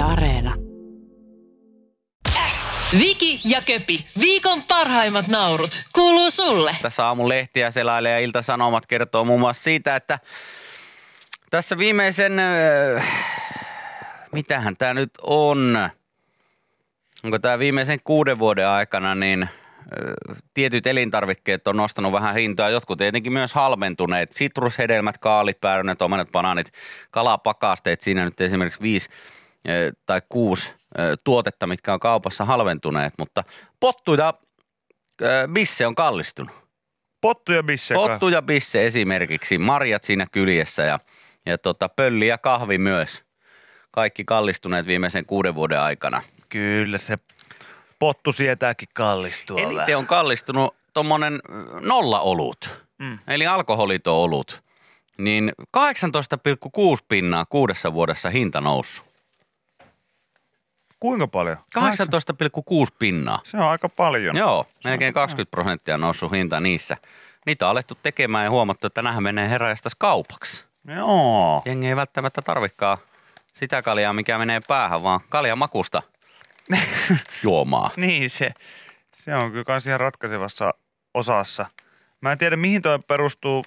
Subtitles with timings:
[0.00, 0.54] Yle Areena.
[2.98, 6.76] Viki ja Köpi, viikon parhaimmat naurut, kuuluu sulle.
[6.82, 10.18] Tässä aamun lehtiä selailee ja Ilta-Sanomat kertoo muun muassa siitä, että
[11.50, 13.06] tässä viimeisen, äh,
[14.32, 15.90] mitähän tämä nyt on,
[17.24, 22.68] onko tämä viimeisen kuuden vuoden aikana, niin äh, tietyt elintarvikkeet on nostanut vähän hintoa.
[22.68, 24.32] Jotkut tietenkin myös halventuneet.
[24.32, 26.72] Sitrushedelmät, kaalit, päärynät, omenat, banaanit,
[27.10, 28.00] kalapakasteet.
[28.00, 29.08] Siinä nyt esimerkiksi viisi
[30.06, 30.74] tai kuusi
[31.24, 33.14] tuotetta, mitkä on kaupassa halventuneet.
[33.18, 33.44] Mutta
[33.80, 34.34] pottu ja
[35.22, 36.54] äh, bisse on kallistunut.
[37.20, 37.94] Pottu ja bisse.
[37.94, 41.00] Pottu ja bisse esimerkiksi, marjat siinä kyljessä ja,
[41.46, 43.24] ja tota, pölli ja kahvi myös.
[43.90, 46.22] Kaikki kallistuneet viimeisen kuuden vuoden aikana.
[46.48, 47.16] Kyllä se
[47.98, 51.40] pottu sietääkin kallistua Eniten on kallistunut tuommoinen
[51.80, 53.18] nollaolut, mm.
[53.28, 54.62] eli alkoholiton olut.
[55.18, 59.09] Niin 18,6 pinnaa kuudessa vuodessa hinta noussut.
[61.00, 61.56] Kuinka paljon?
[61.56, 63.40] 18,6 pinnaa.
[63.44, 64.36] Se on aika paljon.
[64.36, 66.96] Joo, melkein 20 prosenttia on noussut hinta niissä.
[67.46, 70.64] Niitä on alettu tekemään ja huomattu, että nämähän menee heräjästäs kaupaksi.
[70.96, 71.62] Joo.
[71.64, 72.98] Jengi ei välttämättä tarvikaan
[73.52, 76.02] sitä kaljaa, mikä menee päähän, vaan kaljan makusta
[77.44, 77.90] juomaa.
[77.96, 78.52] Niin, se,
[79.14, 80.74] se on kyllä kans ihan ratkaisevassa
[81.14, 81.66] osassa.
[82.20, 83.64] Mä en tiedä, mihin tuo perustuu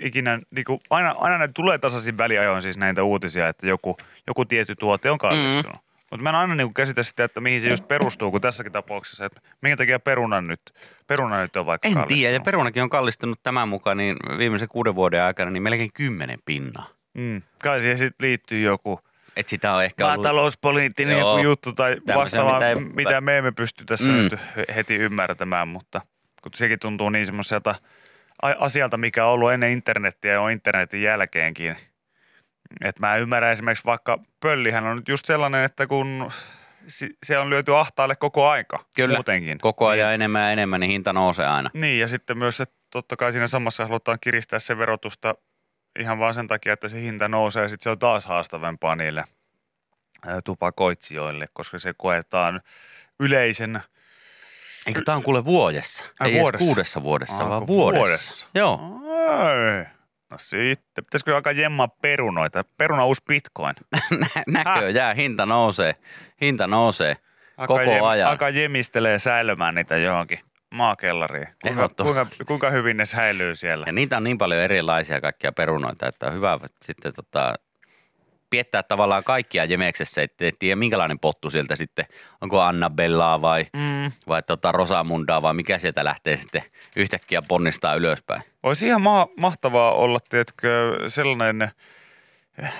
[0.00, 0.38] ikinä.
[0.50, 3.96] Niin kuin aina, aina ne tulee tasaisin väliajoin siis näitä uutisia, että joku,
[4.26, 5.76] joku tietty tuote on kallistunut.
[5.76, 5.89] Mm.
[6.10, 9.24] Mutta mä en aina niin käsitä sitä, että mihin se just perustuu, kun tässäkin tapauksessa,
[9.24, 10.60] että minkä takia peruna nyt,
[11.06, 14.94] peruna nyt on vaikka En tiedä, ja perunakin on kallistunut tämän mukaan niin viimeisen kuuden
[14.94, 16.86] vuoden aikana niin melkein kymmenen pinnaa.
[17.14, 17.42] Mm.
[17.62, 19.00] Kai siihen sitten liittyy joku
[19.36, 20.16] Et sitä on ehkä ollut...
[20.16, 21.30] maatalouspoliittinen Joo.
[21.36, 24.16] joku juttu tai vastaava, mitä ei- mitä me emme pysty tässä Mm.
[24.16, 24.36] nyt
[24.74, 26.00] heti ymmärtämään, mutta
[26.42, 27.74] kun sekin tuntuu niin semmoiselta
[28.42, 31.76] asialta, mikä on ollut ennen internettiä ja on internetin jälkeenkin.
[32.84, 36.32] Että mä ymmärrän esimerkiksi vaikka pöllihän on nyt just sellainen, että kun
[37.26, 39.58] se on lyöty ahtaalle koko aika Kyllä, muutenkin.
[39.58, 41.70] koko ajan enemmän ja enemmän, niin hinta nousee aina.
[41.74, 45.34] Niin, ja sitten myös, että totta kai siinä samassa halutaan kiristää se verotusta
[45.98, 49.24] ihan vaan sen takia, että se hinta nousee, ja sitten se on taas haastavempaa niille
[50.44, 52.60] tupakoitsijoille, koska se koetaan
[53.20, 53.80] yleisen...
[54.86, 56.04] Eikö tämä on kuule vuodessa?
[56.20, 56.66] Ai, Ei vuodessa?
[56.66, 57.98] kuudessa vuodessa, Ah, vaan vuodessa.
[57.98, 58.46] vuodessa.
[58.54, 58.80] Joo.
[59.28, 59.86] Ai.
[60.30, 62.64] No sitten, pitäisikö alkaa jemmaa perunoita?
[62.78, 63.74] Peruna uusi bitcoin.
[64.46, 65.94] Nä- Näköjään hinta nousee.
[66.40, 67.16] Hinta nousee
[67.66, 68.30] koko jem, ajan.
[68.30, 70.38] Alkaa jemistelee säilymään niitä johonkin
[70.70, 71.48] maakellariin.
[71.62, 73.84] Kuinka, kuinka, kuinka hyvin ne säilyy siellä?
[73.86, 77.54] Ja niitä on niin paljon erilaisia kaikkia perunoita, että on hyvä sitten tota,
[78.50, 82.06] piettää tavallaan kaikkia jemeksessä, ettei tiedä minkälainen pottu sieltä sitten,
[82.40, 84.12] onko Annabellaa vai, Mm.
[84.28, 86.62] vai tota Rosamundaa vai mikä sieltä lähtee sitten
[86.96, 88.42] yhtäkkiä ponnistaa ylöspäin.
[88.62, 91.70] Olisi ihan ma- mahtavaa olla, tiedätkö, sellainen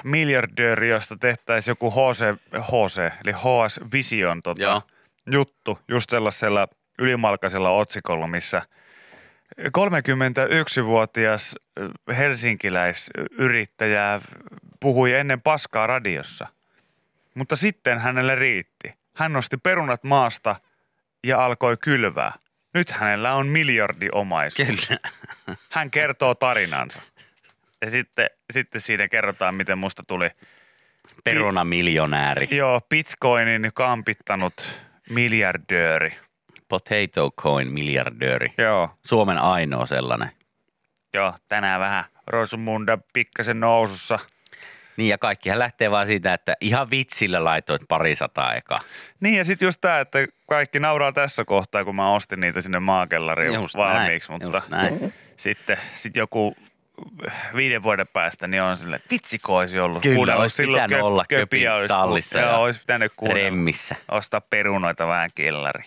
[0.04, 2.25] miljardööri, josta tehtäisiin joku HC,
[2.60, 4.82] HC eli HS Vision tota, Joo.
[5.32, 8.62] juttu, just sellaisella ylimalkaisella otsikolla, missä
[9.69, 11.56] 31-vuotias
[12.16, 14.21] helsinkiläisyrittäjä
[14.81, 16.47] puhui ennen paskaa radiossa,
[17.34, 18.94] mutta sitten hänelle riitti.
[19.16, 20.56] Hän nosti perunat maasta
[21.25, 22.32] ja alkoi kylvää.
[22.75, 24.69] Nyt hänellä on miljardi omaisuus.
[24.69, 24.98] Kyllä.
[25.71, 27.03] Hän kertoo tarinansa.
[27.82, 30.31] Ja sitten, sitten siinä kerrotaan, miten musta tuli
[31.25, 32.48] Perunamiljonääri.
[32.50, 36.12] joo, bitcoinin kampittanut miljardööri.
[36.70, 38.53] Potato coin miljardööri.
[38.58, 40.31] Joo, Suomen ainoa sellainen.
[41.14, 44.19] joo, tänään vähän Rosmunda pikkasen nousussa.
[44.97, 48.76] Niin ja kaikkihan lähtee vaan siitä, että ihan vitsillä laitoit pari sataa eka.
[49.20, 52.78] Niin ja sitten just tämä, että kaikki nauraa tässä kohtaa, kun mä ostin niitä sinne
[52.78, 55.14] maakellariin Just valmiiksi, näin, mutta näin.
[55.36, 56.56] sitten sit joku
[57.56, 60.03] viiden vuoden päästä, niin on silleen, että vitsikö olisi ollut.
[60.03, 63.44] Kyllä, kuunnellut olisi pitänyt olla köpin olisi, tallissa Joo, ja olisi pitänyt kuunnella.
[63.44, 63.97] Remmissä.
[64.10, 65.82] ostaa perunoita vähän kellari.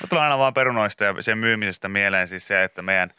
[0.00, 3.10] Mutta tulee aina vaan perunoista ja sen myymisestä mieleen siis se, että meidän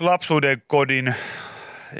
[0.00, 1.14] lapsuuden kodin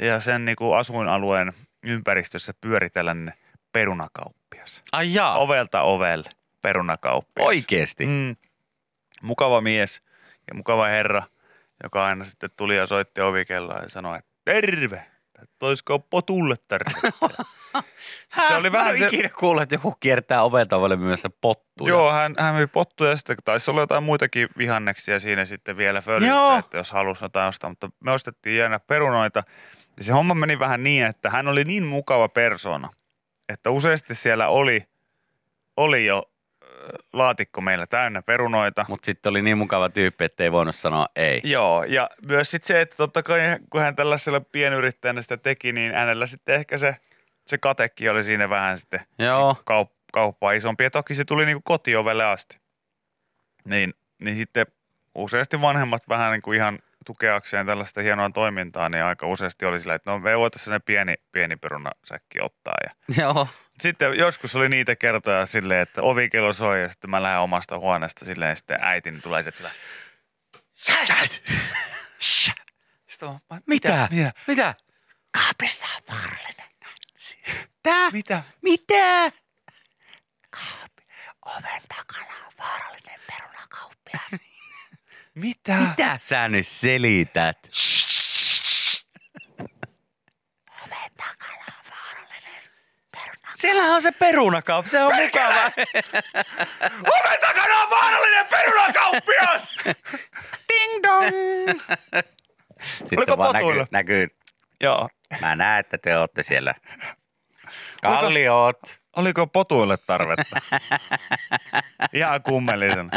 [0.01, 3.33] ja sen niinku asuinalueen ympäristössä pyöri tällainen
[3.73, 4.83] perunakauppias.
[4.91, 6.29] Ai jaa, Ovelta ovelle
[6.61, 7.47] perunakauppias.
[7.47, 8.05] oikeesti.
[8.05, 8.35] Mm.
[9.21, 10.01] Mukava mies
[10.47, 11.23] ja mukava herra,
[11.83, 15.10] joka aina sitten tuli ja soitti ovikelloa ja sanoi, että terve,
[15.41, 16.55] että olisiko potulle.
[18.27, 21.89] Sitten se oli vähän se, ikinä kuullut, että joku kiertää ovelta myymässä pottuja.
[21.89, 26.01] Joo, hän, hän myi pottuja ja sitten taisi olla jotain muitakin vihanneksia siinä sitten vielä
[26.01, 27.69] följyssä, että jos halusi jotain ostaa.
[27.69, 29.43] Mutta me ostettiin jäännä perunoita.
[29.97, 32.89] Ja se homma meni vähän niin, että hän oli niin mukava persona,
[33.49, 34.85] että useasti siellä oli,
[35.77, 36.31] oli jo
[37.13, 38.85] laatikko meillä täynnä perunoita.
[38.87, 41.41] Mutta sitten oli niin mukava tyyppi, että ei voinut sanoa ei.
[41.43, 45.93] Joo, ja myös sitten se, että totta kai kun hän tällaisella pienyrittäjänä sitä teki, niin
[45.93, 46.95] hänellä sitten ehkä se,
[47.47, 49.55] se katekin oli siinä vähän sitten Joo.
[49.65, 50.83] kaup, kauppaa isompi.
[50.83, 52.57] Ja toki se tuli niinku kotiovelle asti.
[53.65, 54.65] Niin, niin sitten
[55.15, 59.95] useasti vanhemmat vähän niin kuin ihan tukeakseen tällaista hienoa toimintaa, niin aika useasti oli sillä,
[59.95, 62.75] että no me voitaisiin sellainen pieni, pieni perunasäkki ottaa.
[62.83, 63.47] Ja Joo.
[63.81, 68.25] Sitten joskus oli niitä kertoja silleen, että ovikello soi ja sitten mä lähden omasta huoneesta
[68.25, 69.71] silleen ja sitten äitini tulee sieltä sillä
[73.07, 74.07] Sitten mä, mä, Mitä?
[74.11, 74.33] Mitä?
[74.47, 74.75] Mitä?
[75.31, 77.39] Kaapissa on vaarallinen nätsi.
[77.83, 78.11] Tää?
[78.11, 78.43] Mitä?
[78.61, 79.31] Mitä?
[80.49, 81.03] Kaapi.
[81.45, 84.31] Oven takana on vaarallinen perunakauppias.
[85.35, 85.75] Mitä?
[85.75, 87.71] Mitä sä nyt selität?
[90.85, 92.63] Oven takana on vaarallinen
[93.11, 93.41] perunakauppias.
[93.61, 95.53] Siellähän on se perunakauppa, se on mukava.
[97.19, 99.79] Oven takana on vaarallinen perunakauppias!
[100.69, 101.79] Ding dong!
[102.97, 103.87] Sitten Oliko vaan näkyy, potuilla?
[103.91, 104.27] näkyy,
[104.81, 105.09] Joo.
[105.41, 106.75] mä näen, että te olette siellä.
[108.01, 108.79] Kalliot.
[109.15, 110.61] Oliko potuille tarvetta?
[112.13, 113.11] Ihan kummelisen.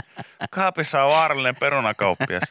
[0.51, 2.43] Kaapissa on vaarallinen perunakauppias.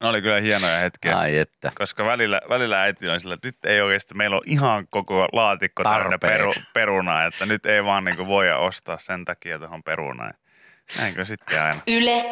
[0.00, 1.18] Ne oli kyllä hienoja hetkiä.
[1.18, 1.72] Ai että.
[1.78, 5.82] Koska välillä, välillä äiti on sillä, että nyt ei oikeasti, meillä on ihan koko laatikko
[5.84, 10.34] täynnä peru, perunaa, että nyt ei vaan niinku voi ostaa sen takia tuohon perunaan.
[10.98, 11.80] Näinkö sitten aina?
[11.88, 12.24] Yle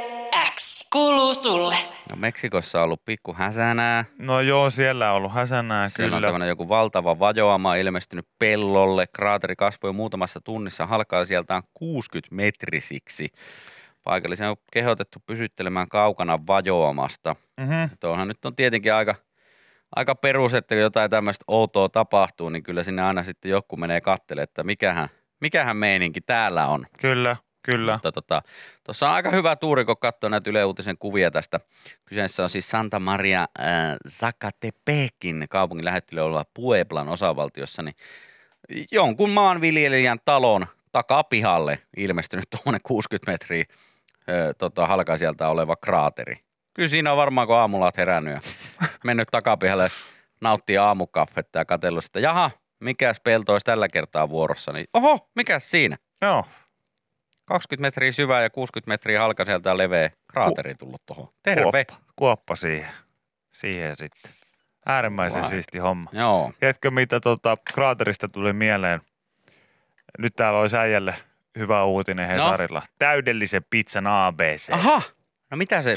[0.55, 1.75] X kuuluu sulle.
[2.11, 4.05] No Meksikossa on ollut pikku häsänää.
[4.19, 6.29] No joo, siellä on ollut häsänää Siellä on kyllä.
[6.29, 9.07] tämmöinen joku valtava vajoama ilmestynyt pellolle.
[9.07, 13.33] Kraateri kasvoi muutamassa tunnissa halkaa sieltään 60 metrisiksi.
[14.05, 17.37] Paikallisen on kehotettu pysyttelemään kaukana vajoamasta.
[17.61, 17.91] Mm-hmm.
[18.01, 19.15] Tuohan nyt on tietenkin aika,
[19.97, 24.01] aika perus, että kun jotain tämmöistä outoa tapahtuu, niin kyllä sinne aina sitten joku menee
[24.01, 25.09] katselemaan, että mikähän,
[25.41, 26.87] mikähän meininki täällä on.
[27.01, 27.93] Kyllä, kyllä.
[27.93, 28.43] Mutta tota,
[28.85, 31.61] tuossa on aika hyvä tuuri, kun katsoo näitä Yle Uutisen kuvia tästä.
[32.05, 37.95] Kyseessä on siis Santa Maria äh, Zacatepekin kaupungin lähettilö oleva Pueblan osavaltiossa, niin
[38.93, 43.65] jonkun maanviljelijän talon takapihalle ilmestynyt tuommoinen 60 metriä
[44.29, 46.37] ö, tota, halkaisijalta oleva kraateri.
[46.75, 48.41] Kyllä siinä on varmaan, kun aamulla oot herännyt ja
[49.05, 49.91] mennyt takapihalle,
[50.41, 52.51] nauttii aamukaffetta ja katsellut sitä, jaha,
[52.81, 55.97] mikäs pelto olisi tällä kertaa vuorossa, niin oho, mikäs siinä?
[56.23, 56.45] Joo.
[57.45, 61.29] 20 metriä syvää ja 60 metriä halkaiselta ja leveä kraateri tullut tuohon.
[61.43, 61.85] Terve.
[61.85, 62.91] Kuoppa, kuoppa siihen.
[63.53, 64.33] Siihen sitten.
[64.87, 65.51] Äärimmäisen Vai.
[65.51, 66.11] siisti homma.
[66.13, 66.53] Joo.
[66.61, 69.01] Tiedätkö, mitä tota, kraaterista tuli mieleen?
[70.19, 71.15] Nyt täällä olisi äijälle
[71.59, 72.79] hyvä uutinen Hesarilla.
[72.81, 72.87] No.
[72.99, 74.73] Täydellisen pizzan ABC.
[74.73, 75.03] Aha.
[75.51, 75.95] No mitä se,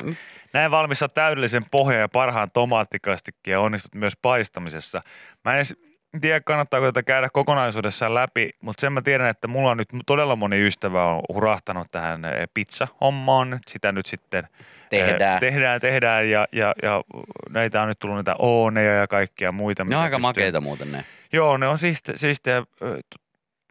[0.54, 5.02] Näin valmissa täydellisen pohjan ja parhaan tomaattikastikkeen ja onnistut myös paistamisessa.
[5.46, 5.76] Mä en edes
[6.22, 10.36] tiedä, kannattaako tätä käydä kokonaisuudessaan läpi, mutta sen mä tiedän, että mulla on nyt todella
[10.36, 13.60] moni ystävä on hurahtanut tähän eh, pizza-hommaan.
[13.68, 14.48] Sitä nyt sitten
[14.90, 15.34] Tehdään.
[15.34, 17.04] eh, tehdään, tehdään ja, ja, ja
[17.50, 19.84] näitä on nyt tullut näitä ooneja ja kaikkia muita.
[19.84, 21.06] ne on aika pystyy- makeita muuten ne.
[21.34, 22.64] Joo, ne on siisti, siistejä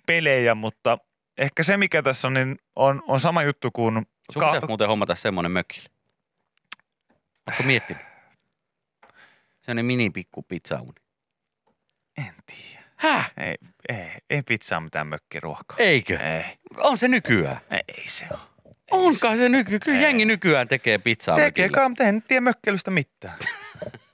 [0.06, 0.99] pelejä, mutta
[1.38, 4.06] ehkä se mikä tässä on, niin on, on sama juttu kuin...
[4.33, 5.88] Sun ka- pitäisi muuten hommata semmoinen mökille.
[7.47, 8.03] Oletko miettinyt?
[9.61, 10.93] Se on mini pikku pizzauni.
[12.19, 12.83] En tiedä.
[12.97, 13.33] Häh?
[13.37, 13.55] Ei,
[13.88, 15.77] ei, ei pizzaa mitään mökkiruokaa.
[15.81, 16.19] Eikö?
[16.19, 16.44] Ei,
[16.77, 17.61] On se nykyään.
[17.71, 18.39] ei se ole.
[18.91, 19.79] Onkaan se nyky.
[19.79, 20.03] Kyllä Ei.
[20.05, 21.75] jengi nykyään tekee pizzaa Tekee mökillä.
[21.81, 23.39] kai, mutta en tiedä mökkeilystä mitään.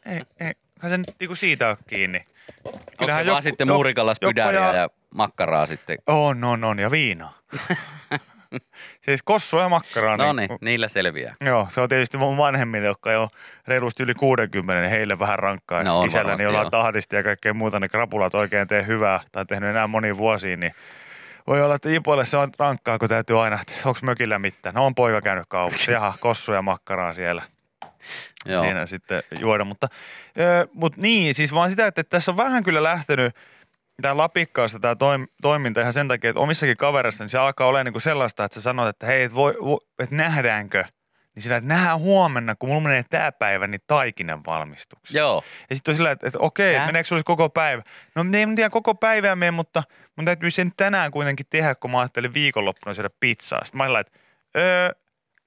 [0.07, 2.25] ei, ei, kai se nyt niinku siitä ole kiinni.
[2.65, 4.75] Onko se vaan sitten muurikalla spydääriä ja...
[4.75, 5.99] ja makkaraa sitten?
[6.07, 7.39] On, on, on, ja viinaa.
[9.05, 10.17] siis kossua ja makkaraa.
[10.17, 11.37] No niin, niillä selviää.
[11.41, 13.29] Joo, se on tietysti mun vanhemmille, jotka on jo
[13.67, 15.83] reilusti yli 60, niin heille vähän rankkaa.
[15.83, 19.47] No on Isällä varmasti, niin tahdisti ja kaikkea muuta, niin krapulat oikein tee hyvää tai
[19.47, 20.75] tehnyt enää moniin vuosiin, niin
[21.47, 24.75] voi olla, että Ipoille se on rankkaa, kun täytyy aina, että onko mökillä mitään.
[24.75, 27.43] No on poika käynyt kaupassa, jaha, kossu ja makkaraa siellä.
[28.47, 28.63] Joo.
[28.63, 29.65] siinä sitten juoda.
[29.65, 29.89] Mutta,
[30.39, 33.37] ö, mutta niin, siis vaan sitä, että tässä on vähän kyllä lähtenyt
[34.03, 37.85] tämä lapikkaasta tämä toim, toiminta ihan sen takia, että omissakin kavereissa niin se alkaa olla
[37.85, 40.85] niin kuin sellaista, että sä sanot, että hei, et voi, voi, et nähdäänkö?
[41.35, 45.19] Niin sillä, että nähdään huomenna, kun mulla menee tämä päivä, niin taikinan valmistuksi.
[45.19, 45.45] Joo.
[45.71, 46.87] Ja sitten on sillä, että, että okei, Tää?
[46.87, 47.83] meneekö sulla koko päivä?
[48.15, 49.83] No ei mun tiedä koko päivää mene, mutta
[50.17, 53.65] mun täytyy sen tänään kuitenkin tehdä, kun mä ajattelin viikonloppuna syödä pizzaa.
[53.65, 54.19] Sitten mä olin, että
[54.57, 54.93] öö,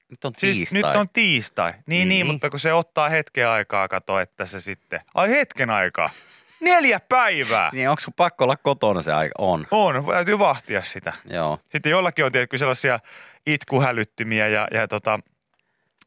[0.09, 0.81] Nyt on Siis tiistai.
[0.81, 1.71] nyt on tiistai.
[1.71, 2.27] Niin, niin, Niin.
[2.27, 4.99] mutta kun se ottaa hetken aikaa, kato, että se sitten...
[5.15, 6.09] Ai hetken aikaa.
[6.65, 7.69] Neljä päivää.
[7.73, 9.33] Niin onko pakko olla kotona se aika?
[9.37, 9.67] On.
[9.71, 11.13] On, täytyy vahtia sitä.
[11.25, 11.59] Joo.
[11.69, 12.99] Sitten jollakin on tietysti sellaisia
[13.45, 15.19] itkuhälyttimiä ja, ja tota,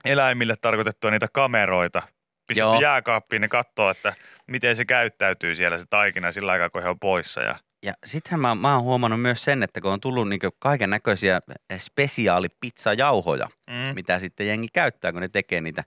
[0.05, 2.03] eläimille tarkoitettuja niitä kameroita.
[2.47, 2.81] Pistetty Joo.
[2.81, 4.15] jääkaappiin, ne katsoo, että
[4.47, 7.41] miten se käyttäytyy siellä se taikina sillä aikaa, kun he on poissa.
[7.41, 10.91] Ja, Ja sittenhän mä, mä oon huomannut myös sen, että kun on tullut niin kaiken
[10.91, 11.41] näköisiä
[11.79, 13.95] spesiaalipizzajauhoja, mm.
[13.95, 15.85] mitä sitten jengi käyttää, kun ne tekee niitä,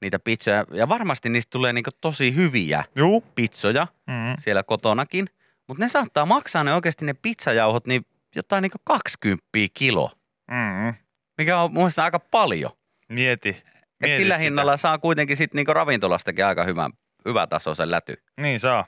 [0.00, 0.64] niitä pizzoja.
[0.70, 3.20] Ja varmasti niistä tulee niin tosi hyviä Juu.
[3.34, 4.36] pizzoja Mm.
[4.38, 5.26] siellä kotonakin,
[5.68, 10.10] mutta ne saattaa maksaa ne oikeasti ne pizzajauhot niin jotain niin 20 kilo,
[10.50, 10.94] Mm-hmm.
[11.38, 12.70] mikä on mun mielestä aika paljon.
[13.08, 13.48] Mieti.
[13.48, 13.64] Et
[14.00, 14.42] mieti sillä sitä.
[14.44, 16.92] hinnalla saa kuitenkin sit niinku ravintolastakin aika hyvän,
[17.28, 18.22] hyvä tasoisen läty.
[18.40, 18.84] Niin saa.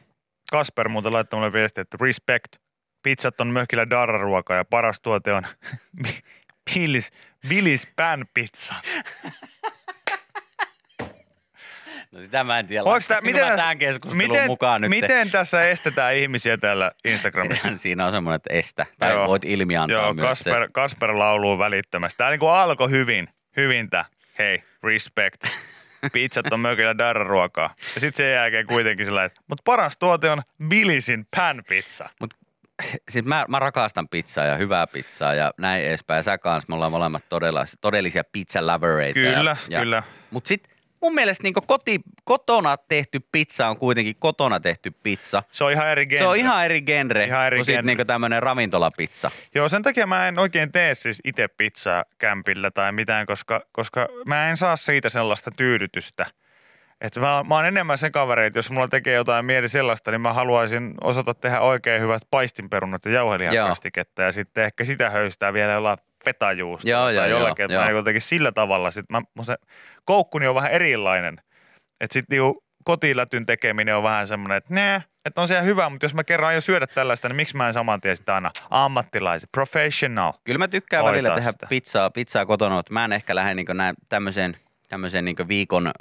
[0.50, 2.56] Kasper muuten laittoi mulle viesti, että respect.
[3.02, 5.42] Pizzat on mökillä darraruokaa ja paras tuote on
[6.74, 7.12] Billis,
[7.48, 8.74] Billis Pan Pizza.
[12.12, 12.82] No sitä mä en tiedä.
[12.82, 14.90] Onko Laitanko miten, mä tähän keskusteluun miten, mukaan nyt?
[14.90, 17.68] miten tässä estetään ihmisiä täällä Instagramissa?
[17.76, 18.86] Siinä on semmoinen, että estä.
[18.98, 19.26] Tai Joo.
[19.26, 22.18] voit ilmiantaa Joo, myös Kasper, Kasper lauluu välittömästi.
[22.18, 23.28] Tämä niinku alkoi hyvin.
[23.56, 24.04] Hyvintä.
[24.38, 25.44] Hei, respect.
[26.12, 27.74] Pizzat on mökillä darraruokaa.
[27.94, 32.08] Ja sitten sen jälkeen kuitenkin sillä että mutta paras tuote on Billisin pan pizza.
[32.20, 32.38] se.
[33.08, 36.18] Siis mä, mä rakastan pizzaa ja hyvää pizzaa ja näin edespäin.
[36.18, 39.20] Ja sä kanssa, me ollaan molemmat todella, todellisia pizza lovereita.
[39.20, 40.02] Kyllä, ja, kyllä.
[40.30, 45.42] Mutta sitten mun mielestä niinku koti, kotona tehty pizza on kuitenkin kotona tehty pizza.
[45.52, 46.24] Se on ihan eri genre.
[46.24, 47.86] Se on ihan eri genre Ihan eri kuin sit genre.
[47.86, 49.30] niinku tämmönen ravintolapizza.
[49.54, 54.08] Joo, sen takia mä en oikein tee siis itse pizzaa kämpillä tai mitään, koska, koska
[54.26, 56.26] mä en saa siitä sellaista tyydytystä.
[57.00, 60.20] Että mä, mä oon enemmän se kaveri, että jos mulla tekee jotain mieli sellaista, niin
[60.20, 65.72] mä haluaisin osata tehdä oikein hyvät paistinperunat ja jauhelihakastiketta ja sitten ehkä sitä höystää vielä
[65.72, 67.98] jollain fetajuusta Joo, tai joo, jollakin, joo, mä joo.
[67.98, 68.90] jotenkin sillä tavalla.
[68.90, 69.56] Sit mä, mun se
[70.04, 71.40] koukkuni on vähän erilainen.
[72.00, 75.88] Että sitten niinku kotilätyn tekeminen on vähän semmoinen, että nää, että on se ihan hyvä,
[75.88, 78.50] mutta jos mä kerran aion syödä tällaista, niin miksi mä en saman tien sitä aina
[78.70, 80.32] ammattilaiset, professional.
[80.44, 81.66] Kyllä mä tykkään Hoitaa välillä tehdä sitä.
[81.66, 84.56] pizzaa, pizzaa kotona, mutta mä en ehkä lähde niin näin tämmöiseen,
[84.88, 85.92] tämmöiseen niin viikon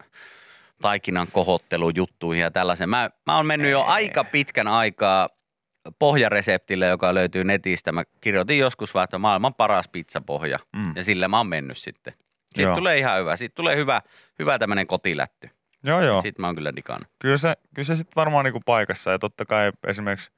[0.82, 2.90] taikinan kohottelujuttuihin ja tällaisen.
[2.90, 5.30] Mä, mä oon mennyt jo aika pitkän aikaa
[6.00, 7.92] pohjareseptille, joka löytyy netistä.
[7.92, 10.60] Mä kirjoitin joskus vaan, että maailman paras pizzapohja.
[10.76, 10.94] Mm.
[10.96, 12.14] Ja sillä mä oon mennyt sitten.
[12.56, 12.76] Siitä Joo.
[12.76, 13.38] tulee ihan hyvä.
[13.38, 14.02] Siitä tulee hyvä,
[14.40, 15.50] hyvä tämmöinen kotilätty.
[15.84, 16.22] Joo, joo.
[16.22, 17.08] Sitten mä oon kyllä digannut.
[17.20, 20.32] Kyllä se, kyllä se sitten varmaan niinku paikassa ja totta kai esimerkiksi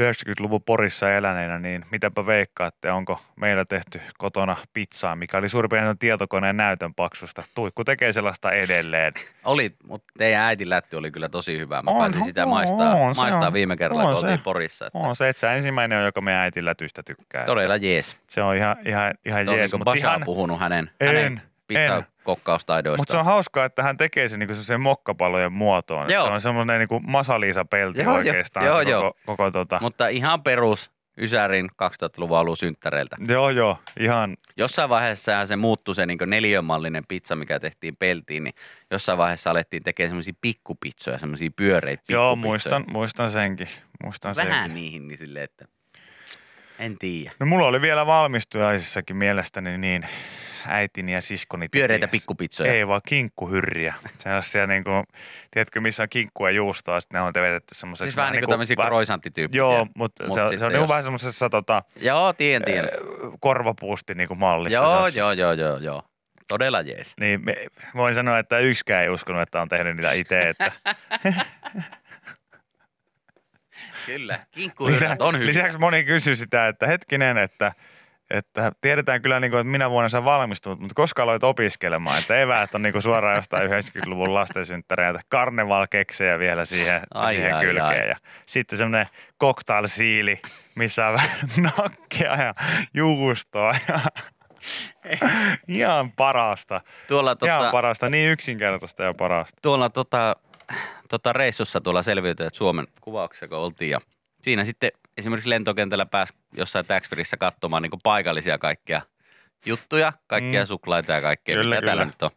[0.00, 5.98] 90-luvun Porissa eläneenä, niin mitäpä veikkaatte, onko meillä tehty kotona pizzaa, mikä oli suurin piirtein
[5.98, 7.42] tietokoneen näytön paksusta.
[7.54, 9.12] Tuikku tekee sellaista edelleen.
[9.44, 11.82] Oli, mutta teidän äitin lätty oli kyllä tosi hyvä.
[11.82, 13.52] Mä On, pääsin sitä on, maistaa, on, se maistaa on.
[13.52, 14.26] viime kerralla, On kun se.
[14.26, 14.86] oltiin Porissa.
[14.86, 17.44] Että On se, että sä ensimmäinen on, joka meidän äitillä tystä tykkää.
[17.44, 18.16] Todella jees.
[18.26, 21.42] Se on ihan, ihan, ihan jees, niin mutta ihan, puhunut hänen, En, hänen en.
[21.68, 23.00] Pizzakokkaustaidoista.
[23.00, 26.12] Mutta se on hauskaa, että hän tekee sen niin sen mokkapalojen muotoon.
[26.12, 26.26] Joo.
[26.26, 28.66] Se on semmoinen niin Masaliisa pelti Joo, oikeastaan.
[28.66, 29.02] Joo, joo.
[29.02, 29.78] Koko, koko tota.
[29.82, 33.16] Mutta ihan perus Ysärin 2000-luvun alun synttäreiltä.
[33.28, 33.78] Joo, joo.
[34.00, 38.54] Ihan Jossain vaiheessa se muuttui se niin neliömallinen pizza, mikä tehtiin peltiin, niin
[38.90, 42.24] jossain vaiheessa alettiin tekemään semmoisia pikkupitsoja, semmoisia pyöreitä pikkupitsoja.
[42.24, 43.68] Joo, muistan, muistan senkin.
[44.04, 44.74] Muistan Vähän senkin.
[44.74, 45.64] niihin niin silleen, että
[46.78, 47.32] en tiedä.
[47.40, 50.06] No mulla oli vielä valmistujaisissakin mielestäni niin
[50.66, 51.68] äitini ja siskoni.
[51.68, 52.72] teki- Pyöreitä pikkupitsoja.
[52.72, 53.94] Ei vaan kinkkuhyrriä.
[54.18, 55.04] Sellaisia niin kuin,
[55.50, 58.06] tiedätkö missä on kinkkua ja juustoa, sitten ne on vedetty semmoiseksi.
[58.06, 59.58] Siis vähän niin kuin tämmöisiä kroisanttityyppisiä.
[59.60, 62.84] Joo, mutta Mut se, on- se on niin jos- vähän semmoisessa tota, Joo, tien, tien.
[62.84, 62.90] eh,
[63.40, 64.78] korvapuusti niin kuin mallissa.
[64.78, 65.20] Joo, sellaisessa.
[65.20, 66.02] joo, joo, joo, joo.
[66.48, 67.14] Todella jees.
[67.20, 67.54] Niin me,
[67.94, 70.40] voin sanoa, että yksikään ei uskonut, että on tehnyt niitä itse.
[70.40, 70.72] Että
[74.06, 74.38] Kyllä.
[74.50, 75.46] Kinkkuhyrrät on hyvä.
[75.46, 77.72] lisäksi moni kysyy sitä, että hetkinen, että,
[78.30, 82.40] että tiedetään kyllä, niin kuin, että minä vuonna sä valmistut, mutta koska aloit opiskelemaan, että
[82.40, 88.02] eväät on niin kuin suoraan jostain 90-luvun lastensynttäreiltä, karnevalkeksejä vielä siihen, Ai, siihen ai, kylkeen.
[88.02, 88.08] ai.
[88.08, 88.16] Ja
[88.46, 89.06] sitten semmoinen
[89.40, 90.40] cocktail-siili,
[90.74, 91.38] missä on vähän
[91.76, 92.54] nakkia ja
[92.94, 93.74] juustoa.
[93.88, 94.00] Ja
[95.68, 96.80] ihan parasta.
[97.08, 99.58] Tuolla, Ihan tota, parasta, niin yksinkertaista ja parasta.
[99.62, 100.36] tuolla tota,
[101.08, 104.00] tota reissussa tuolla selviytyjät Suomen kuvauksessa, kun oltiin ja
[104.42, 109.02] siinä sitten esimerkiksi lentokentällä pääsi jossain taxfreeissä katsomaan niin paikallisia kaikkia
[109.66, 110.66] juttuja, kaikkia Mm.
[110.66, 112.12] suklaita ja kaikkea, Kyllä, mitä täällä kyllä.
[112.12, 112.30] nyt on.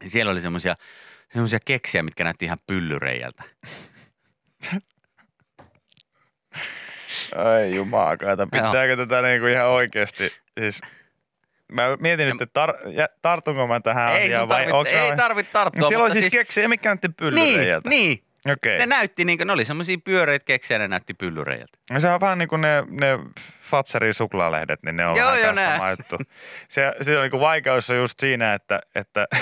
[0.00, 0.76] Niin siellä oli semmoisia
[1.32, 3.42] semmoisia keksiä, mitkä näytti ihan pyllyreijältä.
[7.36, 10.80] Ai jumakaata, pitääkö tätä niinku ihan oikeasti, siis
[11.72, 15.16] mä mietin nyt, että tar- jä- tartunko mä tähän ei asiaan vai tarvitse, onko ei
[15.16, 15.88] tarvitse tarttua.
[15.88, 17.88] Siellä oli mutta siis keksiä, mikä näytti Niin, pyllyreijältä.
[17.88, 18.22] niin.
[18.52, 18.78] Okei.
[18.78, 21.78] Ne näytti niin kuin, ne oli semmoisia pyöreitä keksiä, ne näytti pyllyreijältä.
[21.90, 23.18] No se on vähän niin kuin ne, ne
[23.62, 25.76] Fatserin suklaalehdet, niin ne on Joo, vähän kanssa nää.
[25.76, 26.18] sama juttu.
[26.68, 29.26] Se, se on niin kuin vaikeus on just siinä, että, että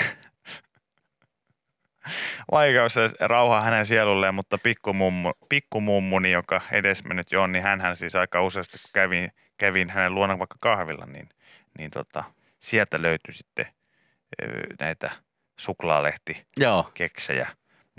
[2.51, 8.15] vaikeus ja rauha hänen sielulleen, mutta pikkumummu, pikkumummuni, joka edesmennyt jo on, niin hän siis
[8.15, 11.29] aika useasti, kun kävin, kävin hänen luonaan vaikka kahvilla, niin,
[11.77, 12.23] niin tota,
[12.59, 13.67] sieltä löytyi sitten
[14.79, 15.11] näitä
[15.59, 16.91] suklaalehti Joo.
[16.93, 17.47] keksejä.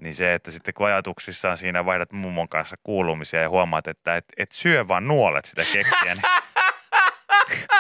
[0.03, 4.25] Niin se, että sitten kun ajatuksissaan siinä vaihdat mummon kanssa kuulumisia ja huomaat, että et,
[4.37, 6.23] et syö vaan nuolet sitä keksiä, niin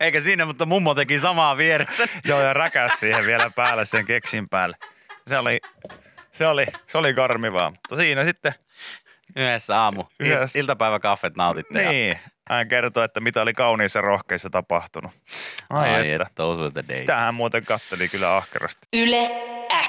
[0.00, 2.08] Eikä siinä, mutta mummo teki samaa vieressä.
[2.28, 4.76] joo ja räkäs siihen vielä päälle sen keksin päälle.
[5.28, 5.60] Se oli,
[6.32, 7.70] se oli, se oli karmivaa.
[7.70, 8.54] Mutta siinä sitten
[9.36, 10.00] Yhdessä aamu.
[10.00, 10.58] Il- Yhdessä.
[10.58, 11.82] iltapäiväkaffet nautitte.
[11.82, 12.18] ja- Niin.
[12.50, 15.12] Hän kertoi, että mitä oli kauniissa rohkeissa tapahtunut.
[15.70, 16.22] Ai, Ai että.
[16.22, 17.00] että, those were the days.
[17.00, 18.86] Sitä hän muuten katteli kyllä ahkerasti.
[18.96, 19.30] Yle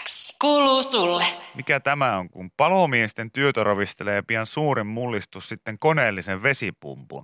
[0.03, 1.23] X kuuluu sulle.
[1.55, 7.23] Mikä tämä on, kun palomiesten työtä ravistelee pian suurin mullistus sitten koneellisen vesipumpun?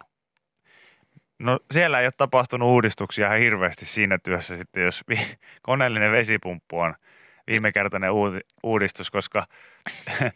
[1.39, 6.79] No siellä ei ole tapahtunut uudistuksia ihan hirveästi siinä työssä sitten, jos vi- koneellinen vesipumppu
[6.79, 6.95] on
[7.47, 9.45] viimekertainen uudi- uudistus, koska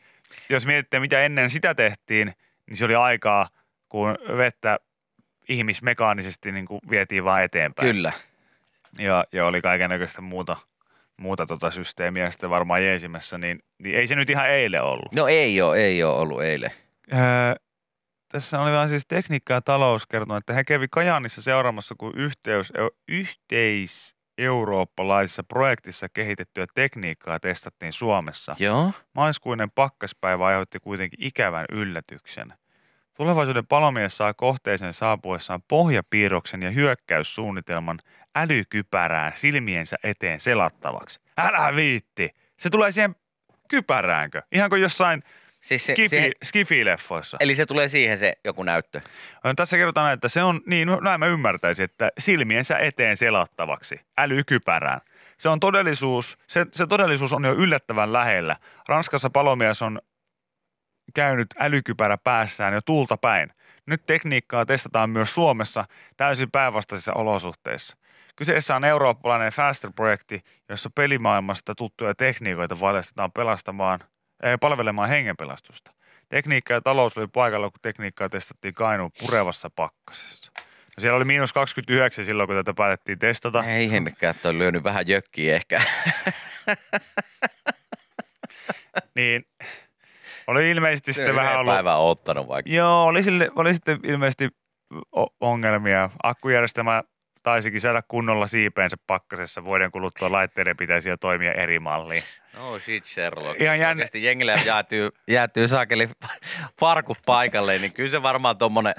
[0.49, 2.33] jos mietitte, mitä ennen sitä tehtiin,
[2.67, 3.49] niin se oli aikaa,
[3.89, 4.79] kun vettä
[5.49, 8.11] ihmismekaanisesti niin kuin vietiin vaan eteenpäin Kyllä.
[8.99, 10.57] ja, ja oli kaikennäköistä muuta,
[11.17, 15.15] muuta tota systeemiä sitten varmaan jeesimässä, niin, niin ei se nyt ihan eilen ollut.
[15.15, 16.71] No ei ole, ei ole ollut eilen.
[17.13, 17.19] Öö,
[18.31, 22.73] tässä oli vaan siis tekniikka ja talous kertonut, että he kävi Kajaanissa seuraamassa, kun yhteys,
[23.07, 28.55] yhteis eurooppalaisessa projektissa kehitettyä tekniikkaa testattiin Suomessa.
[28.59, 28.91] Joo.
[29.13, 32.53] Maiskuinen pakkaspäivä aiheutti kuitenkin ikävän yllätyksen.
[33.21, 37.99] Tulevaisuuden palomies saa kohteeseen saapuessaan pohjapiirroksen ja hyökkäyssuunnitelman
[38.35, 41.19] älykypärään silmiensä eteen selattavaksi.
[41.37, 42.29] Älä viitti!
[42.57, 43.15] Se tulee siihen
[43.67, 44.41] kypäräänkö?
[44.51, 45.23] Ihan kuin jossain
[45.61, 47.37] Siis se, skifi, se, skifileffoissa.
[47.39, 49.01] eli se tulee siihen se joku näyttö.
[49.43, 54.01] No, Tässä kerrotaan, että se on, niin no, näin mä ymmärtäisin, että silmiensä eteen selattavaksi,
[54.17, 55.01] älykypärään.
[55.37, 58.55] Se on todellisuus, se, se todellisuus on jo yllättävän lähellä.
[58.87, 60.01] Ranskassa palomies on
[61.13, 63.49] käynyt älykypärä päässään jo tuulta päin.
[63.85, 65.85] Nyt tekniikkaa testataan myös Suomessa
[66.17, 67.97] täysin päinvastaisissa olosuhteissa.
[68.35, 70.39] Kyseessä on eurooppalainen Faster-projekti,
[70.69, 73.99] jossa pelimaailmasta tuttuja tekniikoita valjastetaan pelastamaan,
[74.43, 75.91] eh, palvelemaan hengenpelastusta.
[76.29, 80.51] Tekniikka ja talous oli paikalla, kun tekniikkaa testattiin Kainuun purevassa pakkasessa.
[80.97, 83.63] No siellä oli miinus 29 silloin, kun tätä päätettiin testata.
[83.63, 85.81] Ei hemmikään, että on lyönyt vähän jökkiä ehkä.
[89.15, 89.45] Niin
[90.47, 91.73] oli ilmeisesti sitten vähän ollut...
[91.73, 92.71] päivää oottanut vaikka.
[92.73, 94.49] Joo, oli, sille, oli sitten ilmeisesti
[95.39, 96.09] ongelmia.
[96.23, 97.03] Akkujärjestelmä
[97.43, 99.63] taisikin saada kunnolla siipeensä pakkasessa.
[99.63, 102.23] Vuoden kuluttua laitteiden pitäisi jo toimia eri malliin.
[102.57, 103.61] No shit Sherlock.
[103.61, 106.09] Ihan Jos jännä- Oikeasti jengille jäätyy, jäätyy saakeli
[106.79, 108.93] farkut paikalle, niin kyllä se varmaan tommonen,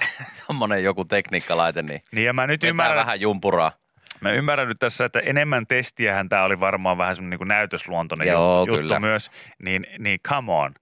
[0.47, 3.73] tommonen joku tekniikkalaite, niin Niin ja mä nyt ymmärrän, vähän jumpuraa.
[4.21, 8.59] mä ymmärrän nyt tässä, että enemmän testiähän tämä oli varmaan vähän semmoinen niin näytösluontoinen Joo,
[8.61, 9.01] juttu, juttu kyllä.
[9.01, 9.31] myös.
[9.63, 10.75] Niin, niin come on.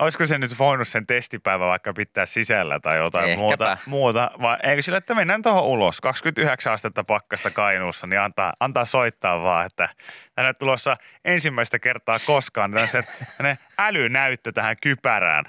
[0.00, 3.40] Olisiko se nyt voinut sen testipäivä vaikka pitää sisällä tai jotain Ehkäpä.
[3.40, 8.52] muuta, muuta, vai eikö sillä, että mennään tuohon ulos, 29 astetta pakkasta Kainuussa, niin antaa,
[8.60, 9.88] antaa soittaa vaan, että
[10.34, 15.44] tänne tulossa ensimmäistä kertaa koskaan tämmöinen älynäyttö tähän kypärään.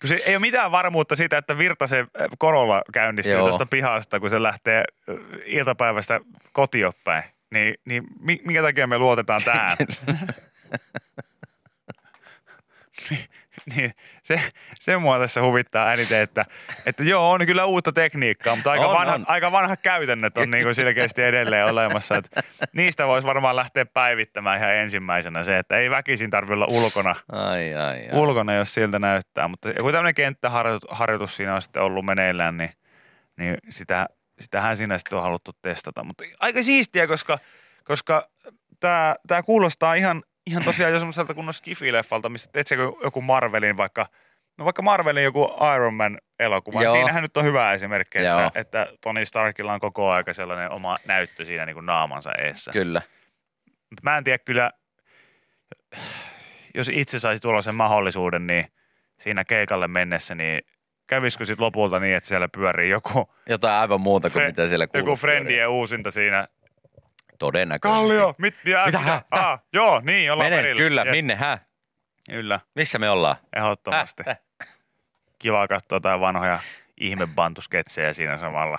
[0.00, 2.06] Kun se ei ole mitään varmuutta siitä, että Virtasen
[2.38, 3.42] korolla käynnistyy Joo.
[3.42, 6.20] tuosta pihasta, kun se lähtee ö, iltapäivästä
[6.52, 7.24] kotiopäin.
[7.50, 9.76] Niin, niin mi- minkä takia me luotetaan tähän?
[13.10, 13.28] Niin-
[13.76, 13.90] niin,
[14.22, 14.40] se,
[14.74, 16.44] se mua tässä huvittaa eniten, että,
[16.86, 19.24] että joo, on kyllä uutta tekniikkaa, mutta aika, On, vanha, on.
[19.28, 22.14] aika vanhat käytännöt on niin kuin selkeästi edelleen olemassa.
[22.16, 22.42] Että
[22.72, 27.74] niistä voisi varmaan lähteä päivittämään ihan ensimmäisenä se, että ei väkisin tarvitse olla ulkona, Ai,
[27.74, 28.08] ai, ai.
[28.12, 29.48] ulkona, jos siltä näyttää.
[29.48, 32.70] Mutta joku tämmöinen kenttäharjoitus siinä on sitten ollut meneillään, niin,
[33.36, 34.06] niin sitä,
[34.40, 36.04] sitähän siinä sitten on haluttu testata.
[36.04, 37.38] Mutta aika siistiä, koska,
[37.84, 38.28] koska
[38.80, 42.66] tämä, tämä kuulostaa ihan, ihan tosiaan jo semmoiselta kunnon skifileffalta, missä teet
[43.04, 44.06] joku Marvelin vaikka,
[44.58, 46.82] no vaikka Marvelin joku Iron Man elokuva.
[46.82, 46.94] Joo.
[46.94, 48.46] Siinähän nyt on hyvä esimerkki, Joo.
[48.46, 52.70] että, että Tony Starkilla on koko aika sellainen oma näyttö siinä niin kuin naamansa eessä.
[52.72, 53.02] Kyllä.
[53.90, 54.70] Mutta mä en tiedä kyllä,
[56.74, 58.64] jos itse saisi tuollaisen mahdollisuuden, niin
[59.20, 60.60] siinä keikalle mennessä, niin
[61.06, 64.86] kävisikö sitten lopulta niin, että siellä pyörii joku, Jotain aivan muuta kuin Fre- mitä siellä
[64.86, 65.08] kuuluu.
[65.08, 66.48] joku Friendien uusinta siinä.
[67.38, 67.98] Todennäköisesti.
[68.00, 69.10] Kallio, mit, ja, Mitä, mitä?
[69.10, 69.22] hä?
[69.30, 70.78] Ah, joo, niin, ollaan Mene, perillä.
[70.78, 71.10] kyllä, Yes.
[71.12, 71.58] minne, hä?
[72.30, 73.36] Kyllä, Missä me ollaan?
[73.56, 74.22] ehdottomasti.
[74.26, 74.38] Häh?
[75.38, 76.58] Kiva katsoa jotain vanhoja
[77.00, 78.78] ihmebantusketsejä siinä samalla.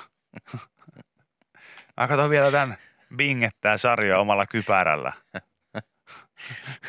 [1.98, 2.78] Mä katson vielä tämän
[3.15, 5.13] bingettää sarjaa omalla kypärällä.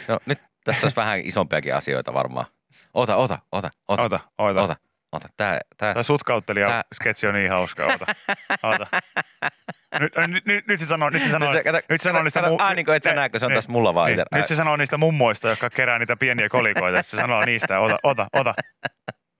[0.08, 2.46] No nyt tässä olisi vähän isompiakin asioita varmaan.
[2.94, 4.62] Ota, ota, ota, ota, Ota, ota.
[4.62, 4.76] ota,
[5.12, 5.28] ota.
[5.36, 5.94] Tää, tää.
[5.94, 7.86] Tämä sutkauttelija Tää- sketsi on niin hauska.
[7.86, 8.06] Ota.
[8.62, 8.86] Ota.
[10.00, 12.22] Nyt, nyt, nyt, nyt se sanoo, nyt se sanoo, Nyt se- kato, nyt se sanoo
[12.22, 14.06] niistä kato, ai niin kuin et sä näe, kun se on ne- tässä mulla vaan
[14.10, 17.02] niin, itse- Nyt se sanoo niistä mummoista, jotka kerää niitä pieniä kolikoita.
[17.02, 18.54] Se sanoo niistä, ota, ota, ota.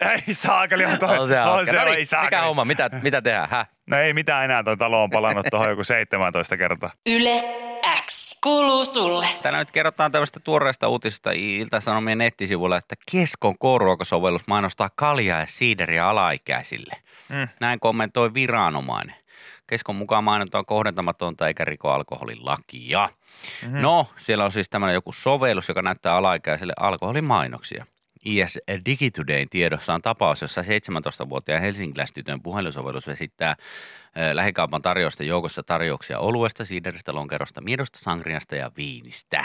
[0.00, 1.18] Ei saakeli, on toi.
[1.18, 1.70] On se hauska.
[1.72, 2.26] se, No ei niin, saakeli.
[2.26, 3.66] mikä homma, mitä, mitä tehdään, hä?
[3.86, 6.90] No ei mitään enää, toi talo on palannut tuohon joku 17 kertaa.
[7.08, 7.42] Yle
[8.06, 9.26] X kuuluu sulle.
[9.42, 16.08] Täällä nyt kerrotaan tämmöistä tuoreesta uutisesta Ilta-Sanomien nettisivuilla, että Keskon K-ruokasovellus mainostaa kaljaa ja siideriä
[16.08, 16.96] alaikäisille.
[17.28, 17.48] Mm.
[17.60, 19.14] Näin kommentoi viranomainen.
[19.66, 23.08] Keskon mukaan mainonta on kohdentamatonta eikä riko alkoholin lakia.
[23.62, 23.66] Mhm.
[23.70, 23.82] Mm-hmm.
[23.82, 27.86] No, siellä on siis tämmöinen joku sovellus, joka näyttää alaikäiselle alkoholimainoksia.
[28.24, 36.18] IS Digitodayn tiedossa on tapaus, jossa 17-vuotiaan helsinkiläistytön puhelinsovellus vesittää ö, lähikaupan tarjousten joukossa tarjouksia
[36.18, 39.44] oluesta, siideristä, lonkerosta, miedosta, sangriasta ja viinistä.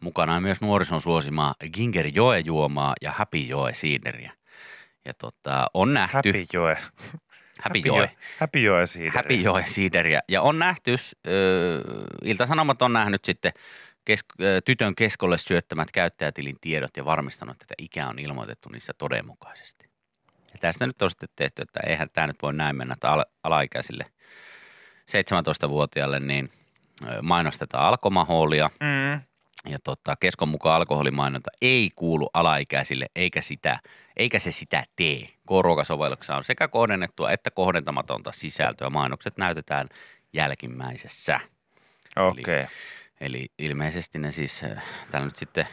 [0.00, 4.32] Mukana on myös nuorison suosimaa Ginger Joe juomaa ja Happy Joe siideriä.
[5.04, 6.16] Ja tota, on nähty...
[6.16, 6.76] Happy Joe.
[7.62, 8.10] Happy Joe.
[8.38, 9.18] Happy Joe siitä.
[9.18, 10.20] Happy Joe siideriä.
[10.28, 11.82] Ja on nähty, ö,
[12.24, 13.52] Ilta-Sanomat on nähnyt sitten
[14.06, 19.88] kes, ö, tytön keskolle syöttämät käyttäjätilin tiedot ja varmistanut, että ikä on ilmoitettu niissä todenmukaisesti.
[20.52, 23.24] Ja tästä nyt on sitten tehty, että eihän tämä nyt voi näin mennä, että al-
[23.42, 24.06] alaikäisille
[25.06, 26.52] 17-vuotiaalle niin
[27.22, 28.70] mainostetaan alkomahoolia.
[28.80, 29.20] Mm.
[29.70, 33.78] Ja tota, keskon mukaan alkoholimainonta ei kuulu alaikäisille, eikä, sitä,
[34.16, 35.20] eikä se sitä tee.
[35.48, 38.90] K-ruokasovelluksessa on sekä kohdennettua että kohdentamatonta sisältöä.
[38.90, 39.88] Mainokset näytetään
[40.32, 41.40] jälkimmäisessä.
[42.16, 42.42] Okei.
[42.42, 42.54] Okay.
[42.54, 42.66] Eli
[43.58, 45.66] ilmeisesti ne siis, äh, täällä nyt sitten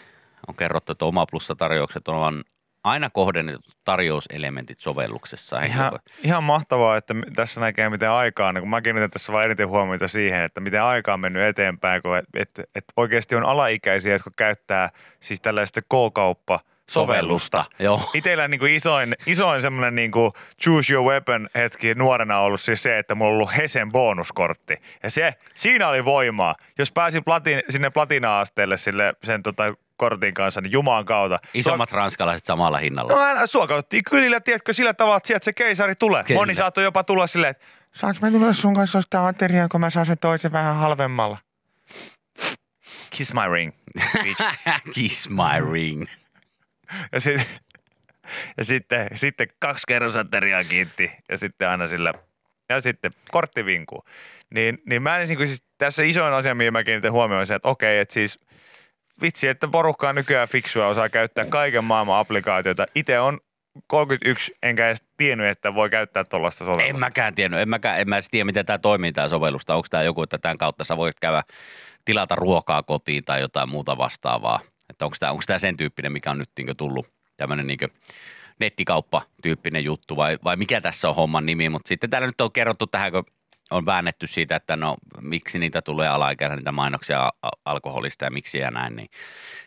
[0.48, 2.44] on kerrottu, että oma plussa-tarjoukset on
[2.84, 5.62] aina kohdennetut tarjouselementit sovelluksessa.
[5.62, 8.60] Ihan, ihan mahtavaa, että tässä näkee miten aikaa on.
[8.60, 12.18] Kun mä kiinnitän tässä vain eniten huomiota siihen, että miten aika on mennyt eteenpäin, kun
[12.18, 16.60] et, et, et oikeasti on alaikäisiä, jotka käyttää siis tällaista K-kauppa
[16.94, 17.66] sovellusta.
[17.80, 18.10] Joo.
[18.14, 20.32] Itellä niin kuin isoin, isoin semmoinen niin kuin
[20.64, 24.78] choose your weapon hetki nuorena on ollut siis se, että mulla on ollut Hesen bonuskortti.
[25.04, 26.56] Ja se, siinä oli voimaa.
[26.78, 29.64] Jos pääsi platin, sinne platina-asteelle sille, sen tota,
[29.98, 31.40] kortin kanssa, niin jumaan kautta.
[31.54, 33.14] Isommat ranskalaiset samalla hinnalla.
[33.14, 36.24] No älä, sua katsottiin kylillä, tiedätkö, sillä tavalla, että sieltä se keisari tulee.
[36.24, 36.40] Kyllä.
[36.40, 39.90] Moni saattoi jopa tulla silleen, että saanko mä tulla sun kanssa ostaa ateriaan, kun mä
[39.90, 41.38] saan sen toisen vähän halvemmalla.
[43.10, 43.72] Kiss my ring.
[44.96, 46.06] Kiss my ring.
[47.12, 47.42] Ja, sit,
[48.58, 52.14] ja sitten, sitten kaksi kerrosateriaa kiitti ja sitten aina sillä,
[52.70, 54.04] ja sitten kortti vinkuu.
[54.54, 57.56] Niin, niin mä en niin siis tässä isoin asia, mihin mä kiinnitän huomioon, on se,
[57.56, 58.40] että okei, että siis
[59.22, 62.86] vitsi, että porukka on nykyään fiksua, osaa käyttää kaiken maailman applikaatioita.
[62.96, 63.40] Itse on
[63.88, 66.90] 31, enkä edes tiennyt, että voi käyttää tuollaista sovellusta.
[66.90, 69.76] En mäkään tiennyt, en mäkään, en mä edes tiedä, miten tämä toimii tämä sovellusta.
[69.76, 71.44] Onko tämä joku, että tämän kautta sä voit käydä
[72.06, 74.60] tilata ruokaa kotiin tai jotain muuta vastaavaa.
[74.90, 77.80] Että onko tämä, onko tämä sen tyyppinen, mikä on nyt niin tullut tämmöinen niin
[78.60, 81.70] nettikauppa-tyyppinen juttu vai, vai mikä tässä on homman nimi.
[81.70, 83.26] Mutta sitten täällä nyt on kerrottu tähän, kun
[83.72, 87.32] on väännetty siitä, että no miksi niitä tulee alaikäisenä niitä mainoksia
[87.66, 88.96] alkoholista ja miksi ja näin.
[88.96, 89.10] Niin,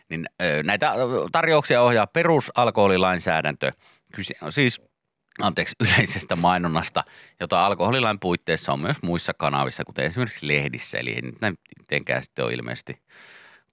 [0.09, 0.29] niin
[0.63, 0.93] näitä
[1.31, 3.71] tarjouksia ohjaa perusalkoholilainsäädäntö.
[4.13, 4.81] Kyse on siis
[5.41, 7.03] anteeksi, yleisestä mainonnasta,
[7.39, 10.97] jota alkoholilain puitteissa on myös muissa kanavissa, kuten esimerkiksi lehdissä.
[10.97, 11.35] Eli ei nyt
[11.79, 13.01] mitenkään sitten ole ilmeisesti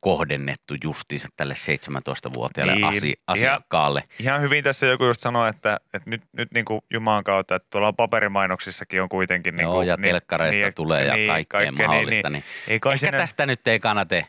[0.04, 4.02] kohdennettu justiinsa tälle 17-vuotiaalle Niin, asi- ihan- asiakkaalle.
[4.20, 7.68] Ihan hyvin tässä joku just sanoi, että, että nyt, nyt niin kuin Jumalan kautta, että
[7.70, 9.56] tuolla paperimainoksissakin on kuitenkin...
[9.56, 12.30] Niin Joo, kuin, ja telkkareista tulee ja kaikkea mahdollista.
[12.30, 14.26] Niin, ei kai ehkä sinne, tästä nyt ei kannate,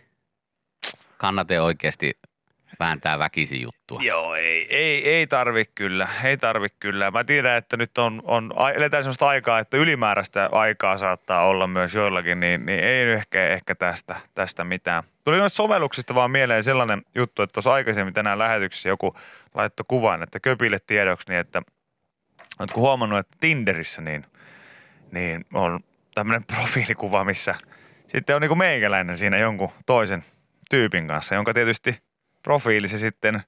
[1.17, 2.19] kannate oikeasti
[2.79, 3.99] vääntää väkisin juttua.
[4.01, 7.11] Joo, ei, ei, ei tarvi kyllä, ei tarvi kyllä.
[7.11, 11.95] Mä tiedän, että nyt on, on eletään sellaista aikaa, että ylimääräistä aikaa saattaa olla myös
[11.95, 15.03] joillakin, niin, niin ei ehkä, ehkä tästä, tästä mitään.
[15.23, 19.15] Tuli noista sovelluksista vaan mieleen sellainen juttu, että tuossa aikaisemmin tänään lähetyksessä joku
[19.53, 21.61] laittoi kuvan, että köpille tiedoksi, niin että
[22.59, 24.25] oletko huomannut, että Tinderissä niin,
[25.11, 25.79] niin on
[26.15, 27.55] tämmöinen profiilikuva, missä
[28.07, 30.23] sitten on niin kuin meikäläinen siinä jonkun toisen
[30.69, 32.04] tyypin kanssa, jonka tietysti
[32.45, 33.43] profiili se sitten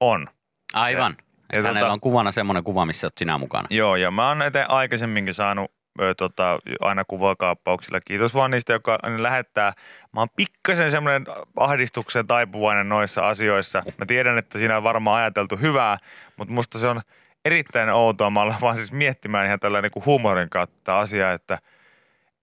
[0.00, 0.26] on.
[0.74, 1.16] Aivan.
[1.52, 3.66] Ja Ja hänellä tota- on kuvana semmoinen kuva, missä olet sinä mukana.
[3.70, 8.00] Joo, ja mä oon näitä aikaisemminkin saanut ö, tota, aina kuvakaappauksilla.
[8.00, 9.72] Kiitos vaan niistä, jotka lähettää.
[10.12, 11.24] Mä oon pikkasen semmoinen
[11.56, 13.82] ahdistuksen taipuvainen noissa asioissa.
[13.98, 15.98] Mä tiedän, että siinä on varmaan ajateltu hyvää,
[16.36, 17.00] mutta musta se on
[17.44, 18.30] erittäin outoa.
[18.30, 21.58] Mä vaan siis miettimään ihan tällä niin kuin huumorin kautta asiaa, että,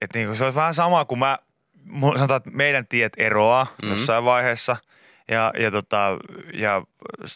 [0.01, 1.37] että niin kuin se olisi vähän sama kuin mä,
[2.15, 3.85] sanotaan, että meidän tiet eroaa Mhm.
[3.85, 3.91] mm.
[3.91, 4.77] jossain vaiheessa.
[5.31, 6.17] Ja, ja, tota,
[6.53, 6.81] ja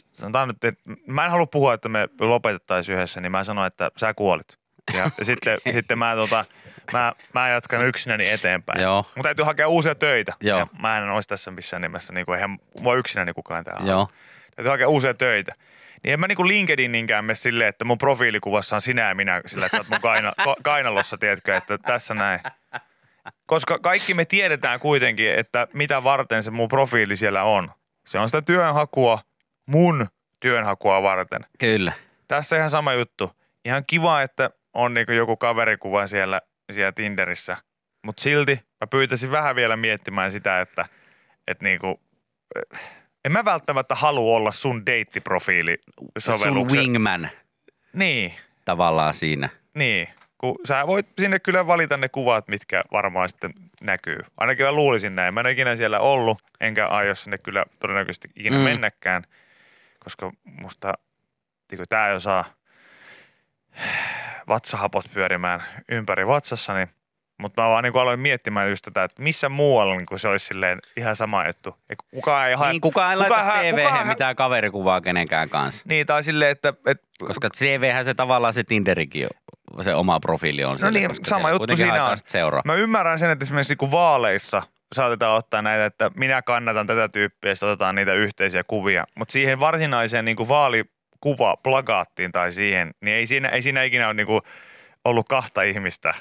[0.09, 3.91] sanotaan nyt, että mä en halua puhua, että me lopetettaisiin yhdessä, niin mä sanon, että
[3.97, 4.57] sä kuolit.
[4.93, 6.45] Ja, ja sitten, sitten mä, tota,
[6.93, 8.81] mä, mä jatkan yksinäni eteenpäin.
[8.81, 9.05] Joo.
[9.15, 10.33] Mun täytyy hakea uusia töitä.
[10.41, 10.59] Joo.
[10.59, 14.09] Ja mä en olisi tässä missään nimessä, niin kuin, eihän mua yksinäni kukaan täällä Joo.
[14.55, 15.55] Täytyy hakea uusia töitä.
[16.03, 19.65] Niin en mä niinku LinkedIninkään mene silleen, että mun profiilikuvassa on sinä ja minä sillä,
[19.65, 22.39] että sä oot mun kaina, kainalossa, tiedätkö, että tässä näin.
[23.45, 27.71] Koska kaikki me tiedetään kuitenkin, että mitä varten se mun profiili siellä on.
[28.07, 29.19] Se on sitä työnhakua
[29.65, 30.07] mun
[30.39, 31.41] työnhakua varten.
[31.59, 31.93] Kyllä.
[32.27, 33.31] Tässä ihan sama juttu.
[33.65, 37.57] Ihan kiva, että on niinku joku kaverikuva siellä, siellä Tinderissä.
[38.05, 40.85] Mutta silti mä pyytäisin vähän vielä miettimään sitä, että,
[41.47, 41.99] että niinku,
[42.55, 42.79] eh,
[43.25, 45.77] en mä välttämättä halua olla sun deittiprofiili
[46.19, 47.29] Sun wingman
[47.93, 48.33] Niin,
[48.65, 49.49] tavallaan siinä.
[49.73, 50.07] niin.
[50.41, 54.17] Kun sä voit sinne kyllä valita ne kuvat, mitkä varmaan sitten näkyy.
[54.37, 55.33] Ainakin mä luulisin näin.
[55.33, 58.63] Mä en ikinä siellä ollut, enkä aio sinne kyllä todennäköisesti ikinä Mm.
[58.63, 59.23] mennäkään.
[60.03, 60.93] koska musta
[61.71, 62.43] niin tämä jo saa
[64.47, 66.87] vatsahapot pyörimään ympäri vatsassa, niin
[67.39, 70.79] mutta mä vaan niin aloin miettimään just tätä, että missä muualla niin se olisi silleen
[70.97, 71.75] ihan sama juttu.
[71.89, 72.71] Ja kukaan ei hae...
[72.71, 75.85] Niin kukaan ei laita kukaan- CV kukaan- mitään kaverikuvaa kenenkään kanssa.
[75.89, 80.63] Niin, tai silleen, että, että Koska CVhän se tavallaan se Tinderikin on, se oma profiili
[80.63, 82.17] on siellä, niin, koska sama siellä juttu siinä on.
[82.17, 82.61] sit seuraa.
[82.65, 87.51] Mä ymmärrän sen, että esimerkiksi kun vaaleissa saatetaan ottaa näitä, että minä kannatan tätä tyyppiä
[87.51, 89.05] ja otetaan niitä yhteisiä kuvia.
[89.15, 94.05] Mutta siihen varsinaiseen niin kuin vaalikuva plagaattiin tai siihen, niin ei siinä, ei siinä ikinä
[94.07, 94.41] ole niin kuin
[95.05, 96.13] ollut kahta ihmistä.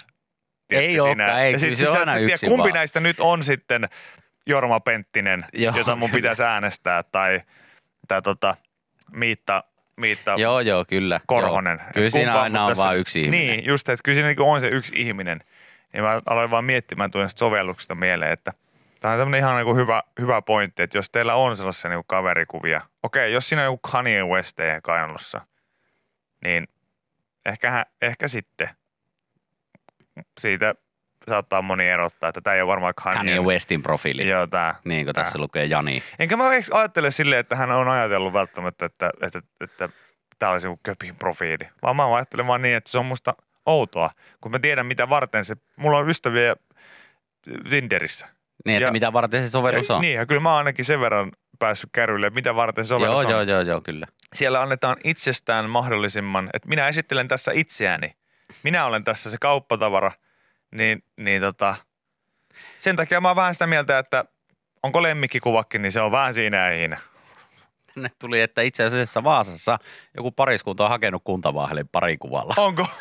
[0.71, 2.75] Ei olekaan, ei, ja sit, se on sit, aina sä et tiedä, kumpi vaan.
[2.75, 3.89] näistä nyt on sitten
[4.47, 6.19] Jorma Penttinen, Joo, jota mun kyllä.
[6.19, 7.41] pitäisi äänestää, tai,
[8.09, 8.57] tai tota,
[9.13, 9.65] Miitta,
[10.01, 11.21] Miitta Joo, joo, kyllä.
[11.27, 11.79] Korhonen.
[11.81, 11.91] Joo.
[11.95, 13.47] Kyllä siinä kumpaa, aina on tässä- vain yksi ihminen.
[13.47, 15.41] Niin, just, että kyllä siinä niinku on se yksi ihminen.
[15.93, 18.53] Niin mä aloin vaan miettimään tuosta sovelluksesta mieleen, että
[19.01, 22.81] tämä on tämmöinen ihan niinku hyvä, hyvä pointti, että jos teillä on sellaisia niinku kaverikuvia,
[23.03, 25.41] okei, jos siinä on joku Kanye West kainalossa,
[26.45, 26.69] niin
[27.47, 28.69] ehkä, ehkä sitten
[30.41, 30.75] siitä
[31.31, 33.17] saattaa moni erottaa, että tämä ei ole varmaan Kanye.
[33.19, 34.29] Kanye Westin profiili.
[34.29, 34.75] Joo, tää.
[34.85, 35.41] Niin kuin tässä Tää.
[35.43, 36.03] lukee Jani.
[36.19, 39.89] Enkä mä ajattele silleen, että hän on ajatellut välttämättä, että, että, että
[40.39, 41.69] tämä olisi joku köpin profiili.
[41.83, 43.35] Vaan mä ajattelen vaan niin, että se on musta
[43.67, 46.57] outoa, kun mä tiedän mitä varten se, mulla on ystäviä
[47.71, 48.27] Tinderissä.
[48.65, 50.01] Niin, että Ja- mitä varten se sovellus Ja, on.
[50.03, 53.23] niin, ja kyllä mä oon ainakin sen verran päässyt kärryille, että mitä varten se sovellus
[53.23, 53.31] joo, on.
[53.31, 54.07] joo, joo, joo, kyllä.
[54.35, 58.15] Siellä annetaan itsestään mahdollisimman, että minä esittelen tässä itseäni.
[58.63, 60.13] Minä olen tässä se kauppatavara,
[60.71, 61.75] niin, niin tota,
[62.79, 64.25] sen takia mä oon vähän sitä mieltä, että
[64.83, 67.01] onko lemmikkikuvakin, niin se on vähän siinä ja siinä.
[67.95, 69.79] Tänne tuli, että itse asiassa Vaasassa
[70.17, 72.55] joku pariskunta on hakenut kuntavaahelin parikuvalla.
[72.57, 72.87] Onko?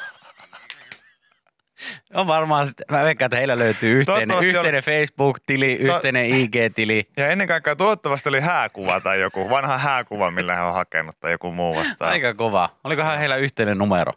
[2.14, 7.10] On varmaan sitten, mä veikkaan, että heillä löytyy yhteinen, yhteinen Facebook-tili, yhteinen IG-tili.
[7.18, 11.32] Ja ennen kaikkea toivottavasti oli hääkuva tai joku vanha hääkuva, millä hän on hakenut tai
[11.32, 12.12] joku muu vastaan.
[12.12, 12.70] Aika kova.
[12.84, 14.14] Olikohan heillä yhteinen numero?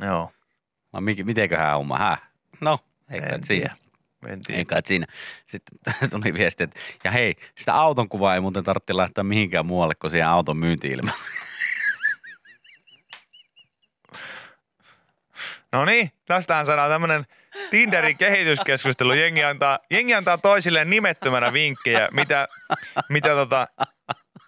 [0.00, 0.32] Joo.
[0.96, 1.98] Mik- mitenköhän homma?
[1.98, 2.16] Hää?
[2.60, 2.78] No,
[3.12, 3.76] ei kai En siinä.
[4.26, 5.06] En Ei kai siinä.
[5.46, 5.78] Sitten
[6.10, 10.10] tuli viesti, että ja hei, sitä auton kuvaa ei muuten tarvitse laittaa mihinkään muualle kuin
[10.10, 10.96] siihen auton myynti
[15.72, 17.26] No niin, tästähän saadaan tämmöinen
[17.70, 19.12] Tinderin kehityskeskustelu.
[19.12, 22.48] Jengi antaa, jengi antaa toisilleen nimettömänä vinkkejä, mitä,
[23.08, 23.68] mitä, tota,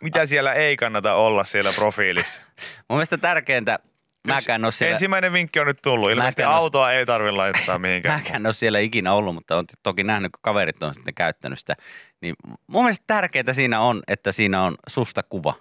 [0.00, 2.42] mitä siellä ei kannata olla siellä profiilissa.
[2.88, 3.78] Mun mielestä tärkeintä,
[4.26, 6.10] mäkään ole siellä, Ensimmäinen vinkki on nyt tullut.
[6.10, 8.14] Ilmeisesti Mäkään autoa ei tarvitse laittaa mihinkään.
[8.20, 11.74] mäkään ole siellä ikinä ollut, mutta on toki nähnyt, kun kaverit on sitten käyttänyt sitä.
[12.20, 12.34] Niin
[12.66, 15.54] mun mielestä tärkeintä siinä on, että siinä on susta kuva.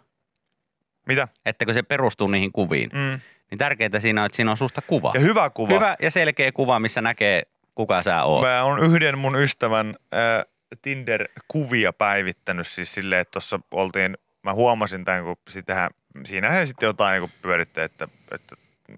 [1.08, 1.28] Mitä?
[1.46, 3.20] Että kun se perustuu niihin kuviin, Mm.
[3.52, 5.12] niin tärkeintä siinä on, että siinä on susta kuva.
[5.14, 5.74] Ja hyvä kuva.
[5.74, 7.44] Hyvä ja selkeä kuva, missä näkee,
[7.76, 8.42] kuka sä oot.
[8.46, 10.46] Mä oon yhden mun ystävän äh,
[10.82, 15.90] Tinder-kuvia päivittänyt siis silleen, että tuossa oltiin, mä huomasin tämän, kun sitähän,
[16.26, 18.56] siinähän sitten jotain niin pyöritti, että, että,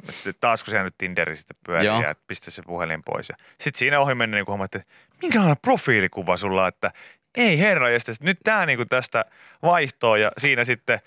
[0.09, 2.01] että taasko siellä nyt Tinderi sitten pyörii Joo.
[2.01, 3.29] ja että pistä se puhelin pois.
[3.29, 6.91] Ja sitten siinä ohi mennä niin huomattiin, että minkälainen profiilikuva sulla, että
[7.37, 9.25] ei herra, ja sitten nyt tämä niin tästä
[9.63, 10.99] vaihtoo ja siinä sitten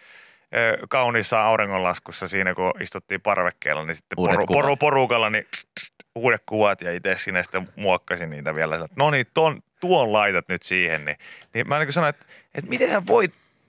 [0.89, 5.47] kauniissa auringonlaskussa siinä, kun istuttiin parvekkeella, niin sitten poru, poru, porukalla, niin
[6.15, 8.89] uudet kuvat ja itse sinne sitten muokkasin niitä vielä.
[8.97, 11.05] No niin, tuon, tuon laitat nyt siihen.
[11.05, 11.17] Niin,
[11.55, 13.29] niin mä niin sanoin, että, että miten hän voi,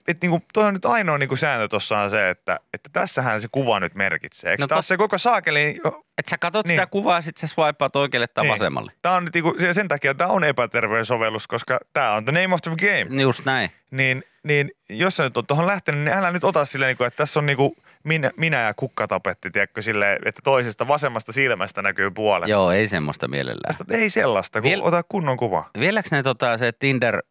[0.09, 2.89] että niin kuin, toi on nyt ainoa niin kuin sääntö tuossa on se, että, että
[2.93, 4.51] tässähän se kuva nyt merkitsee.
[4.51, 5.79] Eikö No taas tot- se koko saakeli,
[6.17, 6.77] Että sä katot Niin.
[6.79, 8.51] sitä kuvaa ja sitten sä swipeaat oikealle tai Niin.
[8.51, 8.91] vasemmalle.
[9.01, 12.31] tämä on nyt niin kuin, sen takia tämä on epäterveen sovellus, koska tämä on the
[12.31, 13.21] name of the game.
[13.21, 13.71] Just näin.
[13.91, 17.07] Niin, niin jos sä nyt on tuohon lähtenyt, niin älä nyt ota silleen, niin kuin,
[17.07, 17.71] että tässä on niin kuin
[18.03, 22.49] minä, minä ja kukkatapetti, tiedätkö, silleen, että toisesta vasemmasta silmästä näkyy puolet.
[22.49, 23.75] Joo, ei semmoista mielellään.
[23.77, 25.69] Tästä, ei sellaista, kun Viel- ota kunnon kuva.
[25.79, 27.21] Vieläks ne tota, se Tinder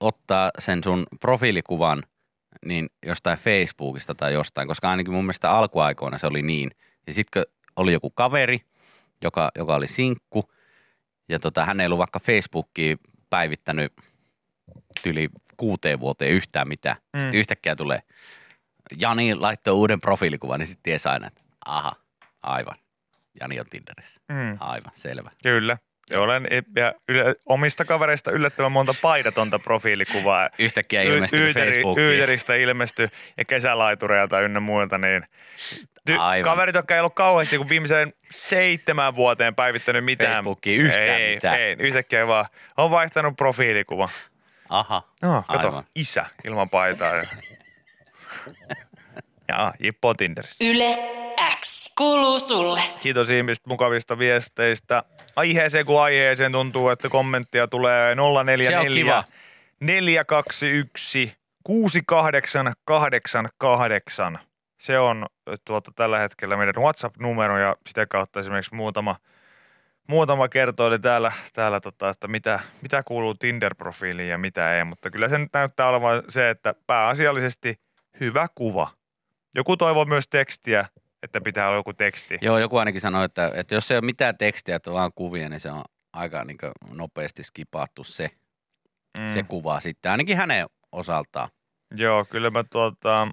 [0.00, 2.02] ottaa sen sun profiilikuvan
[2.64, 6.70] niin jostain Facebookista tai jostain, koska ainakin mun mielestä alkuaikoina se oli niin.
[7.06, 7.42] Ja sitten
[7.76, 8.60] oli joku kaveri,
[9.22, 10.52] joka, joka oli sinkku,
[11.28, 12.98] ja tota, hän ei ollut vaikka Facebookiin
[13.30, 13.92] päivittänyt
[15.06, 16.96] yli kuuteen vuoteen yhtään mitään.
[17.12, 17.20] Mm.
[17.20, 18.00] Sitten yhtäkkiä tulee,
[18.98, 21.92] Jani laittoi uuden profiilikuvan, niin sitten ties aina, että aha,
[22.42, 22.76] aivan.
[23.40, 24.20] Jani on Tinderissä.
[24.28, 24.56] Mm.
[24.60, 25.30] Aivan, selvä.
[25.42, 25.78] Kyllä.
[26.10, 30.50] Ja olen ja yle, omista kavereista yllättävän monta paidatonta profiilikuvaa.
[30.58, 32.06] Yhtäkkiä Y- ilmestyy Yyteri- Facebookiin.
[32.06, 35.26] Yyteristä ilmestyi ja kesälaitureilta ynnä muilta, niin
[36.10, 36.44] ty- Aivan.
[36.50, 40.32] kaverit, jotka ei ollut kauheasti kuin viimeiseen seitsemän vuoteen päivittänyt mitään.
[40.34, 41.60] Facebookiin yhtään ei, mitään.
[41.60, 44.08] Ei, yhtäkkiä vaan on vaihtanut profiilikuva.
[44.68, 45.02] Aha.
[45.22, 45.84] No, kato, Aivan.
[45.94, 47.12] isä ilman paitaa.
[49.48, 50.64] Ja, ja Jippo Tinderissä.
[50.64, 51.16] Yle
[51.60, 52.80] X kuuluu sulle.
[53.00, 55.02] Kiitos ihmiset mukavista viesteistä.
[55.36, 59.24] Aiheeseen kuin aiheeseen tuntuu, että kommenttia tulee 044 Se on kiva.
[59.80, 64.38] 421 6888.
[64.78, 65.26] Se on
[65.64, 69.16] tuota, tällä hetkellä meidän WhatsApp-numero ja sitä kautta esimerkiksi muutama,
[70.08, 74.84] muutama kertoili täällä, täällä tota, että mitä, mitä kuuluu Tinder-profiiliin ja mitä ei.
[74.84, 77.80] Mutta kyllä se nyt näyttää olevan se, että pääasiallisesti
[78.20, 78.90] hyvä kuva.
[79.56, 80.86] Joku toivoo myös tekstiä,
[81.22, 82.38] että pitää olla joku teksti.
[82.40, 85.60] Joo, joku ainakin sanoi, että, että jos ei ole mitään tekstiä, että vaan kuvia, niin
[85.60, 86.58] se on aika niin
[86.90, 88.30] nopeasti skipattu se,
[89.20, 89.28] mm.
[89.28, 91.48] se kuva sitten, ainakin hänen osaltaan.
[91.96, 93.28] Joo, kyllä mä tuota,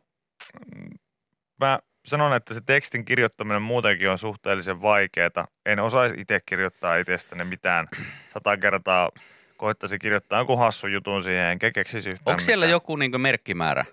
[1.59, 5.47] mä sanon, että se tekstin kirjoittaminen muutenkin on suhteellisen vaikeaa.
[5.65, 7.87] En osaisi itse kirjoittaa itsestäni mitään.
[8.33, 9.09] Sata kertaa
[9.57, 12.75] koittaisi kirjoittaa jonkun hassun jutun siihen, enkä keksisi yhtään Onko siellä mitään.
[12.75, 13.11] joku niin
[13.57, 13.85] määrä?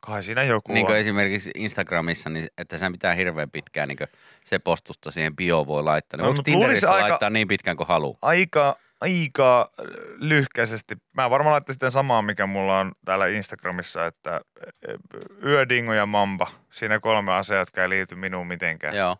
[0.00, 0.86] Kai siinä joku Niin on.
[0.86, 3.98] kuin esimerkiksi Instagramissa, niin että sä mitään hirveän pitkään niin
[4.44, 6.16] se postusta siihen bio voi laittaa.
[6.16, 8.18] Niin No, luulisi Tinderissä aika- laittaa niin pitkään kuin haluaa?
[8.22, 9.70] Aika, aika
[10.16, 10.96] lyhkäisesti.
[11.12, 14.40] Mä varmaan laittaisin sitä samaa, mikä mulla on täällä Instagramissa, että
[14.88, 14.94] e,
[15.44, 16.46] yödingo ja mamba.
[16.70, 18.96] Siinä kolme asiaa, jotka ei liity minuun mitenkään.
[18.96, 19.16] Joo.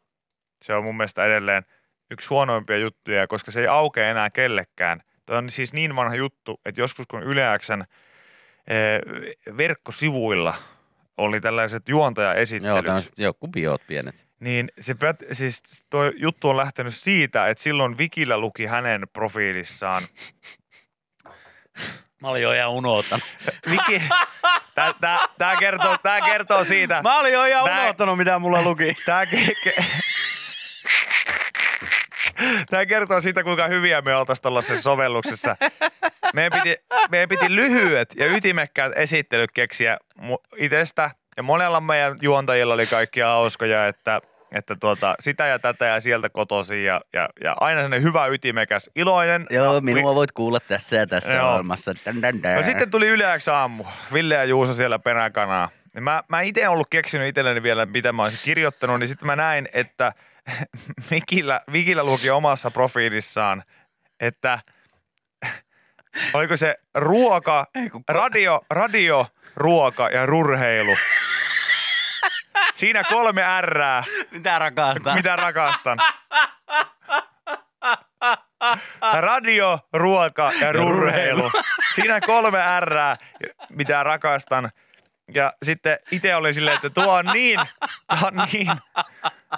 [0.65, 1.63] Se on mun mielestä edelleen
[2.11, 5.03] yksi huonoimpia juttuja, koska se ei aukea enää kellekään.
[5.27, 7.87] Tuo on siis niin vanha juttu, että joskus kun Yle Xn, eh,
[9.57, 10.55] verkkosivuilla
[11.17, 14.27] oli tällaiset Joo, juontajaesittelyt, tämmöiset joku biot pienet.
[14.41, 20.03] niin se pät, siis tuo juttu on lähtenyt siitä, että silloin Vikillä luki hänen profiilissaan.
[22.23, 23.25] Mä olin jo ihan unohtanut.
[23.71, 24.03] Viki,
[24.75, 27.03] tää, tää, tää, kertoo, tää kertoo siitä.
[27.03, 28.97] Mä olin jo ihan Tää- unohtanut, mitä mulla luki.
[29.07, 29.73] Tää, ke, ke,
[32.71, 35.57] tää kertoo siitä, kuinka hyviä me oltaisiin tuollaisessa sovelluksessa.
[36.35, 36.77] Meidän piti,
[37.11, 39.99] meidän piti lyhyet ja ytimekkäät esittelyt keksiä
[40.57, 41.11] itsestä.
[41.37, 44.21] Ja monella meidän juontajilla oli kaikkia hauskoja, että,
[44.53, 46.85] että tuota, sitä ja tätä ja sieltä kotosi.
[46.85, 49.47] Ja, ja, ja aina sellainen hyvä ytimekäs, iloinen.
[49.51, 51.51] Joo, minua voit kuulla tässä ja tässä Joo.
[51.51, 51.95] ohjelmassa.
[52.07, 52.55] Dun, dun, dun.
[52.57, 53.85] No sitten tuli yleäks aamu.
[54.13, 55.69] Ville ja Juuso siellä peräkanaa.
[56.01, 59.69] Mä, mä itse ollut keksinyt itselleni vielä, mitä mä olisin kirjoittanut, niin sitten mä näin,
[59.73, 60.13] että
[61.11, 63.63] Vikillä, Vikillä luki omassa profiilissaan,
[64.21, 64.59] että
[66.35, 67.67] oliko se ruoka,
[68.09, 70.97] radio, radio, ruoka ja rurheilu.
[72.75, 75.15] Siinä kolme ärää, Mitä rakastaa?
[75.15, 75.99] mitä rakastan.
[79.13, 81.51] Radio, ruoka ja rurheilu.
[81.95, 83.17] Siinä kolme ärää,
[83.69, 84.71] mitä rakastan.
[85.35, 87.61] Ja sitten itse olin silleen, että tuo on niin,
[88.19, 88.73] tuo on niin,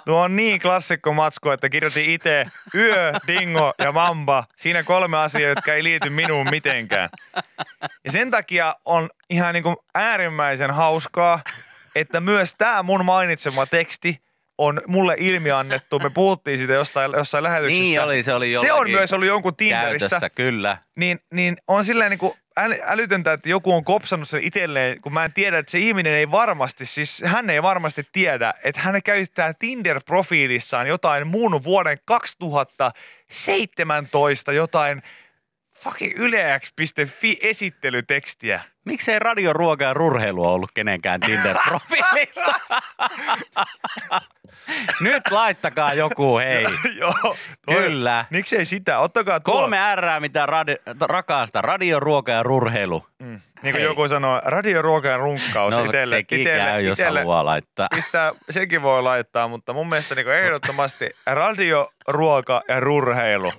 [0.05, 4.43] tuo on niin klassikko matsku, että kirjoitin itse yö, dingo ja mamba.
[4.57, 7.09] Siinä kolme asiaa, jotka ei liity minuun mitenkään.
[8.05, 11.41] Ja sen takia on ihan niin kuin äärimmäisen hauskaa,
[11.95, 14.21] että myös tämä mun mainitsema teksti
[14.57, 15.99] on mulle ilmiannettu.
[15.99, 17.83] Me puhuttiin siitä jostain, jossain lähetyksessä.
[17.83, 20.09] Niin oli, se oli Se on myös ollut jonkun Tinderissä.
[20.09, 20.77] Käytössä, kyllä.
[20.95, 25.13] Niin, niin on silleen niin kuin äly, älytöntä, että joku on kopsannut sen itselleen, kun
[25.13, 29.03] mä en tiedä, että se ihminen ei varmasti, siis hän ei varmasti tiedä, että hän
[29.03, 35.03] käyttää Tinder-profiilissaan jotain muun vuoden 2017 jotain
[35.83, 38.61] fucking yleäks.fi esittelytekstiä.
[38.85, 42.53] Miksei radio, ruoka ja rurheilu ollut kenenkään Tinder-profiilissa?
[45.01, 46.65] Nyt laittakaa joku, hei.
[46.99, 47.13] Joo.
[47.65, 48.25] toi- Kyllä.
[48.29, 48.99] Miksei sitä?
[48.99, 49.53] Ottakaa tuo.
[49.53, 51.61] Kolme R, mitä radi- rakasta.
[51.61, 53.05] Radio, ruoka ja rurheilu.
[53.19, 53.27] Mm.
[53.27, 53.83] Niin kuin Hei.
[53.83, 57.87] joku sanoo, radio, ruoka ja runkkaus No itelle, sekin itelle, käy, jos itelle, haluaa laittaa.
[57.95, 63.53] pistää, sekin voi laittaa, mutta mun mielestä niin ehdottomasti radio, ruoka ja rurheilu.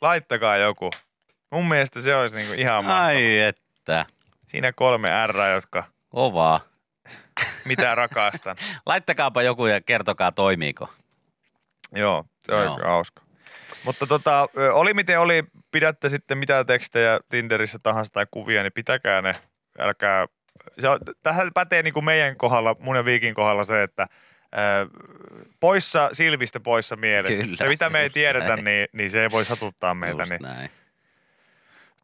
[0.00, 0.90] Laittakaa joku.
[1.50, 3.06] Mun mielestä se olisi niin ihan mahtavaa.
[3.06, 4.06] Ai että.
[4.46, 6.60] Siinä kolme R, jotka Kovaa.
[7.64, 8.56] mitä rakastan.
[8.86, 10.88] Laittakaapa joku ja kertokaa toimiiko.
[11.92, 12.78] Joo, se on Joo.
[12.84, 13.22] hauska.
[13.84, 19.22] Mutta tota, oli miten oli, pidätte sitten mitä tekstejä Tinderissä tahansa tai kuvia, niin pitäkää
[19.22, 19.32] ne.
[19.78, 20.26] Älkää,
[20.78, 24.06] se on, tähän pätee niin kuin meidän kohdalla, mun ja Viikin kohdalla se, että
[25.60, 27.42] poissa silmistä, poissa mielestä.
[27.42, 28.64] Kyllä, se mitä me ei tiedetä, näin.
[28.64, 30.22] niin, niin se ei voi satuttaa meitä.
[30.22, 30.70] Just Niin näin.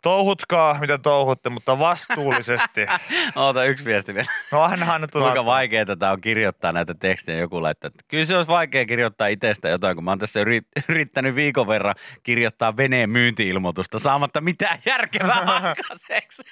[0.03, 2.81] touhutkaa, mitä touhutte, mutta vastuullisesti.
[3.37, 4.27] Oota yksi viesti vielä.
[4.53, 5.27] No aina aina tulee.
[5.33, 7.39] Kuinka vaikeaa tämä on kirjoittaa näitä tekstejä.
[7.41, 11.35] Joku laittaa, kyllä se olisi vaikea kirjoittaa itsestä jotain, kun mä oon tässä yrit- yrittänyt
[11.35, 16.43] viikon verran kirjoittaa veneen myynti-ilmoitusta saamatta mitään järkevää aikaiseksi.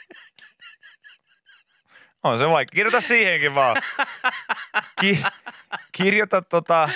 [2.25, 2.75] On se vaikea.
[2.75, 3.77] Kirjoita siihenkin vaan.
[5.01, 5.23] Ki-
[5.93, 6.89] kirjoita, tota,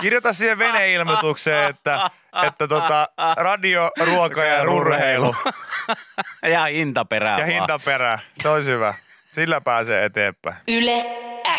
[0.00, 2.10] kirjoita siihen veneilmoitukseen, että,
[2.46, 5.36] että tota, radio, ruoka ja rurheilu
[6.42, 7.52] ja hintaperää ja vaan.
[7.52, 8.18] hintaperä.
[8.42, 8.94] Se olisi hyvä.
[9.32, 10.56] Sillä pääsee eteenpäin.
[10.68, 11.04] Yle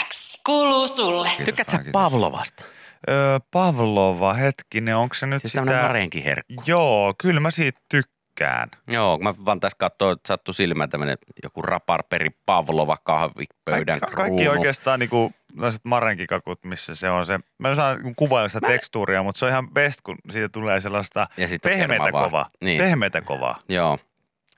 [0.07, 1.29] X kuuluu sulle.
[1.45, 2.65] Tykkäätkö Pavlovasta?
[3.09, 5.81] Öö, Pavlova, hetkinen, onko se nyt Siis sitä...
[5.81, 6.63] Marenkin herkku.
[6.65, 8.20] Joo, kyllä mä siitä tykkään.
[8.41, 8.69] Tykkään.
[8.87, 14.41] Joo, mä vaan tässä katsoin, että sattui silmään tämmönen joku raparperi Pavlova kahvipöydän Ka- kaikki
[14.43, 14.51] kruunu.
[14.59, 19.23] oikeastaan niinku tällaiset marenkikakut, missä se on se, mä en osaa niinku kuvailla sitä tekstuuria,
[19.23, 22.29] mutta se on ihan best, kun siitä tulee sellaista Ja kermavaahto.
[22.29, 22.49] kovaa.
[22.61, 22.77] Niin.
[22.77, 23.59] Pehmeätä kovaa.
[23.69, 23.99] Joo,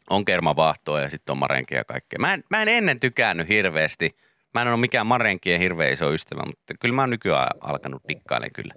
[0.10, 2.20] on kermavaahtoa ja sitten on marenkia ja kaikkea.
[2.20, 4.18] Mä en, mä en ennen tykännyt hirveästi.
[4.54, 8.52] Mä en ole mikään marenkien hirveä iso ystävä, mutta kyllä mä oon nykyään alkanut dikkailemaan
[8.54, 8.74] kyllä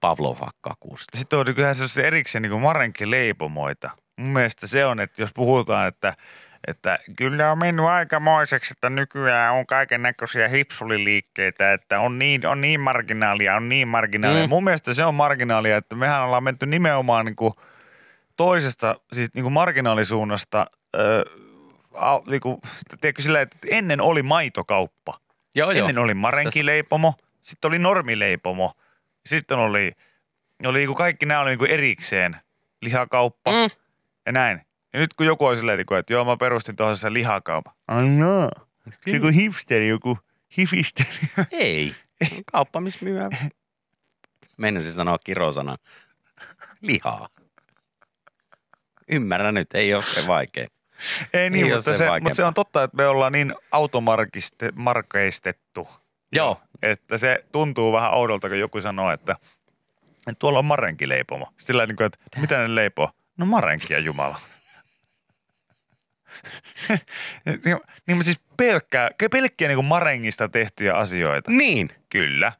[0.00, 1.18] Pavlova-kakusta.
[1.18, 3.90] Sitten on kyllähän se erikseen niin marenkileipomoita.
[4.20, 6.14] Mun mielestä se on, että jos puhutaan, että,
[6.66, 12.60] että kyllä on mennyt aikamoiseksi, että nykyään on kaiken näköisiä hipsuliliikkeitä, että on niin, on
[12.60, 14.42] niin marginaalia, on niin marginaalia.
[14.42, 14.48] Mm.
[14.48, 17.52] Mun mielestä se on marginaalia, että mehän ollaan menty nimenomaan niin kuin
[18.36, 20.66] toisesta, siis niin kuin marginaalisuunnasta,
[20.96, 21.22] öö,
[22.26, 22.60] niin kuin,
[23.00, 25.20] tiedätkö sillä, että ennen oli maitokauppa.
[25.54, 25.88] Joo, joo.
[25.88, 28.72] Ennen oli marenkileipomo, sitten oli normileipomo,
[29.26, 29.92] sitten oli,
[30.64, 32.36] oli niinku kaikki nämä oli niinku erikseen,
[32.80, 33.70] lihakauppa Mm.
[34.30, 34.60] Ja näin.
[34.92, 37.74] Ja nyt kun joku on silleen, niinku, että joo mä perustin tuohon sen lihakaupan.
[37.88, 38.50] Ai joo,
[39.04, 40.18] se joku hipsteri, joku
[40.58, 41.08] hifisteri.
[41.52, 41.94] Ei.
[42.52, 43.20] Kauppa, missä myy.
[44.56, 45.76] Meinasin sanoa kirosana.
[46.80, 47.28] Lihaa.
[49.12, 50.66] Ymmärrän nyt, ei ole se vaikea.
[51.32, 55.88] Ei niin, Ei mutta, se, mutta se on totta, että me ollaan niin automarkeistettu,
[56.32, 59.36] Joo, että se tuntuu vähän oudolta, kun joku sanoo, että,
[60.18, 61.52] että tuolla on marenkileipomo.
[61.58, 63.10] Sillä niin kuin, että mitä ne leipoo?
[63.40, 64.40] No marenkia jumala.
[67.64, 71.50] niin, niin mä siis pelkkää, pelkkiä niin marengista tehtyjä asioita.
[71.50, 71.88] niin.
[72.08, 72.52] Kyllä.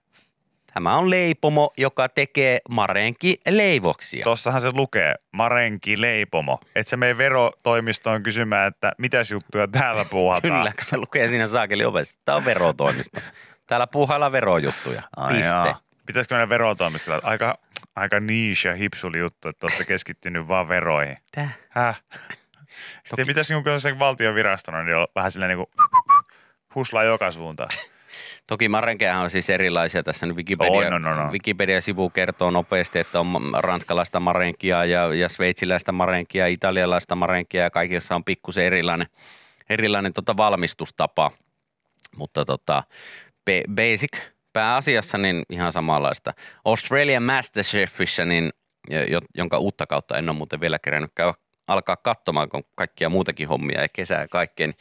[0.74, 4.24] Tämä on leipomo, joka tekee marenki leivoksia.
[4.24, 6.60] Tossahan se lukee, marenki leipomo.
[6.74, 10.52] Et sä mene verotoimistoon kysymään, että mitäs juttuja täällä puuhataan.
[10.54, 12.18] Kyllä, kun se lukee siinä saakeli ovessa.
[12.24, 13.20] Tämä on verotoimisto.
[13.66, 15.02] Täällä puuhaillaan verojuttuja.
[15.16, 15.48] Ai Piste.
[15.48, 15.80] jaa.
[16.06, 17.20] Pitäisikö mennä verotoimistolle?
[17.24, 17.58] Aika,
[17.96, 21.16] aika niche ja hipsuli juttu, että olette keskittynyt vaan veroihin.
[21.32, 21.58] Täh?
[21.68, 22.02] Häh?
[23.06, 25.68] Sitten pitäisi niin kuin se valtion virastona, niin olla vähän silleen niin
[26.74, 27.70] huslaa joka suuntaan.
[28.46, 30.02] Toki marenkeahan on siis erilaisia.
[30.02, 31.32] Tässä nyt Wikipedia, On, on, on, on.
[31.32, 38.14] Wikipedia-sivu kertoo nopeasti, että on ranskalaista marenkia ja, ja sveitsiläistä marenkia, italialaista marenkia ja kaikissa
[38.14, 39.06] on pikkusen erilainen,
[39.68, 41.30] erilainen tota valmistustapa.
[42.16, 42.82] Mutta tota,
[43.74, 44.18] basic
[44.52, 46.34] pääasiassa niin ihan samanlaista.
[46.64, 48.50] Australian Masterchefissä, niin,
[48.90, 51.34] jo- jonka uutta kautta en ole muuten vielä kerännyt käydä
[51.66, 54.76] alkaa katsomaan, kun kaikkia muutakin hommia ja kesää ja kaikkea, niin,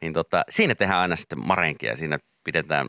[0.00, 1.96] niin tota, siinä tehdään aina sitten marenkia.
[1.96, 2.86] Siinä pidetään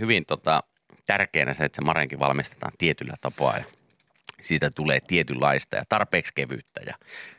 [0.00, 0.62] hyvin tota,
[1.06, 3.58] tärkeänä se, että se marenki valmistetaan tietyllä tapaa
[4.42, 6.94] siitä tulee tietynlaista ja tarpeeksi kevyyttä ja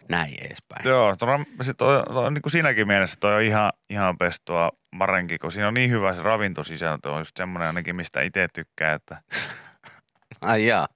[0.09, 0.87] näin edespäin.
[0.87, 5.37] Joo, tuo, se toi, toi, niin kuin siinäkin mielessä toi on ihan, ihan pestua marenki,
[5.37, 9.21] kun siinä on niin hyvä se ravintosisältö, on just semmoinen ainakin, mistä itse tykkää, että
[10.41, 10.87] Ai jaa.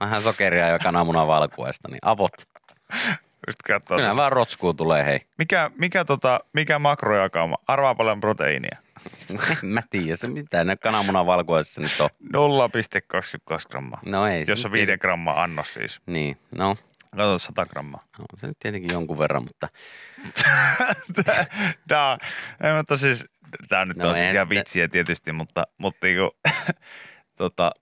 [0.00, 2.32] Vähän sokeria ja kananmunan valkuaista, niin avot.
[3.46, 3.96] just katsoo.
[3.96, 4.20] Kyllä tässä.
[4.20, 5.20] vaan rotskuu tulee, hei.
[5.38, 7.56] Mikä, mikä, tota, mikä makrojakauma?
[7.66, 8.78] Arvaa paljon proteiinia.
[9.62, 12.10] En mä tiedä se mitä ne kananmunan valkuaisessa nyt on.
[12.34, 14.00] 0,22 grammaa.
[14.06, 14.44] No ei.
[14.48, 16.00] Jos on nyt 5 grammaa annos siis.
[16.06, 16.76] Niin, no,
[17.16, 18.04] Kato 100 grammaa.
[18.18, 19.68] on se nyt tietenkin jonkun verran, mutta
[21.88, 22.18] Tää,
[22.62, 23.24] ei, mutta siis,
[23.68, 26.30] tää nyt No on siis ihan vitsiä tietysti, mutta, mutta niinku,
[27.38, 27.72] tota,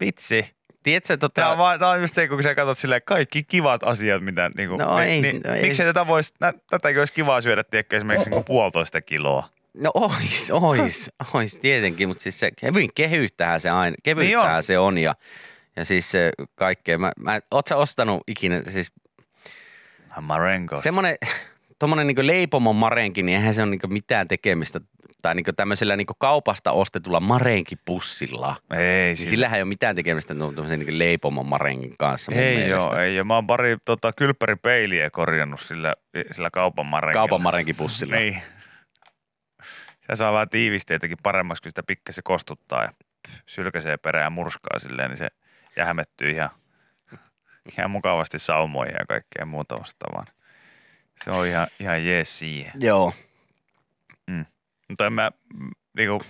[0.00, 0.54] vitsi.
[0.82, 3.82] tiedätkö, tota, Tää on, vaan, tää on just se, kun sä katsot silleen kaikki kivat
[3.84, 5.62] asiat, mitä niinku, No ei, no ei.
[5.62, 9.48] Miksei tätä vois, nä, tätäkin olisi kivaa syödä, tiedätkö, esimerkiksi niinku puolitoista kiloa.
[9.76, 14.78] No ois, ois, ois tietenkin, mutta siis se hyvin kehyyttähän se aina, kevyyttähän Niin se
[14.78, 15.14] on ja,
[15.76, 16.98] ja siis se kaikkea.
[16.98, 18.92] Mä, mä, oot sä ostanut ikinä, siis
[20.20, 20.80] Marenko.
[20.80, 21.16] semmoinen,
[21.78, 24.80] tommonen niinku leipomon marenki, niin eihän se ole niinku mitään tekemistä
[25.22, 28.56] tai niinku tämmöisellä niinku kaupasta ostetulla marenkipussilla.
[28.76, 32.56] Ei, Niin sillä, sillähän ei ole mitään tekemistä tuommoisen niinku leipomon marenkin kanssa mun ei
[32.56, 32.90] mielestä.
[32.90, 33.24] joo, ei joo.
[33.24, 35.94] Mä oon pari tota, kylppäripeiliä korjannut sillä,
[36.30, 37.20] sillä kaupan marenkilla.
[37.20, 38.16] Kaupan marenkipussilla.
[38.16, 38.42] Niin.
[40.06, 42.92] Se saa vähän tiivisteitäkin paremmaksi, kun sitä pikkasen kostuttaa ja
[43.46, 45.28] sylkäsee perään ja murskaa silleen, niin se
[45.76, 46.50] jähmettyy ihan,
[47.72, 50.24] ihan mukavasti saumoihin ja kaikkea muuta vastaavaa.
[51.24, 52.72] Se on ihan, ihan jees siihen.
[52.80, 53.12] Joo.
[54.88, 56.24] Mutta en mä, mm, niinku,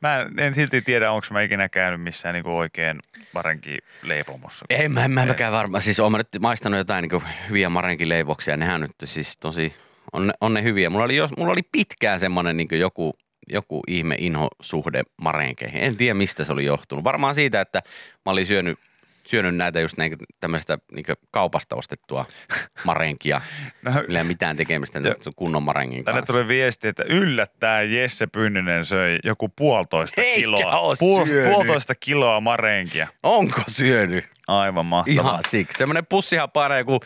[0.00, 2.98] mä en, en silti tiedä, onko mä ikinä käynyt missään niinku oikein
[3.34, 4.64] marenki leipomossa.
[4.70, 5.82] En mä, en mä mäkään varmaan.
[5.82, 8.56] Siis oon mä nyt maistanut jotain niin hyviä marenkin leivoksia.
[8.56, 9.76] Nehän nyt siis tosi,
[10.14, 10.90] on, on ne hyviä.
[10.90, 13.16] Mulla oli, jos, mulla oli pitkään semmoinen niin joku,
[13.48, 15.82] joku ihme inhosuhde marenkeihin.
[15.82, 17.04] En tiedä, mistä se oli johtunut.
[17.04, 17.82] Varmaan siitä, että
[18.24, 18.78] mä olin syönyt
[19.26, 22.26] syönyt näitä just näin, tämmöistä niin kaupasta ostettua
[22.84, 23.40] marenkia.
[23.82, 26.32] No, Millä ei mitään tekemistä nyt kunnon marengin Tänne kanssa.
[26.32, 30.94] tuli viesti, että yllättäen Jesse Pynninen söi joku puolitoista Eikä kiloa.
[30.94, 33.08] Puol- puolitoista kiloa marenkia.
[33.22, 34.24] Onko syönyt?
[34.48, 35.22] Aivan mahtavaa.
[35.30, 35.78] Ihan siksi.
[35.78, 37.00] Semmoinen pussihan painaa joku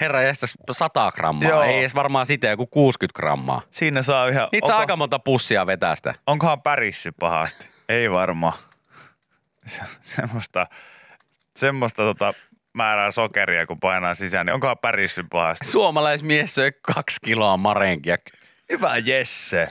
[0.00, 1.48] herra jästäs 100 grammaa.
[1.48, 1.62] Joo.
[1.62, 3.62] Ei edes varmaan sitä joku 60 grammaa.
[3.70, 4.48] Siinä saa ihan...
[4.52, 6.14] Niitä saa aika monta pussia vetää sitä.
[6.26, 7.66] Onkohan pärissy pahasti?
[7.88, 8.52] Ei varmaan.
[9.66, 10.66] Se- semmoista,
[11.56, 12.34] semmoista tota
[12.72, 15.66] määrää sokeria, kun painaa sisään, niin onkohan pärissy pahasti?
[15.66, 18.16] Suomalaismies söi kaksi kiloa marenkia.
[18.70, 19.68] Hyvä Jesse.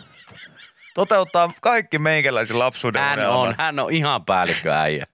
[0.93, 3.49] Toteuttaa kaikki meikäläisen lapsuuden Hän unelmat.
[3.49, 5.05] on, hän on ihan päällikköäijä.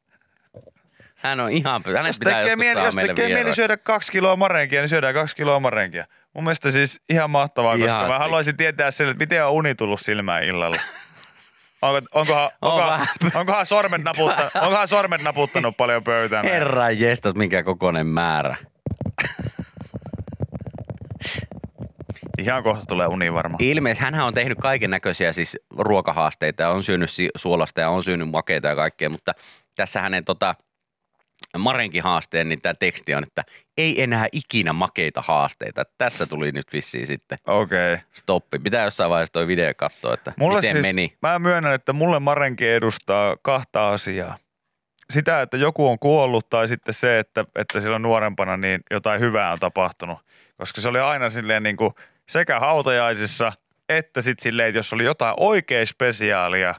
[1.16, 4.82] Hän on ihan, hänet Jos pitää tekee, mieli, jos tekee mieli syödä kaksi kiloa marenkia,
[4.82, 6.06] niin syödään kaksi kiloa marenkia.
[6.34, 9.76] Mun mielestä siis ihan mahtavaa, Ihan koska mä haluaisin tietää sen, että miten on uni
[9.76, 10.78] tullut silmään illalla.
[11.82, 16.46] Onko, onkohan, On onkohan, onkohan, sormet naputtanut, onkohan sormet naputtanut paljon pöytään?
[16.46, 18.58] Herra jestas, minkä kokoinen määrä.
[22.38, 23.64] Ihan kohta tulee uni varmaan.
[23.64, 28.30] Ilmeisesti hän on tehnyt kaiken näköisiä siis ruokahaasteita ja on syönyt suolasta ja on syönyt
[28.30, 29.34] makeita ja kaikkea, mutta
[29.76, 30.56] tässä hänen tota,
[31.60, 33.44] Marenkin haasteen, niin tämä teksti on, että
[33.78, 35.84] ei enää ikinä makeita haasteita.
[35.98, 37.94] Tässä tuli nyt vissiin sitten Okei.
[37.94, 38.06] Okay.
[38.14, 38.60] stoppi.
[38.60, 41.18] Pitää jossain vaiheessa toi video katsoa, että Mulle miten siis, meni.
[41.22, 44.38] mä myönnän, että mulle marenki edustaa kahta asiaa.
[45.14, 49.52] Sitä, että joku on kuollut tai sitten se, että, että silloin nuorempana niin jotain hyvää
[49.52, 50.18] on tapahtunut.
[50.58, 51.92] Koska se oli aina silleen niin kuin
[52.30, 53.54] sekä hautajaisissa
[53.90, 56.76] että sitten silleen, että jos oli jotain oikein spesiaalia,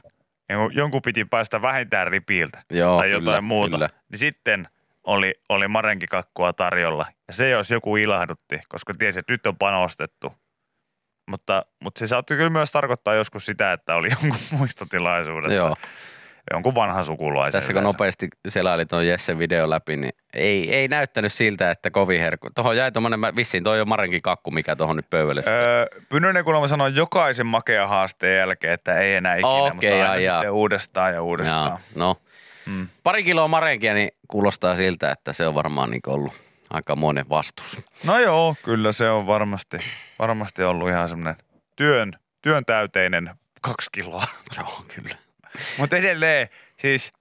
[0.73, 3.89] jonkun piti päästä vähintään ripiiltä Joo, tai jotain kyllä, muuta, kyllä.
[4.11, 4.67] niin sitten
[5.03, 7.05] oli, oli marenkikakkua tarjolla.
[7.27, 10.33] Ja se jos joku ilahdutti, koska tiesi, että nyt on panostettu.
[11.29, 15.75] Mutta, mutta se saattoi kyllä myös tarkoittaa joskus sitä, että oli jonkun muistotilaisuudessa Joo.
[16.53, 17.59] Jonkun vanhan sukulaisen.
[17.61, 17.87] Tässä kun yleensä.
[17.97, 22.47] nopeasti selaili tuon Jessen video läpi, niin ei, ei näyttänyt siltä, että kovin herkku.
[22.55, 25.43] Tuohon jäi tuommoinen, vissiin toi on Marenkin kakku, mikä tuohon nyt pöydälle.
[25.47, 30.15] Öö, Pynnönen kuulemma sanoi jokaisen makea haasteen jälkeen, että ei enää ikinä, Okei, mutta aina
[30.17, 30.39] jaa.
[30.39, 31.67] sitten uudestaan ja uudestaan.
[31.67, 32.15] Jaa, no,
[32.65, 32.87] Mm.
[33.03, 36.33] pari kiloa marenkia, niin kuulostaa siltä, että se on varmaan niin ollut
[36.69, 37.81] aika monen vastus.
[38.05, 39.77] No joo, kyllä se on varmasti,
[40.19, 41.35] varmasti ollut ihan semmoinen
[41.75, 43.29] työn, työn täyteinen
[43.61, 44.23] kaksi kiloa.
[44.57, 45.15] Joo, kyllä.
[45.77, 47.13] Mutta edelleen, siis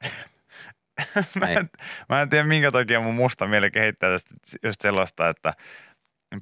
[1.40, 1.70] mä, en,
[2.08, 5.54] mä en tiedä minkä takia mun musta mieli kehittää tästä just sellaista, että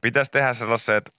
[0.02, 1.10] pitäisi tehdä sellaiset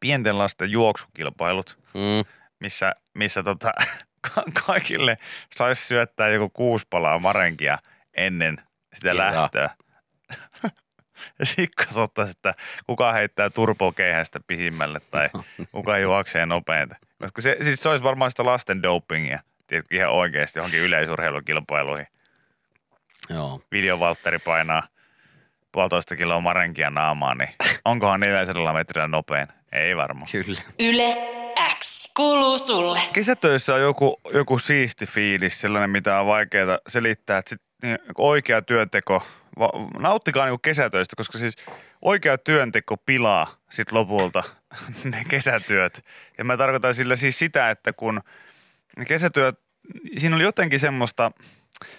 [0.00, 2.24] pienten lasten juoksukilpailut, Mm.
[2.60, 3.72] missä, missä tota,
[4.34, 5.18] ka- kaikille
[5.56, 7.78] saisi syöttää joku kuusi palaa marenkia
[8.14, 8.62] ennen
[8.94, 9.32] sitä Kyllä.
[9.34, 9.70] lähtöä.
[11.38, 11.46] Ja
[11.76, 12.54] katsottaisiin, että
[12.86, 15.28] kuka heittää turbokeihästä pisimmälle tai
[15.72, 16.96] kuka juoksee nopeinta.
[17.22, 22.06] Koska se, siis se olisi varmaan sitä lasten dopingia, tiedätkö, ihan oikeasti johonkin yleisurheilukilpailuihin.
[23.30, 23.60] Joo.
[23.72, 24.88] Video Valtteri painaa
[25.72, 27.50] puolitoista kiloa marenkia naamaan, niin
[27.84, 29.46] onkohan 400 metrillä nopein?
[29.72, 30.28] Ei varmaan.
[30.32, 30.60] Kyllä.
[30.80, 31.36] Yle
[31.78, 32.98] X kuuluu sulle.
[33.12, 38.62] Kesätöissä on joku, joku siisti fiilis, sellainen mitä on vaikeaa selittää, että sit, niin, oikea
[38.62, 39.26] työnteko,
[39.58, 41.56] va, nauttikaa niin kesätöistä, koska siis
[42.02, 44.42] oikea työnteko pilaa sit lopulta
[45.12, 46.04] ne kesätyöt.
[46.38, 48.20] Ja mä tarkoitan sillä siis sitä, että kun
[48.96, 49.58] ne kesätyöt,
[50.16, 51.32] siinä oli jotenkin semmoista,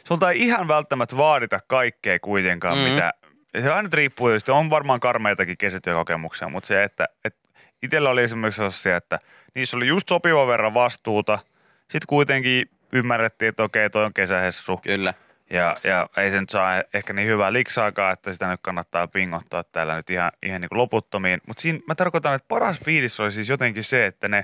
[0.07, 2.83] sulta ei ihan välttämättä vaadita kaikkea kuitenkaan, mm.
[2.83, 3.13] mitä,
[3.61, 7.49] se aina nyt riippuu tietysti, on varmaan karmeitakin kesätyökokemuksia, mutta se, että, että
[7.83, 9.19] itsellä oli esimerkiksi sellaisia, että
[9.55, 11.39] niissä oli just sopiva verran vastuuta.
[11.81, 14.77] Sitten kuitenkin ymmärrettiin, että okei, toi on kesähessu.
[14.77, 15.13] Kyllä.
[15.49, 19.63] Ja, ja ei se nyt saa ehkä niin hyvää liksaakaan, että sitä nyt kannattaa pingottaa
[19.63, 21.41] täällä nyt ihan, ihan niin kuin loputtomiin.
[21.47, 24.43] Mutta siinä mä tarkoitan, että paras fiilis oli siis jotenkin se, että ne,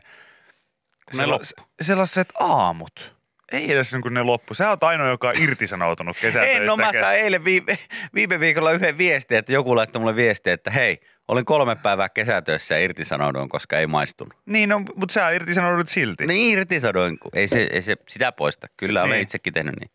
[1.18, 3.14] Kun ne sella- sellaiset aamut.
[3.52, 4.54] Ei edes niin kuin ne loppu.
[4.54, 6.60] Sä oot ainoa, joka on irtisanoutunut kesätöistä.
[6.62, 7.78] Ei, no mä sain eilen viime,
[8.16, 12.76] viime viikolla yhden viestin, että joku laittoi mulle viestiä, että hei, olin kolme päivää kesätöissä
[12.76, 14.34] ja irtisanouduin, koska ei maistunut.
[14.46, 16.28] Niin, no, mutta sä irtisanoudut silti.
[16.28, 18.68] Niin irtisanoin, ei se, ei se sitä poista.
[18.78, 19.24] Kyllä Se- olen niin.
[19.24, 19.92] itsekin tehnyt niin.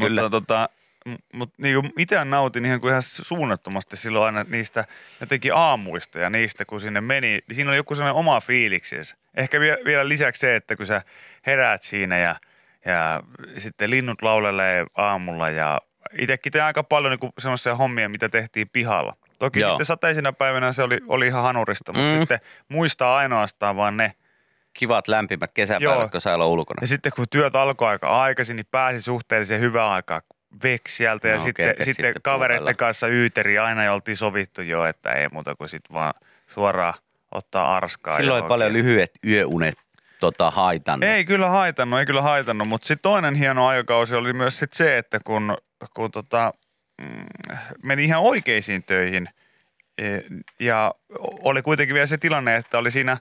[0.00, 0.22] Kyllä.
[0.22, 0.68] Mutta tota,
[1.06, 4.84] m- mut niinku itse nautin ihan, kuin ihan suunnattomasti silloin aina niistä
[5.20, 7.28] jotenkin aamuista ja niistä, kun sinne meni.
[7.30, 9.16] Niin siinä oli joku sellainen oma fiiliksensä.
[9.36, 11.02] Ehkä vielä, lisäksi se, että kun sä
[11.46, 12.36] heräät siinä ja,
[12.84, 13.22] ja
[13.56, 15.80] sitten linnut laulelee aamulla ja
[16.18, 19.16] itsekin tein aika paljon niinku semmoisia hommia, mitä tehtiin pihalla.
[19.38, 19.70] Toki Joo.
[19.70, 22.18] sitten sateisena päivänä se oli, oli ihan hanurista, mutta Mm.
[22.20, 24.12] sitten muistaa ainoastaan vaan ne.
[24.72, 26.08] Kivat lämpimät kesäpäivät, Joo.
[26.08, 26.78] kun saa olla ulkona.
[26.80, 30.22] Ja sitten kun työt alkoi aika aikaisin, niin pääsi suhteellisen hyvään aikaan
[30.62, 31.28] veksi sieltä.
[31.28, 35.28] Ja No, sitten, sitten, sitten kavereiden kanssa yyteri aina ja oltiin sovittu jo, että ei
[35.32, 36.14] muuta kuin sitten vaan
[36.46, 36.94] suoraan
[37.34, 38.16] ottaa arskaa.
[38.16, 38.48] Silloin johonkin.
[38.48, 39.74] paljon lyhyet yöunet
[40.20, 41.08] tota, haitannut.
[41.08, 44.98] Ei kyllä haitannut, ei kyllä haitannut, mutta sitten toinen hieno aikakausi oli myös sit se,
[44.98, 45.56] että kun,
[45.94, 46.52] kun tota,
[47.02, 47.24] mm,
[47.82, 49.28] meni ihan oikeisiin töihin.
[49.98, 50.04] E,
[50.60, 53.16] Ja oli kuitenkin vielä se tilanne, että oli siinä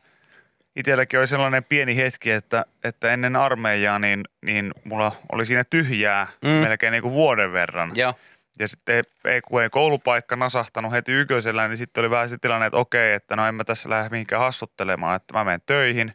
[0.75, 6.27] itselläkin oli sellainen pieni hetki, että, että ennen armeijaa niin, niin mulla oli siinä tyhjää
[6.43, 6.49] Mm.
[6.49, 7.91] melkein niin kuin vuoden verran.
[7.95, 8.13] Joo.
[8.59, 12.65] Ja sitten ei, kun ei koulupaikka nasahtanut heti yköisellä, niin sitten oli vähän se tilanne,
[12.65, 16.13] että okei, että no en mä tässä lähde mihinkään hassuttelemaan, että mä menen töihin.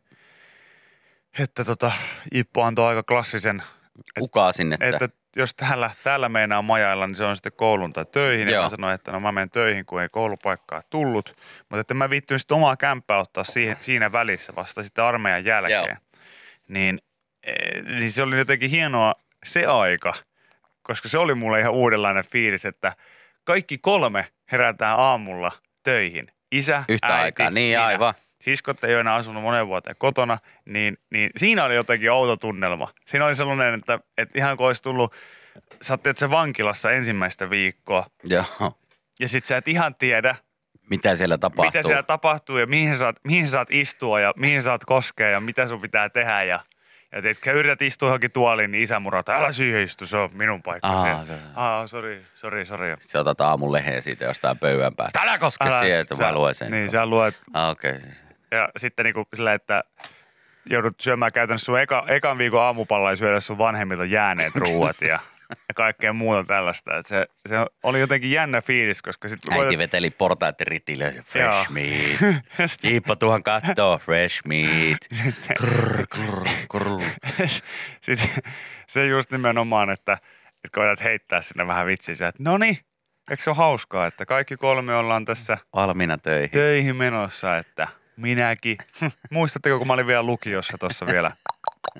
[1.39, 1.93] Että tota,
[2.35, 3.63] Ippo antoi aika klassisen,
[4.21, 8.49] Ukasin, että, että jos täällä, täällä meinaa majailla, niin se on sitten koulun tai töihin.
[8.49, 8.57] Joo.
[8.57, 11.37] Ja mä sanoin, että no mä menen töihin, kun ei koulupaikkaa tullut.
[11.69, 15.85] Mutta että mä viittyin sitten omaa kämppää ottaa siihen, siinä välissä vasta sitten armeijan jälkeen.
[15.87, 16.19] Joo.
[16.69, 17.01] Niin,
[17.43, 19.15] eh, niin se oli jotenkin hienoa
[19.45, 20.15] se aika,
[20.83, 22.93] koska se oli mulle ihan uudenlainen fiilis, että
[23.45, 26.27] kaikki kolme herätään aamulla töihin.
[26.53, 27.51] Isä, yhtä äiti, aikaa.
[27.51, 27.85] Niin minä.
[27.85, 28.15] aivan.
[28.41, 32.89] Siskot ei ole enää asunut monen vuoteen kotona, niin, niin siinä oli jotenkin outo tunnelma.
[33.07, 35.15] Siinä oli sellainen, että, että ihan kuin olisi tullut,
[35.83, 38.79] sä oot se vankilassa ensimmäistä viikkoa, Joo.
[39.21, 40.35] ja sit sä et ihan tiedä,
[40.91, 41.65] Mitä siellä tapahtuu?
[41.65, 44.85] mitä siellä tapahtuu ja mihin sä, saat, mihin sä saat istua ja mihin sä saat
[44.85, 46.43] koskea ja mitä sun pitää tehdä.
[46.43, 46.61] Ja,
[47.13, 50.63] ja teetkö yrität istua johonkin tuoliin, niin isä murata, älä siihen istu, se on minun
[50.63, 50.89] paikka.
[50.89, 51.25] Aa,
[51.55, 52.95] Aa, sori, sori, sori.
[53.01, 55.21] Sä otat aamun lehden siitä jostain pöydän päästä.
[55.23, 56.71] Älä koske Älä- siihen, että mä luen sen.
[56.71, 57.91] Niin, sä luet Ah, Okei.
[57.91, 58.11] Okay.
[58.51, 59.85] Ja sitten niin kuin sillä, että
[60.71, 65.19] joudut syömään käytännössä sun eka, ekan viikon aamupalla ja syödä sun vanhemmilta jääneet ruuat ja,
[65.51, 66.97] ja kaikkea muuta tällaista.
[66.97, 71.13] Et se, se oli jotenkin jännä fiilis, koska sitten Äiti veteli portaat ritille.
[71.25, 71.65] Fresh Joo.
[71.71, 72.41] meat.
[72.85, 73.99] Iippa tuohon kattoo.
[73.99, 74.99] Fresh meat.
[75.57, 77.01] Krr, krr, krr.
[78.01, 78.29] sitten
[78.89, 80.13] se just nimenomaan, että,
[80.65, 82.79] että koetat heittää sinne vähän vitsiä, että no niin,
[83.31, 86.51] eikö se ole hauskaa, että kaikki kolme ollaan tässä Valmiina töihin.
[86.51, 88.77] töihin menossa, että minäkin.
[89.31, 91.33] Muistatteko, kun mä olin vielä lukiossa tuossa vielä?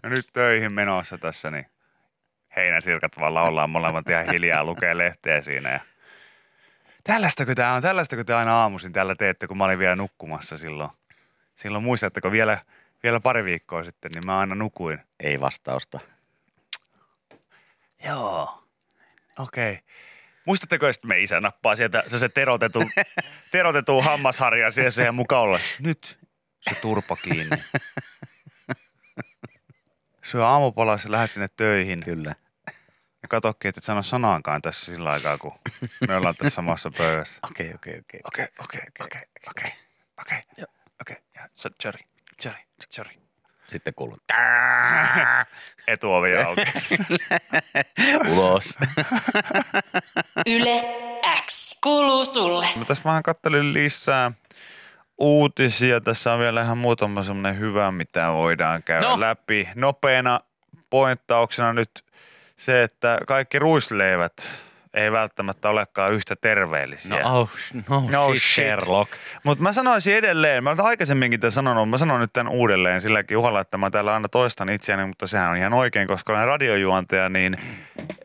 [0.03, 1.67] Ja nyt töihin menossa tässä, niin
[2.57, 5.73] heinäsirkat vaan laulaa molemmat ihan hiljaa, lukee lehteä siinä.
[5.73, 5.81] Ja...
[7.05, 7.83] Tällaistako tämä on?
[7.83, 10.91] Tällaistako te aina aamuisin täällä teette, kun mä olin vielä nukkumassa silloin?
[11.55, 12.59] Silloin muistatteko vielä,
[13.03, 14.99] vielä pari viikkoa sitten, niin mä aina nukuin.
[15.21, 16.01] Ei vastausta.
[18.05, 18.65] Joo.
[19.39, 19.73] Okei.
[19.73, 19.85] Okay.
[20.47, 22.91] Muistatteko, että me isä nappaa sieltä se, se terotetun,
[23.53, 25.59] terotetun hammasharja siihen, siihen mukaan olla.
[25.79, 26.19] Nyt
[26.61, 27.57] se turpa kiinni.
[30.25, 32.05] Syö aamupalassa ja lähde sinne töihin.
[32.05, 32.35] Kyllä.
[33.23, 35.53] Ja katokki, että et sano sanaankaan tässä sillä aikaa, kun
[36.09, 37.41] me ollaan tässä samassa pöydässä.
[37.51, 38.21] Okei, okei, okei.
[38.25, 39.71] Okei, okei, okei, okei,
[40.21, 40.39] okei,
[41.01, 41.17] okei.
[41.35, 42.01] Ja se Jerry,
[42.45, 42.61] Jerry,
[42.97, 43.26] Jerry.
[43.69, 44.17] Sitten kuuluu.
[45.89, 46.63] Etuovi auki.
[48.33, 48.79] Ulos.
[50.47, 50.85] Yle
[51.47, 52.67] X kuuluu sulle.
[52.79, 54.33] Mä tässä vähän kattelin lisää
[55.19, 56.01] uutisia.
[56.01, 59.21] Tässä on vielä ihan muutama semmoinen hyvä, mitä voidaan käydä No.
[59.21, 59.69] läpi.
[59.75, 60.41] Nopeana
[60.91, 62.05] pointtauksena nyt
[62.57, 64.51] se, että kaikki ruisleivät
[64.97, 67.23] ei välttämättä olekaan yhtä terveellisiä.
[67.23, 67.51] No, oh,
[67.89, 68.55] no, No shit, shit.
[68.55, 69.13] Sherlock.
[69.43, 73.37] Mutta mä sanoisin edelleen, mä olen aikaisemminkin tämän sanonut, mä sanon nyt tämän uudelleen silläkin
[73.37, 77.29] uhalla, että mä täällä aina toistan itseäni, mutta sehän on ihan oikein, koska olen radiojuontaja,
[77.29, 77.57] niin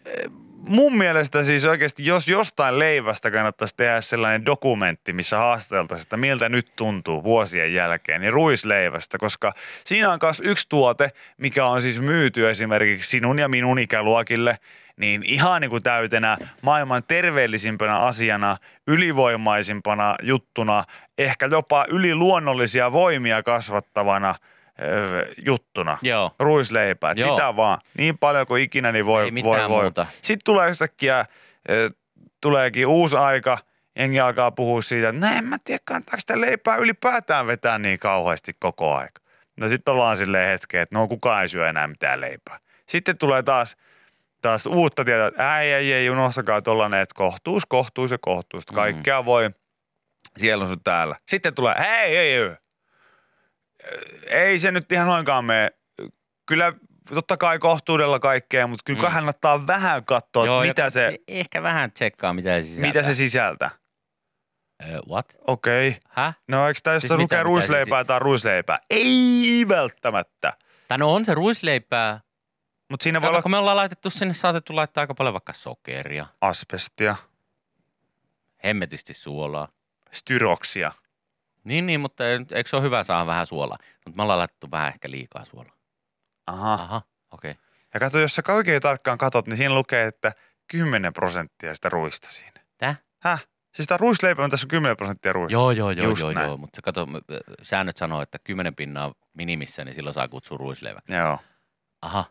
[0.05, 0.31] eh,
[0.67, 6.49] mun mielestä siis oikeasti, jos jostain leivästä kannattaisi tehdä sellainen dokumentti, missä haastateltaisiin, että miltä
[6.49, 9.53] nyt tuntuu vuosien jälkeen, niin ruisleivästä, koska
[9.85, 14.57] siinä on myös yksi tuote, mikä on siis myyty esimerkiksi sinun ja minun ikäluokille,
[14.97, 20.83] niin ihan niin kuin täytenä maailman terveellisimpänä asiana, ylivoimaisimpana juttuna,
[21.17, 24.35] ehkä jopa yliluonnollisia voimia kasvattavana
[25.45, 25.97] juttuna.
[26.01, 26.31] Joo.
[26.39, 27.11] Ruisleipää.
[27.11, 27.35] Et Joo.
[27.35, 27.81] Sitä vaan.
[27.97, 29.81] Niin paljon kuin ikinä, niin voi, Ei voi, voi.
[29.81, 30.05] muuta.
[30.21, 31.25] Sitten tulee yhtäkkiä,
[32.41, 33.57] tuleekin uusi aika,
[33.95, 38.55] jengi alkaa puhua siitä, että en mä tiedä, kannattaako sitä leipää ylipäätään vetää niin kauheasti
[38.59, 39.21] koko aika.
[39.57, 42.57] No sitten ollaan silleen hetken, että no kukaan ei syö enää mitään leipää.
[42.89, 43.77] Sitten tulee taas,
[44.41, 48.63] taas uutta tietoa, että ei, ei, ei, unohtakaa tollanen, että kohtuus, kohtuus ja kohtuus.
[48.71, 48.75] Mm.
[48.75, 49.49] Kaikkea voi,
[50.37, 51.15] siellä on sun täällä.
[51.27, 52.55] Sitten tulee, hei, ei, ei,
[54.27, 55.71] ei se nyt ihan noinkaan mene.
[56.47, 56.73] Kyllä
[57.13, 59.07] totta kai kohtuudella kaikkea, mutta kyllä Mm.
[59.07, 59.13] mm.
[59.13, 62.87] kannattaa vähän katsoa, Joo, mitä se, Ehkä vähän tsekkaa, mitä se sisältää.
[62.87, 63.71] mitä se sisältää.
[64.83, 65.25] Uh, what?
[65.47, 65.87] Okei.
[65.87, 65.99] Okay.
[66.09, 66.37] Häh?
[66.47, 68.79] No eikö tämä, jos Siis lukee se ruisleipää tai ruisleipää?
[68.89, 70.53] Ei välttämättä.
[70.87, 72.19] Tai no on se ruisleipää.
[72.91, 75.53] Mutta siinä voi Kato, olla kun me ollaan laitettu sinne, saatettu laittaa aika paljon vaikka
[75.53, 77.15] sokeria, asbestia,
[78.63, 79.67] hemmetisti suolaa.
[80.11, 80.91] styroksia.
[81.63, 83.77] Niin, niin, mutta ei- eikö se ole hyvä saada vähän suolaa?
[84.05, 85.75] Mutta me ollaan laitettu vähän ehkä liikaa suolaa.
[86.47, 86.73] Aha.
[86.73, 87.51] Aha, okei.
[87.51, 87.63] Okay.
[87.93, 90.31] Ja kato, jos sä oikein tarkkaan katot, niin siinä lukee, että
[90.67, 92.61] 10 prosenttia sitä ruista siinä.
[92.77, 92.95] Tää?
[93.19, 93.45] Häh?
[93.75, 95.53] Siis tämä ruisleipä on tässä 10 prosenttia ruista.
[95.53, 96.47] Joo, joo, joo, Just joo, näin.
[96.47, 96.57] joo.
[96.57, 97.07] Mutta se kato,
[97.63, 101.13] säännöt sanoo, että 10 pinnaa minimissä, niin silloin saa kutsua ruisleiväksi.
[101.13, 101.39] Joo.
[102.01, 102.25] Aha.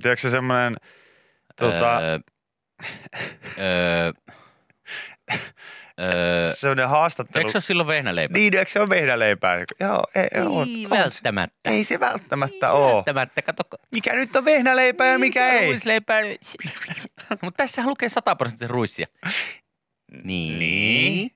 [0.00, 0.76] Tiedätkö se semmoinen,
[1.56, 2.18] tota, Öö,
[3.58, 4.12] öö,
[6.00, 7.40] öö, Sellainen haastattelu.
[7.40, 8.34] eikö se ole silloin vehnäleipä?
[8.34, 9.64] Niin, eikö se ole vehnäleipää?
[9.80, 10.68] Joo, ei, Ei on, on.
[10.90, 11.70] välttämättä.
[11.70, 12.94] Ei se välttämättä ole.
[12.94, 13.62] Välttämättä, kato.
[13.94, 15.66] Mikä nyt on vehnäleipää ja mikä ei?
[15.66, 16.20] Ruisleipää.
[17.42, 19.06] Mutta tässä lukee sataprosenttisen ruissia.
[20.24, 20.58] Niin.
[20.58, 21.30] Niin.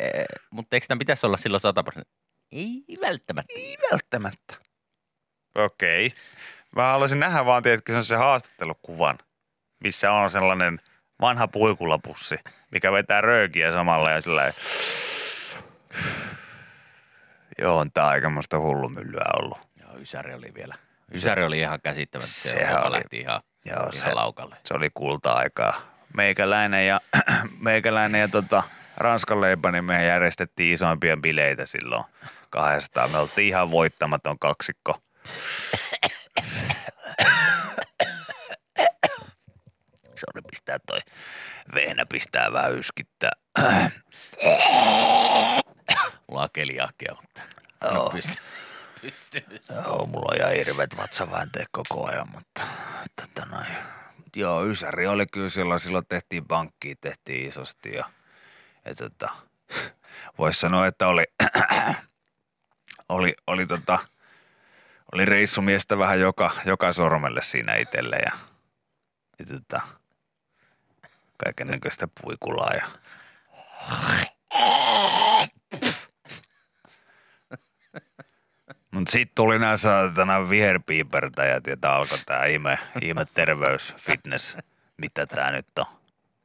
[0.00, 2.16] Eh, mutta eikö tämän pitäisi olla silloin 100 prosenttia?
[2.52, 3.52] Ei välttämättä.
[3.56, 4.54] Ei välttämättä.
[5.56, 6.12] Okei.
[6.76, 9.18] Mä haluaisin nähdä vaan, tiedätkö, se on se haastattelukuvan,
[9.80, 10.80] missä on sellainen
[11.20, 12.38] vanha puikulapussi,
[12.70, 14.52] mikä vetää röökiä samalla ja sillä
[17.58, 19.58] Joo, on tää aikamoista hullumyllyä ollut.
[19.80, 20.74] Joo, Ysäri oli vielä.
[21.12, 22.30] Ysäri oli ihan käsittämättä.
[22.30, 22.92] Se oli.
[22.92, 24.56] lähti ihan, Joo, ihan se- laukalle.
[24.64, 25.80] Se oli kulta-aikaa.
[26.16, 27.00] Meikäläinen ja,
[27.60, 28.62] meikäläinen ja tota,
[28.96, 32.04] Ranskan leipä, niin me järjestettiin isoimpia bileitä silloin
[32.50, 33.08] 200.
[33.08, 34.98] Me oltiin ihan voittamaton kaksikko.
[40.20, 40.98] Sori, pistää toi
[41.74, 43.32] vehnä pistää vähän yskittää.
[46.28, 47.42] Mulla on keliakia, mutta
[47.82, 48.06] Joo.
[48.06, 48.42] en pysty,
[49.00, 49.62] pystynyt.
[49.84, 52.62] Joo, mulla on ihan hirveät vatsaväänteet koko ajan, mutta
[53.16, 53.66] tota noin.
[54.36, 58.04] Joo, Ysäri oli kyllä silloin, silloin tehtiin pankkia, tehtiin isosti ja,
[58.84, 59.30] ja tota,
[60.38, 61.24] voisi sanoa, että oli,
[63.08, 63.98] oli, oli tota,
[65.12, 68.32] oli reissumiestä vähän joka, joka sormelle siinä itselle ja,
[69.38, 69.80] ja tota,
[71.36, 72.86] kaiken näköistä puikulaa ja
[78.96, 84.56] Mutta sitten tuli nämä saatana viherpiipertäjät ja alkoi tää ihme, ihme terveys, fitness.
[84.96, 85.86] Mitä tää nyt on?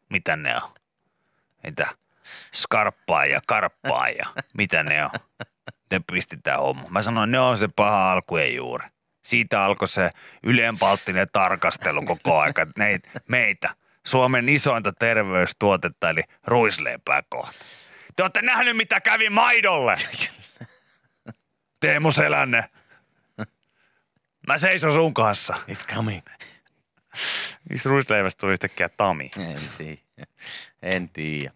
[0.09, 0.72] Mitä ne on?
[1.64, 1.88] Mitä?
[2.53, 5.12] Skarppaa ja karppaa ja mitä ne on?
[5.92, 6.84] Ne pisti tää homma.
[6.89, 8.88] Mä sanoin, ne on se paha alkujen juuri.
[9.22, 10.12] Siitä alkoi se
[10.44, 12.68] ylenpalttinen tarkastelu koko aika.
[12.78, 13.70] Neit, meitä,
[14.06, 17.66] Suomen isointa terveystuotetta, eli ruisleipää kohta.
[18.16, 19.96] Te olette nähnyt, mitä kävi maidolle.
[21.80, 22.64] Teemu Selänne.
[24.48, 25.54] Mä seison sun kanssa.
[25.72, 26.26] It's coming.
[27.70, 29.32] Miksi ruisleivästä tuli yhtäkkiä Tami?
[29.38, 30.28] En tiedä.
[30.82, 31.52] En tiedä.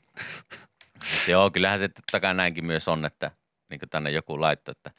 [1.27, 3.31] Joo, kyllähän se totta kai näinkin myös on, että
[3.75, 4.91] niin kuin tänne joku laittoi, että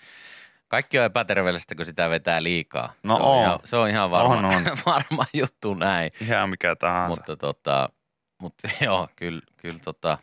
[0.68, 2.92] kaikki on epäterveellistä, kun sitä vetää liikaa.
[3.02, 3.42] No se on.
[3.42, 4.64] Ihan, se on ihan varma, On, on.
[4.86, 6.10] varma juttu näin.
[6.20, 7.08] Ihan mikä tahansa.
[7.08, 7.88] Mutta tota,
[8.38, 10.18] mutta joo, kyllä, kyllä, tota,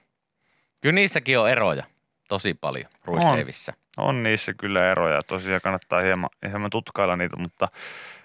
[0.82, 1.84] kyllä niissäkin on eroja
[2.28, 3.74] tosi paljon ruisleivissä.
[3.98, 5.20] On niissä kyllä eroja.
[5.28, 7.68] Tosiaan kannattaa hieman, hieman tutkailla niitä, mutta,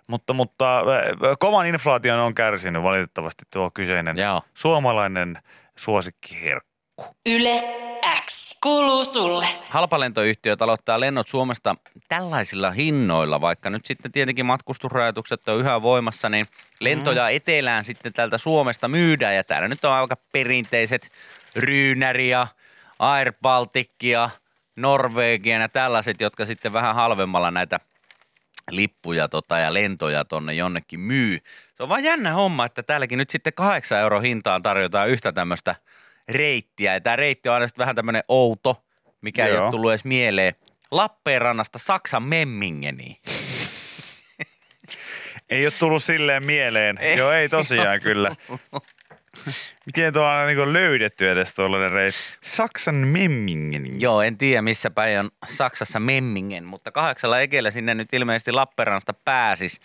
[0.06, 4.42] mutta, mutta ö, kovan inflaation on kärsinyt valitettavasti tuo kyseinen Joo.
[4.54, 5.38] suomalainen
[5.76, 6.67] suosikkiherkku.
[7.26, 7.62] Yle
[8.24, 9.46] X kuuluu sulle.
[9.68, 11.76] Halpalentoyhtiöt aloittaa lennot Suomesta
[12.08, 16.44] tällaisilla hinnoilla, vaikka nyt sitten tietenkin matkustusrajoitukset on yhä voimassa, niin
[16.80, 19.36] lentoja etelään sitten täältä Suomesta myydään.
[19.36, 21.08] Ja täällä nyt on aika perinteiset
[21.56, 22.46] Ryynäri ja
[22.98, 24.30] Air Balticia,
[25.60, 27.80] ja tällaiset, jotka sitten vähän halvemmalla näitä
[28.70, 31.38] lippuja tota, ja lentoja tonne jonnekin myy.
[31.74, 35.74] Se on vaan jännä homma, että täälläkin nyt sitten 8 euro hintaan tarjotaan yhtä tämmöistä
[36.28, 36.94] reittiä.
[36.94, 38.84] Ja tämä reitti on aina vähän tämmöinen outo,
[39.20, 39.62] mikä ei Joo.
[39.62, 40.54] ole tullut edes mieleen.
[40.90, 43.16] Lappeenrannasta Saksan Memmingeniin.
[45.50, 46.98] Ei ole tullut silleen mieleen.
[46.98, 47.18] Ei.
[47.18, 48.36] Joo, ei tosiaan kyllä.
[49.86, 52.20] Miten tuolla on niin löydetty edes tuollainen reitti?
[52.42, 54.00] Saksan Memmingen.
[54.00, 59.12] Joo, en tiedä missä päin on Saksassa Memmingen, mutta kahdeksalla ekellä sinne nyt ilmeisesti Lappeenrannasta
[59.12, 59.80] pääsis.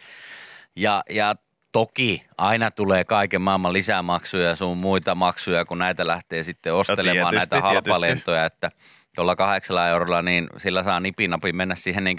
[0.76, 1.36] Ja, ja
[1.74, 7.30] toki aina tulee kaiken maailman lisämaksuja ja sun muita maksuja, kun näitä lähtee sitten ostelemaan
[7.30, 7.90] tietysti, näitä tietysti.
[7.90, 8.72] halpalentoja, että
[9.16, 12.18] tuolla kahdeksalla eurolla, niin sillä saa nipinapi mennä siihen niin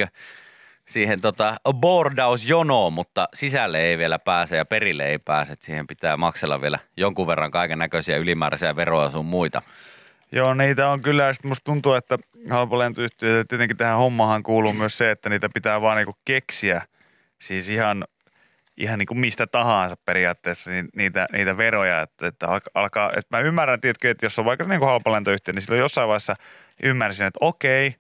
[0.89, 5.53] siihen tota boardausjonoon, mutta sisälle ei vielä pääse ja perille ei pääse.
[5.53, 9.63] että Siihen pitää maksella vielä jonkun verran kaiken näköisiä ylimääräisiä veroja sun muita.
[10.33, 11.23] Joo, niitä on kyllä.
[11.23, 12.19] Ja sit musta tuntuu, että
[12.51, 16.83] halpalentoyhtiöitä tietenkin tähän hommahan kuuluu myös se, että niitä pitää vaan niinku keksiä.
[17.39, 18.05] Siis ihan,
[18.77, 22.01] ihan niinku mistä tahansa periaatteessa ni- niitä, niitä veroja.
[22.03, 25.63] Että, että alka- alkaa, että mä ymmärrän, tiedätkö, että jos on vaikka niinku halpalentoyhtiö, niin
[25.63, 26.37] silloin jossain vaiheessa
[26.83, 27.95] ymmärsin, että okei,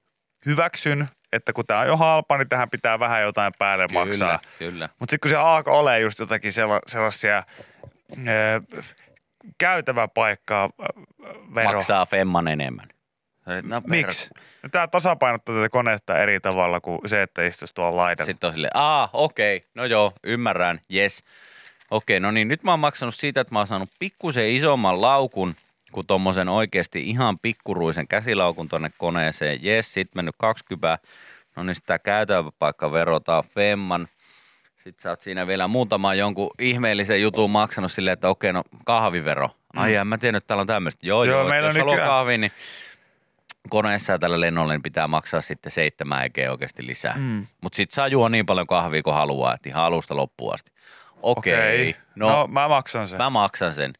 [0.46, 4.40] hyväksyn, että kun tämä on jo halpa, niin tähän pitää vähän jotain päälle maksaa.
[4.58, 4.88] kyllä.
[4.98, 7.42] Mutta sitten kun se alkoi olemaan just jotakin sella- sellaisia
[8.12, 8.80] ö,
[9.58, 10.84] käytäväpaikkaa ö,
[11.54, 11.72] vero.
[11.72, 12.88] Maksaa femman enemmän.
[13.86, 14.28] Miksi?
[14.62, 18.26] No, tämä tasapainottaa tätä konetta eri tavalla kuin se, että istuisi tuolla laidalla.
[18.26, 21.24] Sitten on silleen, aa, okei, okay, no joo, ymmärrän, yes.
[21.90, 25.54] Okei, no niin, nyt mä oon maksanut siitä, että mä oon saanut pikkusen isomman laukun
[25.92, 29.58] kuin tommosen oikeasti ihan pikkuruisen käsilaukun tonne koneeseen.
[29.64, 30.98] Jes, sit mennyt 20,
[31.56, 34.08] no niin sitä käytäväpaikkavero, tää on femman.
[34.76, 39.48] Sitten sä oot siinä vielä muutama jonkun ihmeellisen jutun maksanut silleen, että okei, no kahvivero.
[39.76, 41.06] Ai en mä tiedä, että täällä on tämmöistä.
[41.06, 41.30] Joo, Mm.
[41.30, 42.52] Joo, joo, meillä on nykyään- kahvi, niin
[43.70, 47.14] koneessa ja tällä lennolla niin pitää maksaa sitten seitsemän ekeä oikeasti lisää.
[47.16, 47.46] Mm.
[47.62, 50.72] Mutta sit saa juo niin paljon kahvia kuin haluaa, että ihan alusta loppuun asti.
[51.22, 52.02] Okei, okay.
[52.14, 53.18] No, no, mä maksan sen.
[53.18, 53.92] mä maksan sen.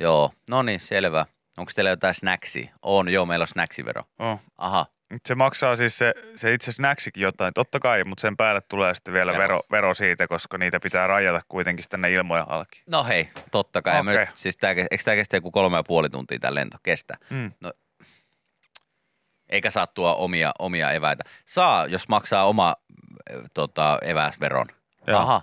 [0.00, 1.24] Joo, no niin, selvä.
[1.58, 2.70] Onko teillä jotain snacksia?
[2.82, 4.02] On, joo, meillä on snacksivero.
[4.18, 4.40] Oh.
[4.58, 4.86] Aha,
[5.26, 9.14] Se maksaa siis se, se itse snacksikin jotain, totta kai, mutta sen päälle tulee sitten
[9.14, 9.42] vielä Vero.
[9.42, 12.82] vero, vero siitä, koska niitä pitää rajata kuitenkin tänne ilmoja halki.
[12.86, 14.00] no hei, totta kai.
[14.00, 14.26] Okay.
[14.34, 16.76] Siis tää, eikö tämä kestä joku kolme ja puoli tuntia tämä lento?
[16.82, 17.16] Kestää.
[17.30, 17.52] Mm.
[19.48, 21.24] Eikä saa tuo omia, omia eväitä.
[21.44, 22.76] Saa, jos maksaa oma
[23.32, 24.66] äh, tota, eväsveron.
[25.06, 25.20] Joo.
[25.20, 25.42] Aha.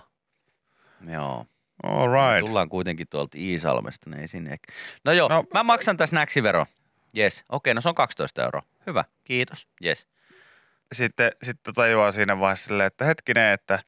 [1.10, 1.46] Joo.
[1.82, 2.46] All right.
[2.46, 4.72] Tullaan kuitenkin tuolta Iisalmesta, niin ei sinne ehkä.
[5.04, 6.66] No joo, no, mä maksan tässä näksivero.
[7.18, 8.62] Yes, okei, no se on 12 euroa.
[8.86, 9.68] Hyvä, kiitos.
[9.84, 10.06] Yes.
[10.92, 13.78] Sitten, sitten tajuaa siinä vaiheessa silleen, että hetkinen, että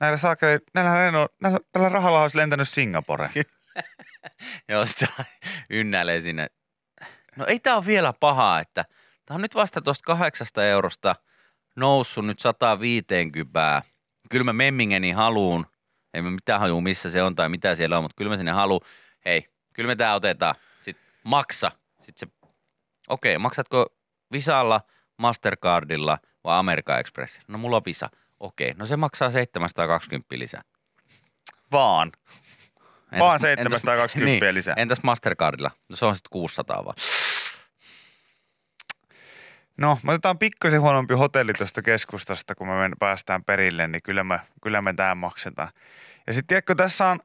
[0.00, 3.30] näillä saakeli, näillä, näillä, näillä, tällä rahalla olisi lentänyt Singapore.
[4.68, 5.08] Joo, sitten
[5.70, 6.46] ynnäilee sinne.
[7.36, 8.84] No ei tää ole vielä pahaa, että
[9.26, 11.16] tää on nyt vasta tuosta kahdeksasta eurosta
[11.76, 13.82] noussut nyt 150.
[14.30, 15.66] Kyllä mä Memmingeni haluun.
[16.14, 18.52] Ei mä mitään hajuu, missä se on tai mitä siellä on, mutta kyllä mä sinne
[18.52, 18.80] haluun.
[19.24, 20.54] Hei, kyllä me tää otetaan.
[20.80, 21.72] Sitten maksa.
[22.00, 22.48] Sitten se,
[23.08, 23.86] okei, maksatko
[24.32, 24.80] Visalla,
[25.16, 27.44] Mastercardilla vai American Expressillä?
[27.48, 28.10] No mulla on Visa.
[28.40, 30.62] Okei, no se maksaa 720 lisää.
[31.72, 32.12] Vaan.
[33.12, 34.74] Entäs- Vaan entäs- 720 niin, lisää.
[34.76, 35.70] Entäs Mastercardilla?
[35.88, 36.94] No se on sitten 600 vaan.
[39.76, 44.40] No, me otetaan pikkasen huonompi hotelli tuosta keskustasta, kun me päästään perille, niin kyllä me,
[44.62, 45.68] kyllä me tämä maksetaan.
[46.26, 47.20] Ja sitten tiedätkö, tässä on,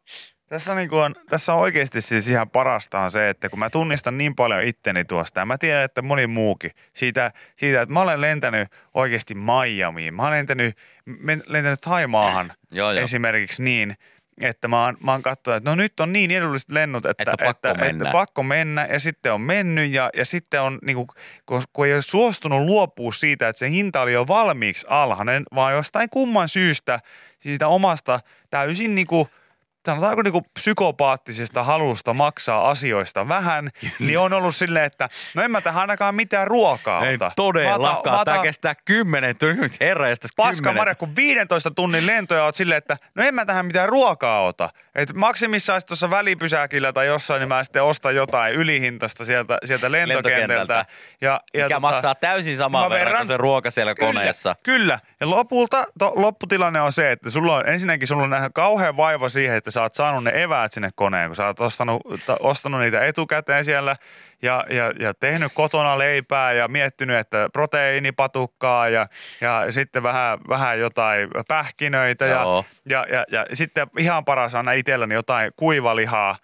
[0.48, 4.18] tässä, niin on, tässä on oikeasti siis ihan parasta on se, että kun mä tunnistan
[4.18, 8.22] niin paljon itteni tuosta, ja mä tiedän, että moni muukin, siitä, siitä että mä olen
[8.22, 10.78] lentänyt oikeasti Miamiin, mä olen lentänyt,
[11.48, 12.54] lentänyt Taimaahan
[13.02, 13.98] esimerkiksi niin,
[14.42, 17.46] että mä oon, mä oon katsonut, että no nyt on niin edulliset lennot, että, Että
[17.46, 18.08] pakko että, mennä.
[18.08, 21.08] että pakko mennä ja sitten on mennyt ja, ja sitten on, niin kuin,
[21.46, 25.74] kun, kun ei ole suostunut luopua siitä, että se hinta oli jo valmiiksi alhainen, vaan
[25.74, 27.00] jostain kumman syystä
[27.40, 28.20] siitä omasta
[28.50, 29.28] täysin niin kuin,
[29.92, 33.70] sanotaanko niin kuin psykopaattisesta halusta maksaa asioista vähän,
[34.00, 37.32] niin on ollut silleen, että no en mä tähän ainakaan mitään ruokaa Ei ota.
[37.36, 37.96] Todellakaan.
[37.98, 39.78] mä Tämä otan- kestää kymmenen tuntia.
[39.82, 40.74] Herra, jästäs Paska.
[40.74, 44.70] Marja, kun 15 tunnin lentoja oot silleen, että no en mä tähän mitään ruokaa ota.
[44.96, 50.48] Et maksimissaan tuossa välipysäkillä tai jossain, niin mä sitten ostan jotain ylihintasta sieltä, sieltä lentokentältä.
[50.54, 50.86] Lentokentältä.
[51.22, 54.56] Ja, ja Mikä maksaa täysin samaa verran verran- kuin se ruoka siellä koneessa.
[54.64, 55.00] Kyllä, kyllä.
[55.20, 59.30] Ja lopulta to, lopputilanne on se, että sulla on ensinnäkin sulla on nähnyt kauhean vaiva
[59.30, 62.82] siihen, että sä oot saanut ne eväät sinne koneen, kun sä oot ostanut, ta, ostanut
[62.82, 63.96] niitä etukäteen siellä
[64.42, 69.08] ja, ja, ja tehnyt kotona leipää ja miettinyt, että proteiinipatukkaa ja,
[69.42, 72.46] ja sitten vähän, vähän jotain pähkinöitä ja,
[72.86, 76.38] ja, ja, ja, sitten ihan paras on itselläni jotain kuivalihaa,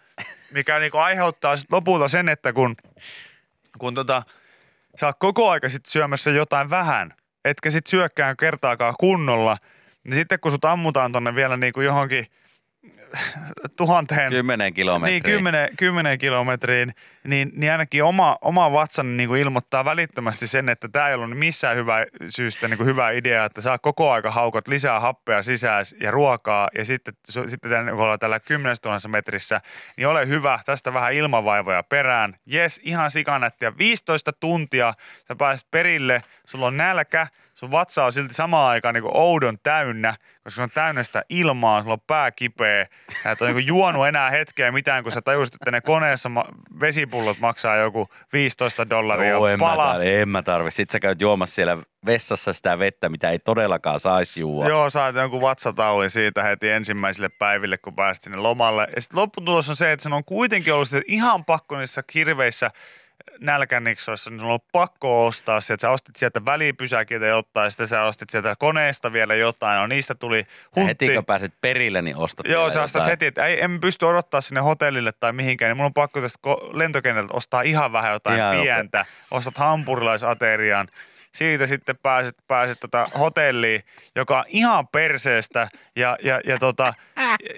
[0.54, 2.76] mikä niinku aiheuttaa sit lopulta sen, että kun,
[3.78, 4.24] kun tota,
[5.00, 7.14] sä oot koko aika sit syömässä jotain vähän,
[7.46, 9.58] etkä sit syökkään kertaakaan kunnolla,
[10.04, 12.26] niin sitten kun sut ammutaan tonne vielä niinku johonkin
[13.76, 15.14] tuhanteen, Kymmenen kilometriä.
[15.14, 20.70] niin kymmenen, kymmenen kilometriin, niin, niin ainakin oma, oma vatsani niin kuin ilmoittaa välittömästi sen,
[20.70, 24.32] että tämä ei ollut missään hyvä syystä niin kuin hyvä idea, että saa koko aika
[24.32, 29.00] haukot lisää happea sisään ja ruokaa ja sitten, sitten tämän, kun ollaan tällä 10 000
[29.08, 29.62] metrissä,
[29.98, 32.36] niin ole hyvä, tästä vähän ilmavaivoja perään.
[32.46, 33.78] Jes, ihan sikanättiä.
[33.78, 34.94] 15 tuntia
[35.28, 40.16] sä pääset perille, sulla on nälkä, sun vatsa on silti samaan aikaan niin oudon täynnä,
[40.44, 42.88] koska se on täynnä sitä ilmaa, sulla on pää kipeä.
[43.24, 46.46] Sä et ole niin juonut enää hetkeä mitään, kun sä tajusit, että ne koneessa ma-
[46.80, 49.92] vesipullot maksaa joku 15 dollaria Joo, en, mä pala.
[49.92, 50.72] tarvi, en mä tarvi.
[50.72, 54.68] Sitten sä käyt juomassa siellä vessassa sitä vettä, mitä ei todellakaan saisi juua.
[54.68, 58.88] Joo, saat jonkun vatsatauin siitä heti ensimmäisille päiville, kun pääsit sinne lomalle.
[58.96, 62.72] Ja sitten lopputulos on se, että sun on kuitenkin ollut ihan pakko niissä kirveissä
[63.40, 65.82] nälkäniksoissa, niin sun on pakko ostaa sieltä.
[65.82, 69.78] Sä ostit sieltä välipysäkiltä jotain, sitten sä ostit sieltä koneesta vielä jotain.
[69.78, 71.06] No niistä tuli huntti.
[71.06, 73.10] heti kun pääset perille, niin ostat Joo, sä ostat jotain.
[73.10, 76.50] heti, että ei, en pysty odottaa sinne hotellille tai mihinkään, niin mun on pakko tästä
[76.74, 79.06] lentokentältä ostaa ihan vähän jotain Ihan pientä.
[79.32, 80.88] Ostat hampurilaisaterian.
[81.32, 83.84] Siitä sitten pääset, pääset tota hotelliin,
[84.16, 86.94] joka on ihan perseestä ja, ja, ja tota,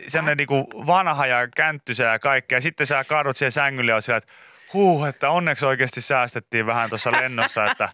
[0.08, 2.62] semmoinen niinku vanha ja känttysä ja kaikkea.
[2.62, 4.34] Sitten sä kaadut siihen sängylle ja oot siellä, että
[4.74, 7.90] huh, että onneksi oikeasti säästettiin vähän tuossa lennossa, että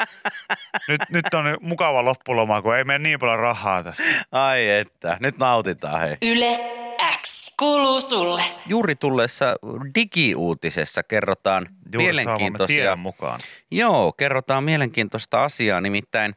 [0.88, 4.04] nyt, nyt on mukava loppuloma, kun ei mene niin paljon rahaa tässä.
[4.32, 6.18] Ai että, nyt nautitaan hei.
[6.22, 6.82] Yle
[7.22, 8.42] X kuuluu sulle.
[8.68, 9.56] Juuri tulleessa
[9.96, 13.40] digiuutisessa kerrotaan Juuri mielenkiintoisia mukaan.
[13.72, 16.36] Joo, kerrotaan mielenkiintoista asiaa, nimittäin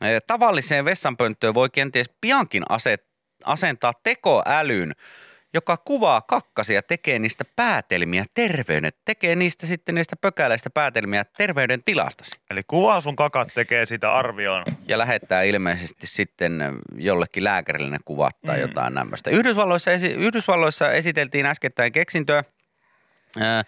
[0.00, 3.04] eh, tavalliseen vessanpönttöön voi kenties piankin aset,
[3.44, 4.94] asentaa tekoälyn,
[5.54, 12.38] joka kuvaa kakkasia tekee niistä päätelmiä terveyden, tekee niistä sitten niistä pökäleistä päätelmiä terveyden tilastasi.
[12.50, 14.64] Eli kuvaa sun kakat tekee sitä arvioon.
[14.88, 16.60] Ja lähettää ilmeisesti sitten
[16.96, 18.62] jollekin lääkärille ne kuvat tai Mm.
[18.62, 19.30] jotain tämmöistä.
[19.30, 22.44] Yhdysvalloissa, esi- Yhdysvalloissa esiteltiin äskettäin keksintöä.
[23.40, 23.62] Ää,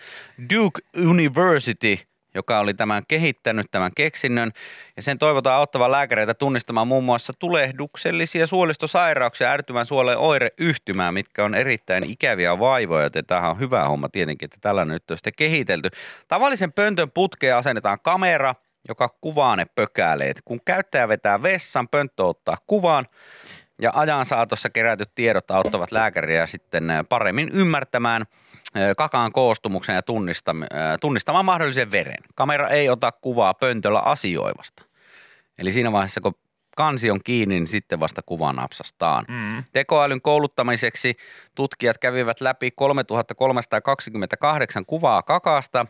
[0.54, 1.98] Duke University,
[2.36, 4.52] joka oli tämän kehittänyt tämän keksinnön,
[4.96, 11.54] ja sen toivotaan auttavan lääkäreitä tunnistamaan muun muassa tulehduksellisia suolistosairauksia, ärtymän suolen oireyhtymää, mitkä on
[11.54, 15.88] erittäin ikäviä vaivoja, joten tämähän on hyvä homma tietenkin, että tällainen nyt on sitten kehitelty.
[16.28, 18.54] Tavallisen pöntön putkeen asennetaan kamera,
[18.88, 20.40] joka kuvaa ne pökäleet.
[20.44, 23.06] Kun käyttäjä vetää vessan, pönttö ottaa kuvan,
[23.82, 28.24] ja ajan saatossa kerätyt tiedot auttavat lääkäriä sitten paremmin ymmärtämään
[28.96, 30.66] kakaan koostumuksen ja tunnistam-
[31.00, 32.22] tunnistamaan mahdollisen veren.
[32.34, 34.82] Kamera ei ota kuvaa pöntöllä asioivasta.
[35.58, 36.34] Eli siinä vaiheessa, kun
[36.76, 39.24] kansi on kiinni, niin sitten vasta kuva napsastaan.
[39.28, 39.64] Mm.
[39.72, 41.16] Tekoälyn kouluttamiseksi
[41.54, 45.86] tutkijat kävivät läpi 3328 kuvaa kakasta.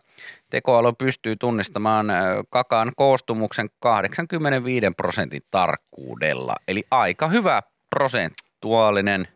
[0.51, 2.07] Tekoäly pystyy tunnistamaan
[2.51, 6.57] kakan koostumuksen 85 prosentin tarkkuudella.
[6.68, 9.28] Eli aika hyvä prosentuaalinen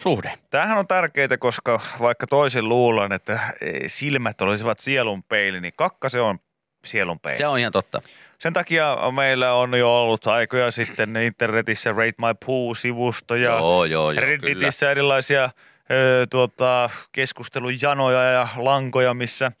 [0.00, 0.32] suhde.
[0.50, 3.40] Tämähän on tärkeää, koska vaikka toisin luulen, että
[3.86, 6.38] silmät olisivat sielun peili, niin kakka se on
[6.84, 7.38] sielun peili.
[7.38, 8.02] Se on ihan totta.
[8.38, 13.84] Sen takia meillä on jo ollut aikoja sitten internetissä Rate My Poo-sivusto ja joo, joo,
[13.84, 14.26] joo, kyllä.
[14.26, 15.50] Redditissä erilaisia
[15.90, 19.52] ö, tuota, keskustelujanoja ja lankoja, missä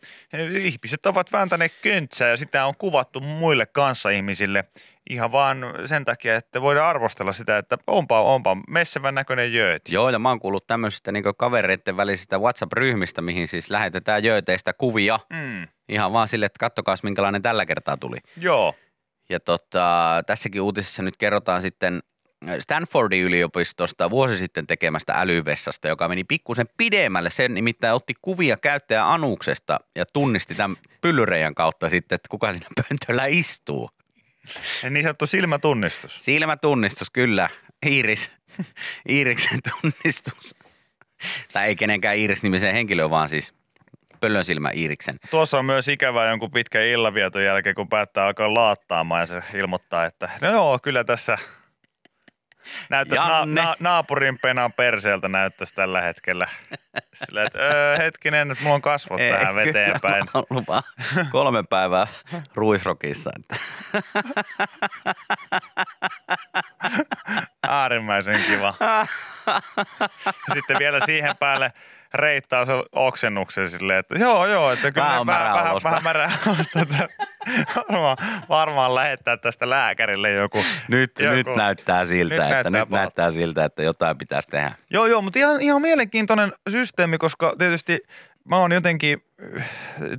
[0.60, 4.64] ihmiset ovat vääntäneet köntsää ja sitä on kuvattu muille kanssaihmisille
[5.10, 9.94] ihan vaan sen takia, että voidaan arvostella sitä, että onpa, onpa messevän näköinen jööti.
[9.94, 15.20] Joo, ja mä oon kuullut tämmöisistä niin kavereiden välisistä WhatsApp-ryhmistä, mihin siis lähetetään jööteistä kuvia.
[15.32, 18.16] Mm, Ihan vaan sille, että kattokaas minkälainen tällä kertaa tuli.
[18.36, 18.74] joo.
[19.30, 22.00] Ja tota, tässäkin uutisessa nyt kerrotaan sitten
[22.58, 27.30] Stanfordin yliopistosta vuosi sitten tekemästä älyvessasta, joka meni pikkusen pidemmälle.
[27.30, 32.66] Se nimittäin otti kuvia käyttäjän anuksesta ja tunnisti tämän pyllyreijän kautta sitten, että kuka siinä
[32.88, 33.90] pöntöllä istuu.
[34.90, 36.24] Niin sanottu silmätunnistus.
[36.24, 37.48] Silmätunnistus, kyllä.
[37.86, 38.30] Iiris.
[39.08, 40.54] Iiriksen tunnistus.
[41.52, 43.54] Tai ei kenenkään Iiris-nimisen henkilö, vaan siis
[44.20, 45.14] pöllön silmä Iiriksen.
[45.30, 50.04] Tuossa on myös ikävää jonkun pitkän illavieton jälkeen, kun päättää alkaa laattaamaan ja se ilmoittaa,
[50.04, 51.38] että no joo, kyllä tässä
[52.90, 53.62] näyttäisi na- Janne.
[53.62, 56.46] na- naapurin penan perseeltä näyttäisi tällä hetkellä.
[57.14, 60.24] Sillä, että öö, hetkinen, nyt mulla on kasvot tähän Ei, veteen päin.
[61.30, 62.06] Kolme päivää
[62.54, 63.30] ruisrokissa.
[67.68, 68.74] Äärimmäisen kiva.
[70.54, 71.72] Sitten vielä siihen päälle
[72.14, 75.54] reittaa se oksennuksen silleen, että joo, joo, että kyllä Vähän on vähän,
[75.84, 77.08] vähän, märäolosta, että
[77.76, 78.16] varmaan,
[78.48, 80.58] varmaan lähettää tästä lääkärille joku.
[80.88, 81.34] Nyt, joku.
[81.34, 84.72] nyt näyttää siltä, Nyt että näyttää nyt näyttää siltä, että jotain pitäisi tehdä.
[84.90, 88.00] Joo, joo, mutta ihan, ihan mielenkiintoinen systeemi, koska tietysti
[88.44, 89.22] mä oon jotenkin
[89.56, 89.68] äh,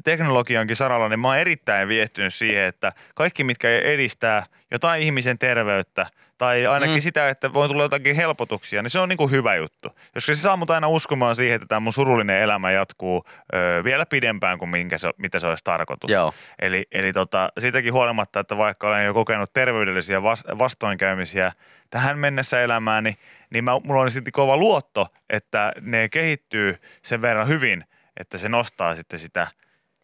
[0.03, 6.05] teknologiankin saralla, niin mä oon erittäin viehtynyt siihen, että kaikki, mitkä edistää jotain ihmisen terveyttä
[6.37, 7.01] tai ainakin Mm.
[7.01, 9.89] sitä, että voi tulla jotakin helpotuksia, niin se on niin kuin hyvä juttu.
[10.13, 14.05] Koska se saa mut aina uskomaan siihen, että tämä mun surullinen elämä jatkuu ö, vielä
[14.05, 16.09] pidempään kuin minkä se, mitä se olisi tarkoitus.
[16.11, 16.33] Joo.
[16.59, 21.51] Eli, eli tota, siitäkin huolimatta, että vaikka olen jo kokenut terveydellisiä vas- vastoinkäymisiä
[21.89, 23.17] tähän mennessä elämääni,
[23.49, 27.85] niin mä, mulla on silti kova luotto, että ne kehittyy sen verran hyvin,
[28.17, 29.47] että se nostaa sitten sitä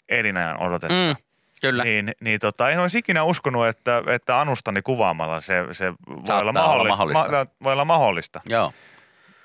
[0.10, 0.94] elinajan odotetta.
[0.94, 1.25] Mm,
[1.72, 1.84] kyllä.
[1.84, 6.40] Niin, niin tota, en olisi ikinä uskonut, että, että anustani kuvaamalla se, se voi, olla
[6.40, 7.32] olla mahdollista, mahdollista.
[7.32, 8.42] Ma, voi olla mahdollista.
[8.46, 8.74] Joo.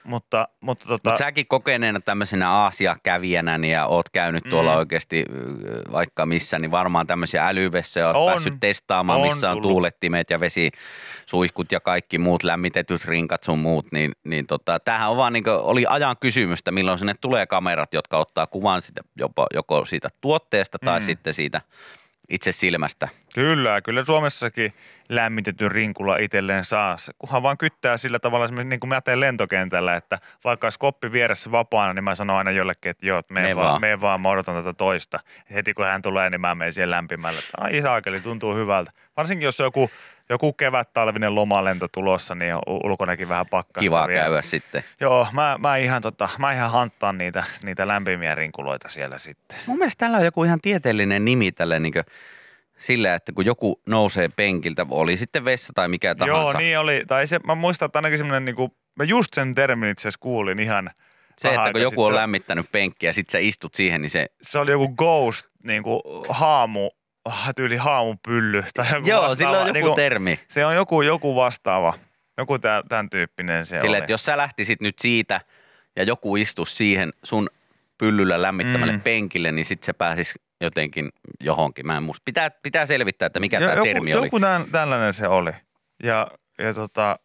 [0.05, 4.79] Mutta, mutta tota, Mutta säkin kokeneena tämmöisenä Aasia-kävijänä niin ja oot käynyt tuolla Mm.
[4.79, 5.25] oikeasti
[5.93, 8.27] vaikka missä, niin varmaan tämmöisiä älyvessejä oot On.
[8.29, 9.71] päässyt testaamaan, On missä on tullut.
[9.71, 15.17] tuulettimet ja vesisuihkut ja kaikki muut lämmitetyt rinkat sun muut, niin, niin tota, tämähän on
[15.17, 19.85] vaan niin oli ajan kysymystä, milloin sinne tulee kamerat, jotka ottaa kuvan siitä, jopa, joko
[19.85, 21.05] siitä tuotteesta tai Mm.
[21.07, 21.61] sitten siitä
[22.31, 23.09] itse silmästä.
[23.35, 24.73] Kyllä, kyllä Suomessakin
[25.09, 26.97] lämmitetyn rinkulla itselleen saa.
[27.19, 31.13] Kunhan vaan kyttää sillä tavalla, esimerkiksi niin kuin mä teen lentokentällä, että vaikka olisi koppi
[31.13, 34.55] vieressä vapaana, niin mä sanon aina jollekin, että joo, Mene vaan, mene vaan, mä odotan
[34.55, 35.21] tätä toista.
[35.55, 37.39] Heti kun hän tulee, niin mä menen siihen lämpimälle.
[37.39, 38.93] Että Ai saakeli, tuntuu hyvältä.
[39.17, 39.91] Varsinkin jos on joku,
[40.31, 44.23] joku kevät-talvinen lomalento tulossa, niin ulkonakin vähän pakkasta Kiva vielä.
[44.23, 44.85] käydä sitten.
[45.01, 49.59] Joo, mä, mä, ihan, tota, mä ihan hanttaan niitä, niitä lämpimiä rinkuloita siellä sitten.
[49.67, 51.95] Mun mielestä tällä on joku ihan tieteellinen nimi tälle niin
[52.79, 56.43] sillä, että kun joku nousee penkiltä, oli sitten vessa tai mikä tahansa.
[56.43, 57.05] Joo, niin oli.
[57.09, 60.21] Tai se, mä muistan, että ainakin semmoinen, niin kuin, mä just sen termin itse asiassa
[60.21, 60.91] kuulin ihan
[61.39, 62.05] Se, että kun joku sitten.
[62.05, 64.27] on se, lämmittänyt penkkiä ja sit sä istut siihen, niin se...
[64.43, 66.91] se oli joku ghost, niin kuin haamu,
[67.25, 69.37] ah, tyyli haamupylly tai joku Joo, vastaava.
[69.37, 70.41] sillä on joku niin kuin, termi.
[70.49, 71.95] Se on joku, joku vastaava.
[72.39, 73.99] Joku tä- tämän tyyppinen se Silleen, oli.
[73.99, 75.41] että jos sä lähtisit nyt siitä
[75.97, 77.49] ja joku istus siihen sun
[77.99, 79.01] pyllyllä lämmittämälle Mm.
[79.01, 81.09] penkille, niin sit se pääsis jotenkin
[81.41, 81.87] johonkin.
[81.87, 82.23] Mä en muista.
[82.25, 84.27] Pitää, pitää selvittää, että mikä Jo- tämä joku, termi oli.
[84.27, 85.51] Joku tämän, tällainen se oli.
[86.03, 87.19] Ja, ja tota,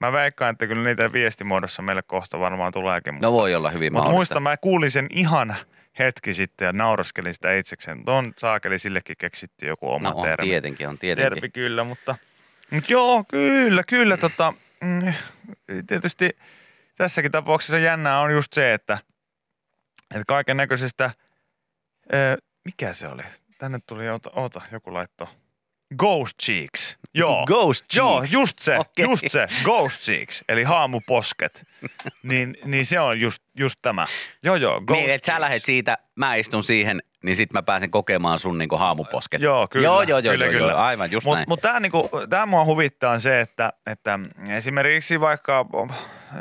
[0.00, 3.18] mä veikkaan, että kyllä niitä viestimuodossa meille kohta varmaan tuleekin.
[3.22, 4.34] No voi olla hyvin Mutta mahdollista.
[4.34, 5.56] muista, mä kuulin sen ihan
[5.98, 8.04] hetki sitten ja nauraskelin sitä itsekseen.
[8.04, 10.48] Ton saakeli sillekin keksitty joku oma no on termi.
[10.48, 11.32] tietenkin, on tietenkin.
[11.32, 12.16] termi kyllä, mutta,
[12.70, 14.16] mutta joo, kyllä, kyllä.
[14.16, 15.12] Tota, mm,
[15.86, 16.30] tietysti
[16.96, 18.98] tässäkin tapauksessa jännää on just se, että,
[20.10, 21.10] että kaiken näköisestä,
[22.64, 23.22] mikä se oli?
[23.58, 25.28] Tänne tuli, oota, oota joku laitto.
[25.96, 26.96] Ghost Cheeks.
[27.14, 27.46] Joo.
[27.48, 28.32] Ghost Joo, cheeks.
[28.32, 29.04] just se, Okei.
[29.04, 31.66] just se, Ghost Cheeks, eli haamuposket.
[32.22, 34.06] niin, niin se on just, just tämä.
[34.42, 37.90] Joo, joo, Ghost Niin, että sä lähet siitä, mä istun siihen, niin sit mä pääsen
[37.90, 39.42] kokemaan sun niinku haamuposket.
[39.42, 39.84] Joo, kyllä.
[39.84, 40.72] Joo, joo, joo, kyllä, joo, kyllä.
[40.72, 41.48] joo, aivan just Mutta näin.
[41.48, 44.18] mut tämä niinku, tää mua huvittaa se, että, että
[44.48, 45.66] esimerkiksi vaikka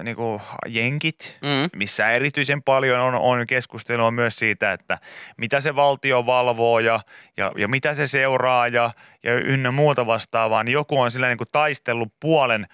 [0.03, 1.69] niinku jenkit, Mm.
[1.75, 4.97] missä erityisen paljon on, on keskustelua myös siitä, että
[5.37, 6.99] mitä se valtio valvoo ja,
[7.37, 8.91] ja, ja mitä se seuraa ja,
[9.23, 12.67] ja ynnä muuta vastaavaa, niin joku on sillä niin kuin taistellut puolen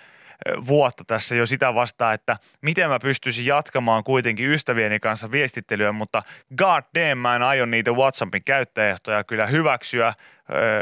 [0.68, 6.24] vuotta tässä jo sitä vastaan, että miten mä pystyisin jatkamaan kuitenkin ystävieni kanssa viestittelyä, mutta
[6.58, 10.14] god damn mä en aio niitä WhatsAppin käyttäjäehtoja kyllä hyväksyä,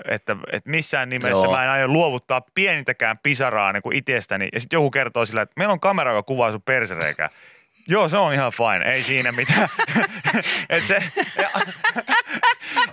[0.09, 1.51] että, että missään nimessä Joo.
[1.51, 4.49] mä en aio luovuttaa pienintäkään pisaraa niin kuin itsestäni.
[4.53, 7.29] Ja sitten joku kertoo sillä, että meillä on kamera, joka kuvaa sun persereikää.
[7.87, 9.69] Joo, se on ihan fine, ei siinä mitään.
[10.69, 11.03] Et se,
[11.41, 11.49] ja,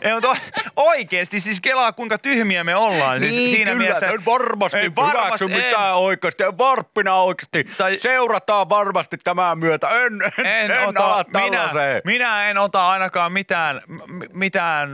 [0.00, 0.36] ei, mutta
[0.76, 3.20] oikeasti siis kelaa kuinka tyhmiä me ollaan.
[3.20, 5.50] Siis niin, siinä kyllä, mielessä, en varmasti ei varmasti, hyväksy en.
[5.50, 7.64] mitään oikeasti, en varppina oikeasti.
[7.64, 11.70] Tai- Seurataan varmasti tämän myötä, en, en, en, en ota, ala minä,
[12.04, 13.80] minä en ota ainakaan mitään,
[14.32, 14.90] mitään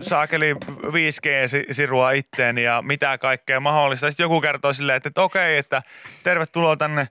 [0.00, 4.10] saakeli 5G-sirua itteeni ja mitä kaikkea mahdollista.
[4.10, 5.82] Sitten joku kertoo silleen, että, että okei, että
[6.22, 7.08] tervetuloa tänne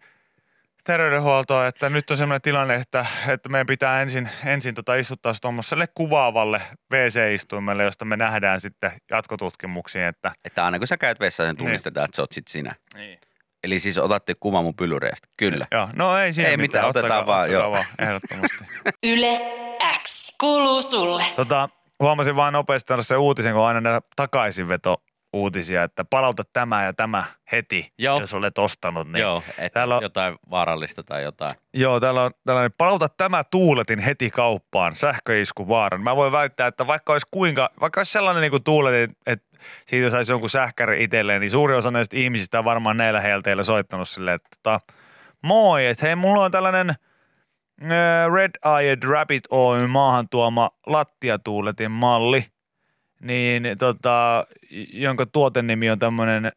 [0.84, 5.88] terveydenhuoltoon, että nyt on sellainen tilanne, että, että meidän pitää ensin, ensin tota istuttaa tuommoiselle
[5.96, 6.62] kuvaavalle
[6.94, 12.06] WC-istuimelle, josta me nähdään sitten jatkotutkimuksiin, että Että aina kun sä käyt vessaan, sen tunnistetaan,
[12.06, 12.76] että sä oot sit sinä.
[12.96, 13.20] niin.
[13.64, 15.28] Eli siis otatte kuvan mun pyllyreistä.
[15.38, 15.68] Kyllä.
[15.72, 17.72] Joo, no ei siinä Ei mitään, mitään, otetaan vaan, ottakaa joo.
[17.72, 18.66] vaan, ehdottomasti.
[19.14, 19.40] Yle
[20.04, 21.24] X kuuluu sulle.
[21.36, 21.70] Tota,
[22.00, 25.04] huomasin vaan nopeasti se uutisen, kun on aina näitä takaisinveto
[25.34, 28.20] uutisia, että palauta tämä ja tämä heti, Joo.
[28.20, 29.08] jos olet ostanut.
[29.12, 29.22] Niin.
[29.22, 31.52] Joo, että Täällä on- jotain vaarallista tai jotain.
[31.74, 36.02] Joo, täällä on tällainen, palauta tämä tuuletin heti kauppaan, sähköisku vaaran.
[36.04, 39.58] Mä voin väittää, että vaikka olisi kuinka, vaikka olisi sellainen niin kuin tuuletin, että
[39.88, 44.10] siitä saisi jonkun sähkäri itselleen, niin suuri osa näistä ihmisistä on varmaan näillä helteillä soittanut
[44.10, 44.80] silleen, että tota,
[45.42, 52.46] moi, että hei, mulla on tällainen äh, Red Eyed Rabbit Oyn maahan tuoma lattiatuuletin malli,
[53.24, 54.48] niin tota,
[54.94, 56.52] jonka tuotennimi on tämmöinen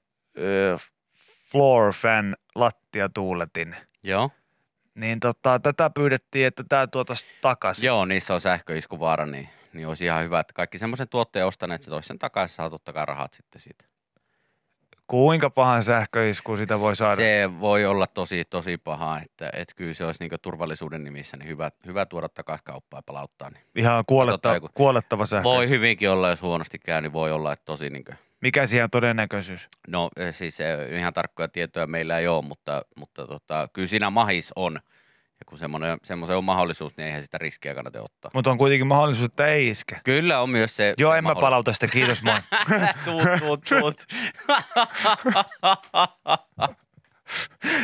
[1.51, 3.77] Floor Fan lattiatuuletin.
[4.05, 4.31] Joo.
[4.95, 7.87] Niin tota, tätä pyydettiin, että tämä tuotaisiin takaisin.
[7.87, 11.91] Joo, niissä on sähköiskuvaara, niin, niin olisi ihan hyvä, että kaikki semmoisen tuotteen ostaneet, se
[11.91, 13.85] toisi sen takaisin, saa totta kai rahat sitten siitä.
[15.07, 17.17] Kuinka pahan sähköisku sitä voi saada?
[17.17, 21.49] Se voi olla tosi, tosi paha, että, että kyllä se olisi niin turvallisuuden nimissä niin
[21.49, 23.51] hyvä, hyvä tuoda takaisin kauppaan ja palauttaa.
[23.51, 23.63] Niin.
[23.77, 25.57] Ihan kuoletta, kun- kuolettava sähköisku.
[25.57, 28.85] Voi hyvinkin olla, jos huonosti käy, niin voi olla, että tosi niin kuin, Mikä siihen
[28.85, 29.69] on todennäköisyys?
[29.89, 34.11] no eh, siis eh, ihan tarkkoja tietoja meillä ei ole, mutta, mutta tota, kyllä siinä
[34.11, 34.81] mahis on.
[35.41, 35.59] Ja kun
[36.05, 38.31] semmoisen on mahdollisuus, niin eihän sitä riskiä kannata ottaa.
[38.35, 40.01] Mutta on kuitenkin mahdollisuus, että ei iske.
[40.05, 40.95] Kyllä on myös se.
[40.99, 42.41] Joo, se en mä palauta sitä, kiitos moi.
[43.05, 44.05] tuut, tuut, tuut.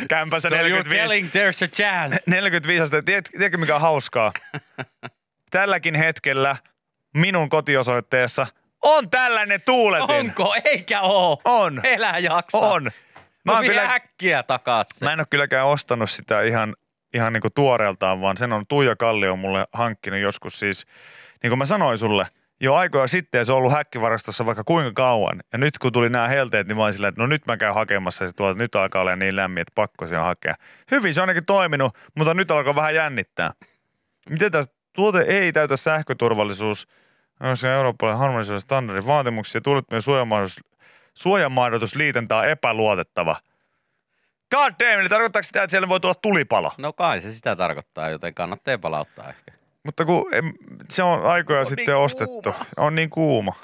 [0.09, 2.19] Kämpässä so you're 45, telling there's a chance.
[2.31, 3.05] 45 astetta.
[3.05, 4.33] Tiedät, tiedätkö mikä on hauskaa?
[5.51, 6.55] Tälläkin hetkellä
[7.13, 8.47] minun kotiosoitteessa
[8.81, 10.15] on tällainen tuuletin.
[10.15, 10.55] Onko?
[10.65, 11.41] Eikä oo.
[11.45, 11.81] On.
[11.83, 12.57] Elä jaksa.
[12.57, 12.91] On.
[13.45, 15.05] Mä, No kyllä, äkkiä takaisin.
[15.05, 16.75] mä en ole kylläkään ostanut sitä ihan,
[17.13, 20.85] ihan niin kuin tuoreeltaan, vaan sen on Tuija Kallio mulle hankkinut joskus siis,
[21.43, 22.25] niin kuin mä sanoin sulle,
[22.59, 25.43] jo aikoja sitten ja se on ollut häkkivarastossa vaikka kuinka kauan.
[25.53, 27.73] Ja nyt kun tuli nämä helteet, niin mä olin sillä, että no nyt mä käyn
[27.73, 30.55] hakemassa se tuolta, nyt alkaa olla niin lämmin, että pakko sen hakea.
[30.91, 33.53] Hyvin se on ainakin toiminut, mutta nyt alkaa vähän jännittää.
[34.29, 36.87] Miten tässä tuote ei täytä sähköturvallisuus,
[37.39, 40.65] on se Euroopan harmonisoiden standardin vaatimuksia, tuulettomien suojamahdollisuus,
[41.13, 43.35] suojamahdotusliitäntä on epäluotettava.
[44.55, 46.71] God damn, eli tarkoittaako sitä, että siellä voi tulla tulipalo?
[46.77, 49.51] No kai se sitä tarkoittaa, joten kannattaa palauttaa ehkä.
[49.83, 50.31] Mutta kun
[50.89, 52.55] se on aikoja On sitten niin ostettu.
[52.77, 53.55] On niin kuuma.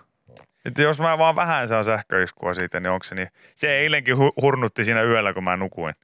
[0.66, 3.30] Että jos mä vaan vähän saan sähköiskua siitä, niin onko se niin?
[3.56, 5.96] Se eilenkin hu- hurnutti siinä yöllä, kun mä nukuin.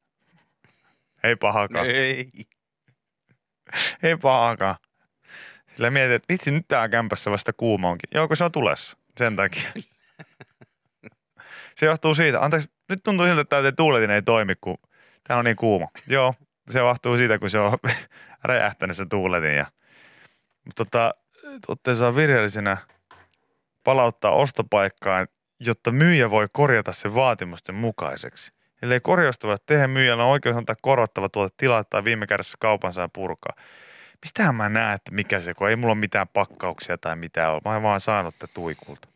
[1.24, 1.86] Ei pahakaan.
[1.86, 2.30] Ei.
[4.04, 4.76] Ei pahakaan.
[5.76, 8.10] Sillä mietin, että vitsi, nyt tää kämpässä vasta kuuma onkin.
[8.14, 8.98] Joo, kun se on tulessa.
[9.18, 9.70] Sen takia.
[11.78, 12.42] Se johtuu siitä.
[12.42, 14.78] Anteeksi, nyt tuntuu siltä, että tämä tuuletin ei toimi, kun
[15.28, 15.88] tää on niin kuuma.
[16.08, 16.34] Joo,
[16.72, 17.78] se vahtuu siitä, kun se on
[18.44, 19.56] räjähtänyt se tuuletin.
[19.56, 19.66] Ja,
[20.66, 21.14] mutta tota,
[21.66, 22.78] tuotteen saa virheellisenä
[23.84, 25.28] palauttaa ostopaikkaan,
[25.60, 28.52] jotta myyjä voi korjata sen vaatimusten mukaiseksi.
[28.82, 32.94] Ellei korjausta voi tehdä, myyjällä on oikeus antaa korottava tuote tilaa tai viime kädessä kaupan
[32.94, 33.54] saa purkaa.
[34.22, 37.62] Mistähän mä näen, että mikä se, kun ei mulla ole mitään pakkauksia tai mitään ole.
[37.66, 39.08] Mä oon vaan saanut tätä tuikulta.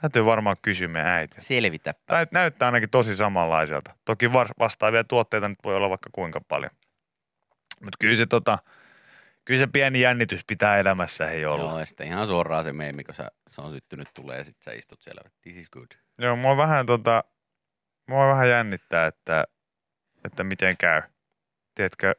[0.00, 1.34] Täytyy varmaan kysyä meidän äiti.
[1.38, 2.26] Selvitäpä.
[2.30, 3.94] Näyttää ainakin tosi samanlaiselta.
[4.04, 6.70] Toki var- vastaavia tuotteita nyt voi olla vaikka kuinka paljon.
[7.80, 8.58] Mutta kyllä se, tota,
[9.44, 11.70] kyllä se pieni jännitys pitää elämässä ei olla.
[11.70, 14.64] Joo, ja sitten ihan suoraan se meemi, kun sä, se on syttynyt tulee ja sitten
[14.64, 15.20] sä istut siellä.
[15.42, 15.86] This is good.
[16.18, 17.24] Joo, mua vähän, tota,
[18.08, 19.44] mua vähän jännittää, että,
[20.24, 21.02] että miten käy.
[21.74, 22.14] Tiedätkö,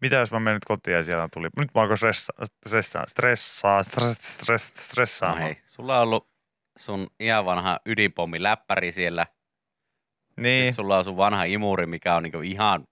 [0.00, 3.82] mitä jos mä menen nyt kotiin ja siellä tuli, nyt mä alkoi stressaa, stressaa, stressaa,
[3.82, 6.37] stress, stress, No hei, sulla on ollut
[6.78, 9.26] sun ihan vanha ydinpommi läppäri siellä.
[10.36, 12.84] niin, Sitten sulla on sun vanha imuri, mikä on niinku ihan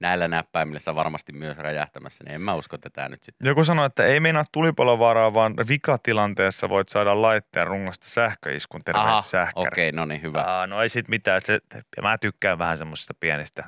[0.00, 2.24] näillä näppäimillä sä varmasti myös räjähtämässä.
[2.24, 3.48] Niin en mä usko tätä nyt sitten.
[3.48, 9.30] joku sanoi, että ei meinaa tulipalovaraa, vaan vikatilanteessa voit saada laitteen rungosta sähköiskun Aha, terveys
[9.30, 9.66] sähkäri.
[9.68, 10.42] okei, no niin, hyvä.
[10.42, 11.40] Aa, no ei sit mitään.
[11.44, 11.60] Se,
[12.02, 13.64] mä tykkään vähän semmoisista pienistä.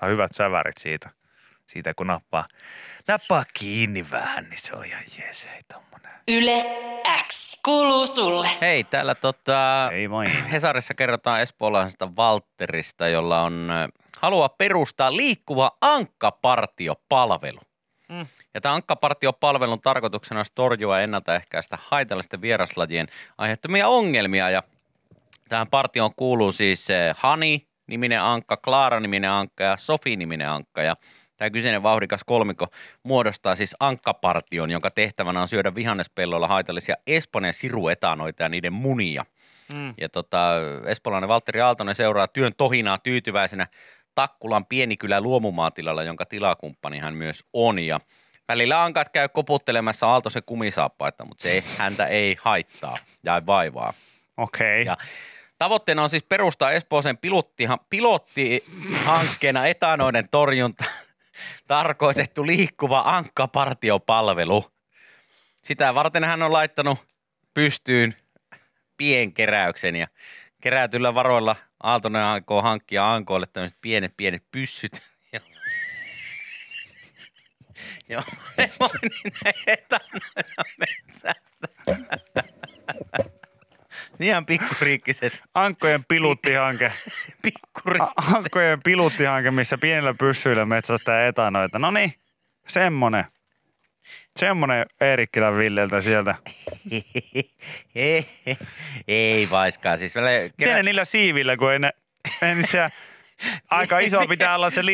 [0.00, 1.10] Saa hyvät sävärit siitä.
[1.72, 2.48] Siitä kun nappaa,
[3.08, 5.48] nappaa kiinni vähän, niin se on ihan jees.
[5.56, 6.10] Ei tommonen.
[6.28, 6.64] Yle
[7.26, 8.48] X kuuluu sulle.
[8.60, 10.44] Hei, täällä tota, Ei vain.
[10.44, 13.88] Hesarissa kerrotaan espoolaisesta Valtterista, jolla on ö,
[14.20, 17.60] halua perustaa liikkuva ankkapartiopalvelu.
[18.08, 18.26] Mm.
[18.54, 24.50] Ja tämä ankkapartiopalvelun tarkoituksena olisi torjua ennaltaehkäistä haitallisten vieraslajien aiheuttamia ongelmia.
[24.50, 24.62] Ja
[25.48, 30.82] tähän partioon kuuluu siis eh, Hani, niminen ankka, Klaara niminen ankka ja Sofi niminen ankka.
[30.82, 30.96] Ja
[31.40, 32.66] tämä kyseinen vauhdikas kolmikko
[33.02, 39.24] muodostaa siis ankkapartion, jonka tehtävänä on syödä vihannespelloilla haitallisia Espanjan siruetanoita ja niiden munia.
[39.74, 39.94] Mm.
[40.00, 40.52] Ja tota,
[40.86, 43.66] espoolainen Valtteri Aaltonen seuraa työn tohinaa tyytyväisenä
[44.14, 47.78] Takkulan pienikylä luomumaatilalla, jonka tilakumppani hän myös on.
[47.78, 48.00] Ja
[48.48, 53.92] välillä ankat käy koputtelemassa Aaltosen kumisaappaita, mutta se ei, häntä ei haittaa ja vaivaa.
[54.36, 54.84] Okei.
[54.84, 54.96] Ja
[55.58, 60.84] Tavoitteena on siis perustaa Espooseen pilottiha, pilottihankkeena etanoiden torjunta
[61.66, 64.72] tarkoitettu liikkuva ankkapartiopalvelu.
[65.62, 66.98] Sitä varten hän on laittanut
[67.54, 68.16] pystyyn
[68.96, 70.06] pienkeräyksen ja
[70.60, 75.02] kerätyllä varoilla Aaltonen aikoo hankkia ankoille tämmöiset pienet pienet pyssyt.
[78.08, 78.22] Joo,
[78.58, 81.68] ne voi niitä etanoida metsästä.
[84.20, 86.92] Ihan pikkuriikkiset, Ankkojen piluttihanke.
[87.42, 88.34] pikkuriikkiset.
[88.34, 91.78] Ankkojen piluttihanke, missä pienillä pyssyillä metsästää etanoita.
[91.78, 92.14] No niin,
[92.68, 93.24] semmonen.
[94.36, 96.34] Semmonen Eerikkilän Villeltä sieltä.
[99.08, 99.98] Ei vaiskaan.
[99.98, 100.14] Siis
[100.58, 101.92] vielä ne niillä siivillä, kun ei ne...
[102.42, 102.88] Ei niin se,
[103.70, 104.86] aika iso pitää olla se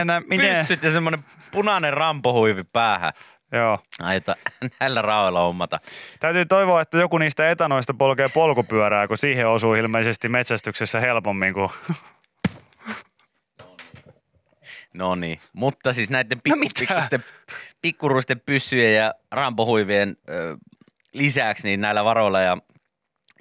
[0.00, 3.12] Enää miten- pyssyt ja semmoinen punainen rampohuivi päähän.
[3.52, 3.78] Joo.
[4.02, 4.36] Aita
[4.80, 5.80] näillä raoilla hommata.
[6.20, 11.70] Täytyy toivoa, että joku niistä etanoista polkee polkupyörää, kun siihen osuu ilmeisesti metsästyksessä helpommin kuin...
[14.94, 16.80] No niin, mutta siis näiden No pikku, mitä?
[16.80, 17.24] pikkusten,
[17.82, 20.56] pikkuruisten pyssyjen ja rampohuivien ö,
[21.12, 22.56] lisäksi niin näillä varoilla ja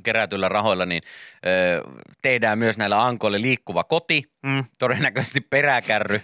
[0.03, 1.01] kerätyillä rahoilla niin
[1.45, 1.83] ö,
[2.21, 4.65] tehdään myös näillä ankoille liikkuva koti, Mm.
[4.79, 6.21] todennäköisesti peräkärry,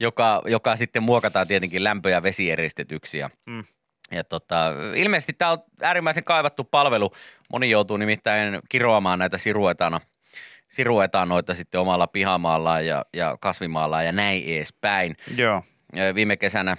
[0.00, 3.18] joka, joka sitten muokataan tietenkin lämpö- ja vesieristetyksi.
[3.18, 3.64] Ja, Mm.
[4.10, 7.12] ja tota, ilmeisesti tämä on äärimmäisen kaivattu palvelu.
[7.52, 10.00] Moni joutuu nimittäin kiroamaan näitä siruetana,
[10.68, 15.16] siruetanoita sitten omalla pihamaallaan ja, ja kasvimaallaan ja näin edespäin.
[15.36, 15.62] Joo.
[16.14, 16.76] Viime kesänä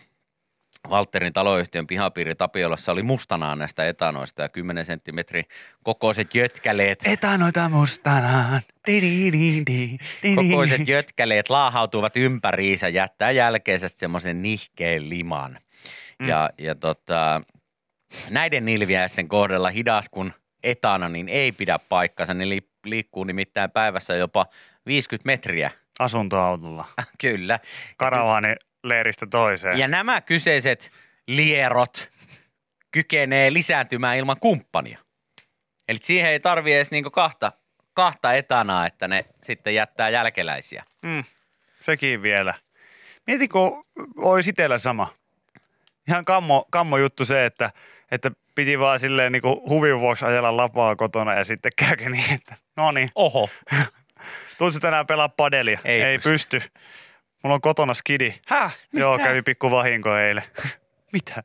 [0.89, 5.45] Valterin taloyhtiön pihapiiri Tapiolassa oli mustanaan näistä etanoista ja 10 senttimetrin
[5.83, 8.61] kokoiset jötkäleet Etanoita mustanaan.
[8.87, 15.57] Di, di, di, di, di, kokoiset jötkäleet laahautuvat ympäriinsä, jättää jälkeensä semmoisen nihkeen liman.
[16.19, 16.27] Mm.
[16.27, 17.41] Ja, ja tota,
[18.29, 20.33] näiden nilviäisten kohdalla hidas kun
[20.63, 22.33] etana, niin ei pidä paikkansa.
[22.33, 24.45] Ne li- liikkuu nimittäin päivässä jopa
[24.85, 25.71] 50 metriä.
[25.99, 26.85] Asuntoautolla.
[27.21, 27.59] Kyllä.
[27.97, 28.55] Karavaani
[28.89, 29.77] leiristä toiseen.
[29.77, 30.91] Ja nämä kyseiset
[31.27, 32.11] lierot
[32.91, 34.99] kykenee lisääntymään ilman kumppania.
[35.87, 37.51] Eli siihen ei tarvi edes niinku kahta,
[37.93, 40.83] kahta etanaa, että ne sitten jättää jälkeläisiä.
[41.01, 41.23] Mm,
[41.79, 42.53] sekin vielä.
[43.27, 43.85] Mieti, kun
[44.17, 45.13] olisi itsellä sama.
[46.07, 47.71] Ihan kammo, kammo juttu se, että,
[48.11, 52.55] että piti vaan silleen niin huvin vuoksi ajella lapaa kotona ja sitten käykin niin, että
[52.75, 53.49] no niin, Oho.
[54.57, 55.79] tuutko tänään pelaa padelia?
[55.83, 56.59] Ei Ei pysty.
[56.59, 56.71] pysty.
[57.43, 58.33] Mulla on kotona skidi.
[58.47, 58.77] Häh?
[58.93, 60.43] Joo, kävi pikku vahinko eilen.
[61.13, 61.43] Mitä?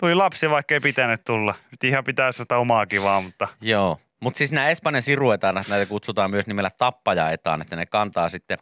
[0.00, 1.54] tuli lapsi, vaikka ei pitänyt tulla.
[1.70, 6.30] Nyt ihan pitää sitä omaa kivaa, mutta Joo, mutta siis nämä Espanjan siruetanat, näitä kutsutaan
[6.30, 8.58] myös nimellä tappajaetaan, että ne kantaa sitten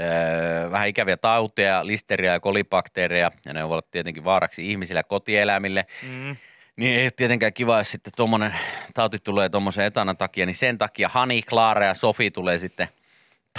[0.00, 5.86] öö, vähän ikäviä tauteja, listeriä ja kolibakteereja, ja ne voivat tietenkin vaaraksi ihmisille ja kotieläimille.
[6.02, 6.36] mm,
[6.76, 8.54] Niin ei ole tietenkään kiva, jos sitten tuommoinen
[8.94, 12.88] tauti tulee tuommoisen etanan takia, niin sen takia Hani, Klaara ja Sofi tulee sitten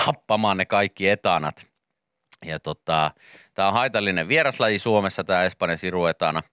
[0.05, 1.67] tappamaan ne kaikki etanat.
[2.45, 3.11] Ja tota,
[3.53, 6.43] tämä on haitallinen vieraslaji Suomessa, tämä Espanjan siruetana.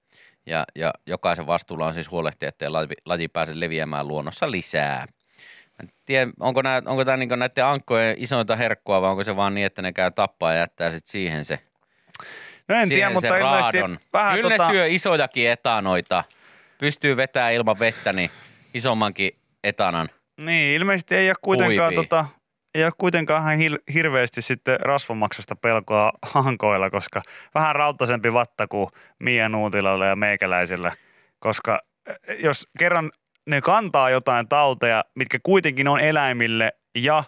[0.47, 5.07] Ja, ja jokaisen vastuulla on siis huolehtia, ettei laji, laji pääse leviämään luonnossa lisää.
[5.67, 9.37] Mä en tiedä, onko, nää, onko tämä niinku näiden ankkojen isointa herkkua vai onko se
[9.37, 11.59] vaan niin, että ne käy tappaa ja jättää sitten siihen se,
[12.69, 16.25] no en tiedä, mutta se ilmeisesti vähän Kyllä tota, ne syö isojakin etanoita.
[16.79, 18.31] Pystyy vetämään ilman vettä, niin
[18.75, 19.31] isommankin
[19.65, 20.09] etanan.
[20.43, 22.05] Niin, ilmeisesti ei ole kuitenkaan, Huipii.
[22.05, 22.27] tota,
[22.77, 27.23] ei ole kuitenkaan ihan hirveästi sitten rasvamaksasta pelkoa hankoilla, koska
[27.55, 28.89] vähän rautaisempi vatta kuin
[29.19, 30.93] Mia Nuutilalla ja meikäläisellä,
[31.39, 33.13] koska eh, jos kerran
[33.47, 37.25] ne kantaa jotain tauteja, mitkä kuitenkin on eläimille ja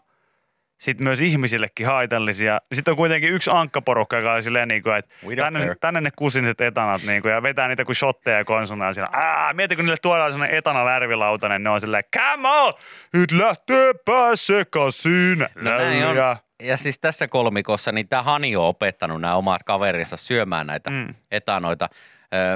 [0.78, 5.14] sitten myös ihmisillekin haitallisia, sitten on kuitenkin yksi ankkaporukka, joka on silleen, niin kuin, että
[5.36, 5.74] tänne, care.
[5.80, 9.10] tänne ne kusinset etanat niin kuin, ja vetää niitä kuin shotteja konsonaa siellä.
[9.12, 12.74] Aa, mieti, kun niille tuodaan sellainen etana lärvilautanen, ne on silleen, come on,
[13.12, 13.94] nyt lähtee
[14.34, 15.38] sekaisin.
[15.38, 15.78] No.
[15.78, 16.36] Läyjä.
[16.62, 21.14] Ja siis tässä kolmikossa, niin tämä Hani on opettanut nämä omat kaverinsa syömään näitä Mm.
[21.30, 21.88] etanoita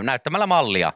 [0.03, 0.93] näyttämällä mallia.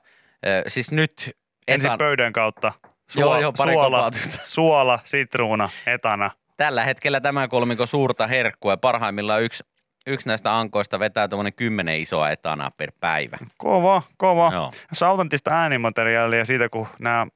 [0.68, 1.36] Siis nyt
[1.68, 2.72] Ensin etan, pöydän kautta.
[3.16, 4.10] Joo, joo, pari suola,
[4.44, 6.30] suola, sitruuna, etana.
[6.56, 9.64] Tällä hetkellä tämä kolmiko suurta herkkua ja parhaimmillaan yksi,
[10.06, 13.38] yksi näistä ankoista vetää tuommoinen kymmenen isoa etanaa per päivä.
[13.56, 14.50] Kova, kova.
[14.52, 14.72] Joo.
[14.92, 17.26] Se on autenttista äänimateriaalia siitä, kun nämä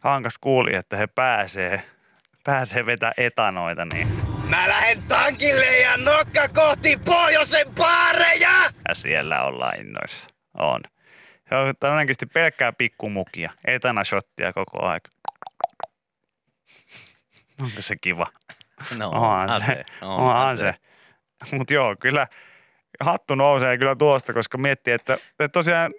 [0.00, 1.82] hankas kuuli, että he pääsee,
[2.44, 4.08] pääsee vetää etanoita, niin
[4.48, 8.50] Mä lähden tankille ja nokka kohti pohjoisen baareja!
[8.88, 10.30] ja siellä ollaan innoissa.
[10.54, 10.80] On.
[11.48, 15.10] Se on todennäköisesti pelkkää pikkumukia, etanashottia koko aika.
[17.60, 18.26] Onko se kiva?
[18.96, 19.82] No, Onhan se.
[20.02, 20.74] Onhan se.
[21.52, 22.26] Mutta joo, kyllä
[23.00, 25.94] hattu nousee kyllä tuosta, koska miettii, että, että tosiaan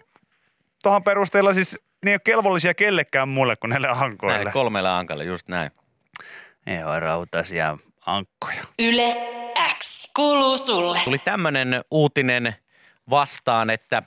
[0.84, 4.36] tuohon perusteella siis ne ei ole kelvollisia kellekään mulle kuin näille ankoille.
[4.36, 5.72] Näille kolmelle ankalle, just näin.
[6.66, 8.64] Ne on rautaisia ankkoja.
[8.80, 9.16] Yle
[9.78, 11.00] X kuuluu sulle.
[11.04, 12.56] Tuli tämmöinen uutinen
[13.10, 14.04] vastaan, että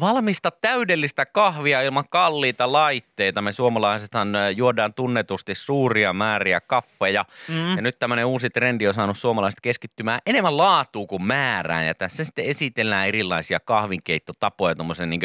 [0.00, 3.42] valmista täydellistä kahvia ilman kalliita laitteita.
[3.42, 7.24] Me suomalaisethan juodaan tunnetusti suuria määriä kaffeja.
[7.48, 7.76] Mm.
[7.76, 11.86] Ja nyt tämmöinen uusi trendi on saanut suomalaiset keskittymään enemmän laatuun kuin määrään.
[11.86, 15.20] Ja tässä sitten esitellään erilaisia kahvinkeittotapoja tuommoisen niin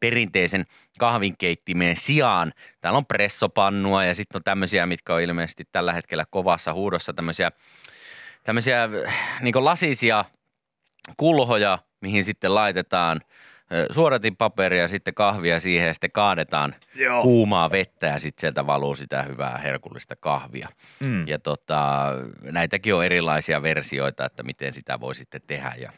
[0.00, 0.66] perinteisen
[0.98, 2.52] kahvinkeittimeen sijaan.
[2.80, 7.50] Täällä on pressopannua ja sitten on tämmöisiä, mitkä on ilmeisesti tällä hetkellä kovassa huudossa tämmöisiä
[8.44, 8.88] tämmöisiä
[9.40, 10.24] niin lasisia
[11.16, 13.20] kulhoja, mihin sitten laitetaan
[13.72, 17.22] ö, suodatinpaperia ja sitten kahvia siihen ja sitten kaadetaan Joo.
[17.22, 20.68] kuumaa vettä ja sitten sieltä valuu sitä hyvää herkullista kahvia.
[21.00, 21.28] Mm.
[21.28, 22.08] Ja tota,
[22.42, 25.92] näitäkin on erilaisia versioita, että miten sitä voi sitten tehdä ja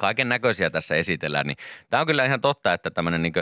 [0.00, 1.56] kaiken näköisiä tässä esitellään, niin
[1.90, 3.32] tämä on kyllä ihan totta, että tämmöinen niin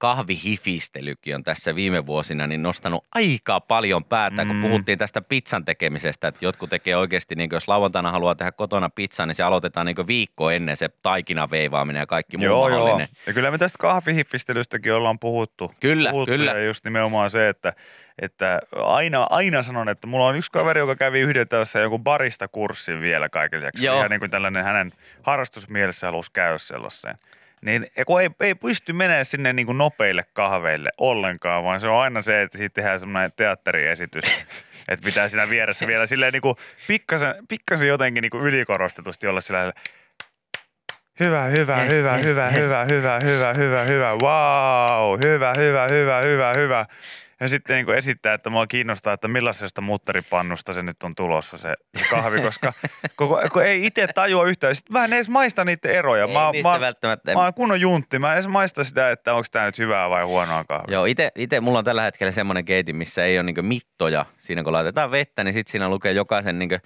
[0.00, 4.60] kahvihifistelykin on tässä viime vuosina niin nostanut aika paljon päätä, kun Mm.
[4.62, 9.26] puhuttiin tästä pizzan tekemisestä, että jotkut tekee oikeasti, niin jos lauantaina haluaa tehdä kotona pizzaa,
[9.26, 13.00] niin se aloitetaan niin viikko ennen se taikina veivaaminen ja kaikki muu Joo, joo.
[13.26, 15.72] Ja kyllä me tästä kahvihiffistelystäkin ollaan puhuttu.
[15.80, 16.50] Kyllä, puhuttu kyllä.
[16.50, 17.72] Ja just nimenomaan se, että,
[18.18, 23.00] että aina, aina sanon, että mulla on yksi kaveri, joka kävi yhden tällaisen joku barista-kurssin
[23.00, 23.86] vielä kaiken lisäksi.
[23.86, 23.98] Joo.
[23.98, 27.18] Ihan niin kuin tällainen hänen harrastusmielessä halusi käydä sellaiseen.
[27.64, 32.00] Niin kun ei, ei pysty menemään sinne niin kuin nopeille kahveille ollenkaan, vaan se on
[32.00, 34.24] aina se, että siitä tehdään semmoinen teatteriesitys,
[34.88, 36.56] että pitää siinä vieressä vielä silleen niin kuin
[36.86, 39.72] pikkasen, pikkasen jotenkin niin kuin ylikorostetusti olla sillä
[41.20, 42.56] Hyvä, hyvä, Yes, hyvä, yes, hyvä, yes.
[42.56, 46.86] hyvä, hyvä, hyvä, hyvä, hyvä, wow, hyvä, hyvä, hyvä, hyvä, hyvä.
[47.40, 51.74] Ja sitten niin esittää, että mua kiinnostaa, että millaisesta mutteripannusta se nyt on tulossa se,
[51.96, 52.72] se kahvi, koska
[53.16, 54.74] koko, kun ei itse tajua yhtään.
[54.74, 56.24] Sitten mä en edes maista niiden eroja.
[56.24, 57.34] Ei mä, mä, välttämättä.
[57.34, 58.18] mä oon kunnon juntti.
[58.18, 60.94] Mä en edes maista sitä, että onko tämä nyt hyvää vai huonoa kahvia.
[60.94, 64.26] Joo, ite, ite mulla on tällä hetkellä semmoinen keitin, missä ei ole niinku mittoja.
[64.38, 66.76] Siinä kun laitetaan vettä, niin sitten siinä lukee jokaisen niinku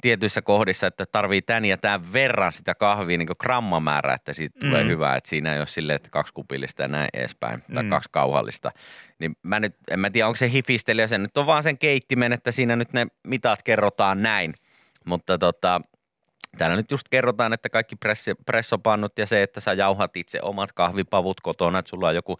[0.00, 4.68] tietyissä kohdissa, että tarvii tän ja tämän verran sitä kahvia niin grammamäärää, että siitä mm.
[4.68, 5.16] tulee hyvää.
[5.16, 7.88] Että siinä ei ole silleen, että kaksi kupillista ja näin edespäin, tai Mm.
[7.90, 8.72] kaksi kauhallista.
[9.18, 12.32] Niin mä nyt, en mä tiedä, onko se hifistelijä, se nyt on vaan sen keittimen,
[12.32, 14.54] että siinä nyt ne mitat kerrotaan näin.
[15.04, 15.80] Mutta tota,
[16.58, 20.72] Täällä nyt just kerrotaan, että kaikki pressi, pressopannut ja se, että sä jauhat itse omat
[20.72, 22.38] kahvipavut kotona, että sulla on joku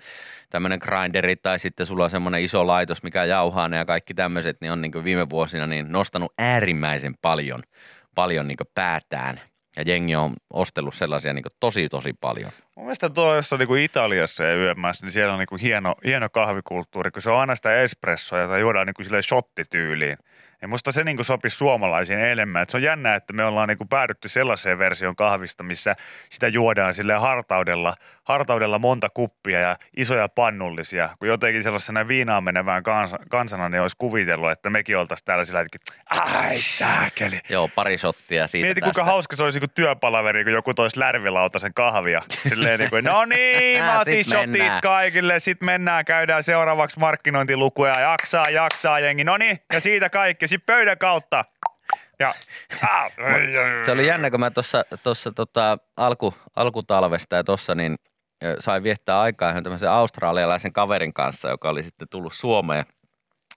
[0.51, 4.57] tämmöinen grinderi tai sitten sulla on semmoinen iso laitos, mikä jauhaa ne ja kaikki tämmöiset,
[4.61, 7.63] niin on niin viime vuosina niin nostanut äärimmäisen paljon,
[8.15, 9.41] paljon niin päätään.
[9.77, 12.53] Ja jengi on ostellut sellaisia niin tosi, tosi paljon.
[12.77, 17.11] Mun mielestä tuolla jossain niin Italiassa ja yömmässä, niin siellä on niin hieno, hieno kahvikulttuuri,
[17.11, 20.19] kun se on aina sitä espressoa, jota juodaan niin silleen shottityyliin.
[20.63, 22.63] Ja musta se niin sopisi suomalaisiin enemmän.
[22.63, 25.95] Et se on jännä, että me ollaan niin päädytty sellaiseen versioon kahvista, missä
[26.31, 27.95] sitä juodaan sille hartaudella,
[28.25, 31.09] hartaudella monta kuppia ja isoja pannullisia.
[31.19, 35.61] Kun jotenkin sellaisena viinaan menevään kansa, kansana niin olisi kuvitellut, että mekin oltaisiin täällä sillä
[35.61, 37.41] että ai sääkeli.
[37.49, 38.95] Joo, pari shottia siitä Mieti, tästä.
[38.95, 42.23] kuinka hauska se olisi kuin työpalaveri, kun joku toisi lärvilautasen kahvia.
[42.49, 44.81] Silleen niin kuin, no niin, mä otin Sit shotit mennään.
[44.81, 50.75] kaikille, sitten mennään, käydään seuraavaksi markkinointilukuja, jaksaa, jaksaa jengi, no niin, ja siitä kaikki, sitten
[50.75, 51.45] pöydän kautta.
[52.19, 52.35] Ja,
[52.83, 53.13] ah,
[53.85, 57.97] Se oli jännä, kun mä tuossa tossa, tota, alku, alkutalvesta ja tuossa niin
[58.59, 62.85] sain viettää aikaa ihan tämmöisen australialaisen kaverin kanssa, joka oli sitten tullut Suomeen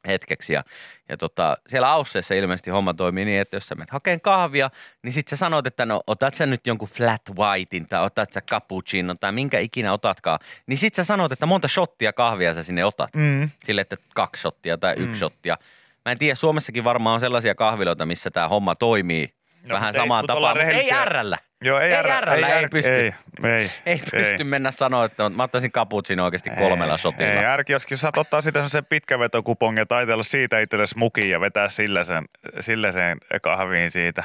[0.07, 0.53] hetkeksi.
[0.53, 0.63] Ja,
[1.09, 4.69] ja tota, siellä Ausseessa ilmeisesti homma toimii niin, että jos sä menet hakeen kahvia,
[5.03, 8.41] niin sitten sä sanot, että no otat sä nyt jonkun flat whitein tai otat sä
[8.41, 10.39] cappuccino tai minkä ikinä otatkaan.
[10.67, 13.15] Niin sitten sä sanot, että monta shottia kahvia sä sinne otat.
[13.15, 13.49] Mm.
[13.63, 15.57] Sille, että kaksi shottia tai yksi shottia.
[16.05, 19.29] Mä en tiedä, Suomessakin varmaan on sellaisia kahviloita, missä tämä homma toimii
[19.67, 21.37] No, vähän ei, samaan tapaan, ei ärrällä.
[21.61, 22.91] Joo, ei, Ei ärrällä, ei är- pysty.
[22.91, 23.13] Ei,
[23.43, 27.31] ei, Ei pysty mennä sanoa, että mä ottaisin cappuccino oikeasti kolmella shotilla.
[27.31, 31.69] Ei, ärki, joskin saat ottaa sitä sen pitkävetokupongin ja taitella siitä itsellesi mukin ja vetää
[31.69, 32.25] sillä sen,
[32.59, 34.23] sillä sen kahviin siitä.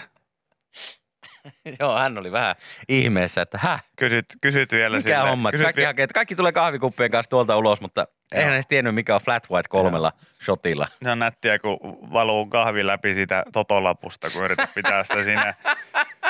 [1.80, 2.54] Joo, hän oli vähän
[2.88, 5.50] ihmeessä, että häh, Kysyt, kysyt vielä mikä sille- homma?
[5.50, 9.14] kysyt Kaikki, vi- hakee, kaikki tulee kahvikuppien kanssa tuolta ulos, mutta eihän edes tiennyt, mikä
[9.14, 10.12] on flat white kolmella
[10.44, 10.88] shotilla.
[11.02, 11.78] Se on nättiä, kun
[12.12, 15.54] valuu kahvi läpi siitä totolapusta, kun yrität pitää sitä siinä.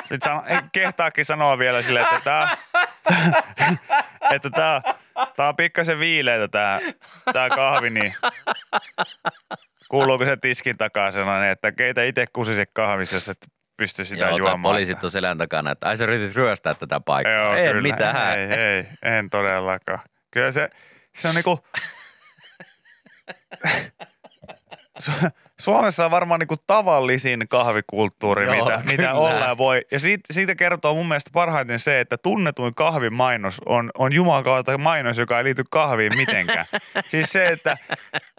[0.01, 2.57] Sitten sano, ei kehtaakin sanoa vielä silleen, että tämä,
[4.35, 4.83] että tämä,
[5.37, 6.79] tämä on pikkasen viileitä tämä,
[7.33, 8.15] tämä kahvi, niin
[9.89, 13.47] kuuluuko se tiskin takaa sellainen, että keitä itse kusisi kahvissa, jos et
[13.81, 14.63] pysty sitä Joo, juomaan.
[14.63, 17.35] poliisit on selän takana, että ai sä yritit ryöstää tätä paikkaa.
[17.35, 17.83] Joo, ei kyllä.
[17.83, 18.39] mitään.
[18.39, 20.01] Ei, ei, en todellakaan.
[20.31, 20.71] Kyllä se,
[21.17, 21.65] se on niinku...
[25.61, 29.87] Suomessa on varmaan niinku tavallisin kahvikulttuuri, Joo, mitä, mitä ollaan voi.
[29.91, 34.79] Ja siitä, siitä kertoo mun mielestä parhaiten se, että tunnetuin kahvimainos on, on Jumalan kautta
[34.79, 36.65] mainos, joka ei liity kahviin mitenkään.
[37.11, 37.77] siis se, että,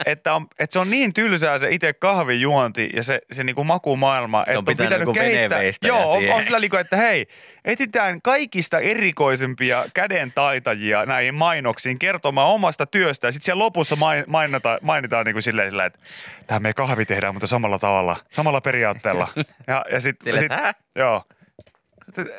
[0.06, 4.44] että, on, että se on niin tylsää se itse kahvijuonti ja se, se niinku makumaailma,
[4.48, 5.62] että on, pitänyt pitänyt joku kehittää.
[5.82, 7.28] Joo, on, on sillä niinku, että hei,
[7.66, 13.28] etsitään kaikista erikoisempia käden taitajia näihin mainoksiin kertomaan omasta työstä.
[13.28, 16.00] Ja sitten siellä lopussa main- mainita, mainitaan niin kuin silleen, että
[16.48, 19.28] tämä me kahvi tehdään, mutta samalla tavalla, samalla periaatteella.
[19.68, 20.52] Ja, ja sitten, sit,
[20.96, 21.24] joo.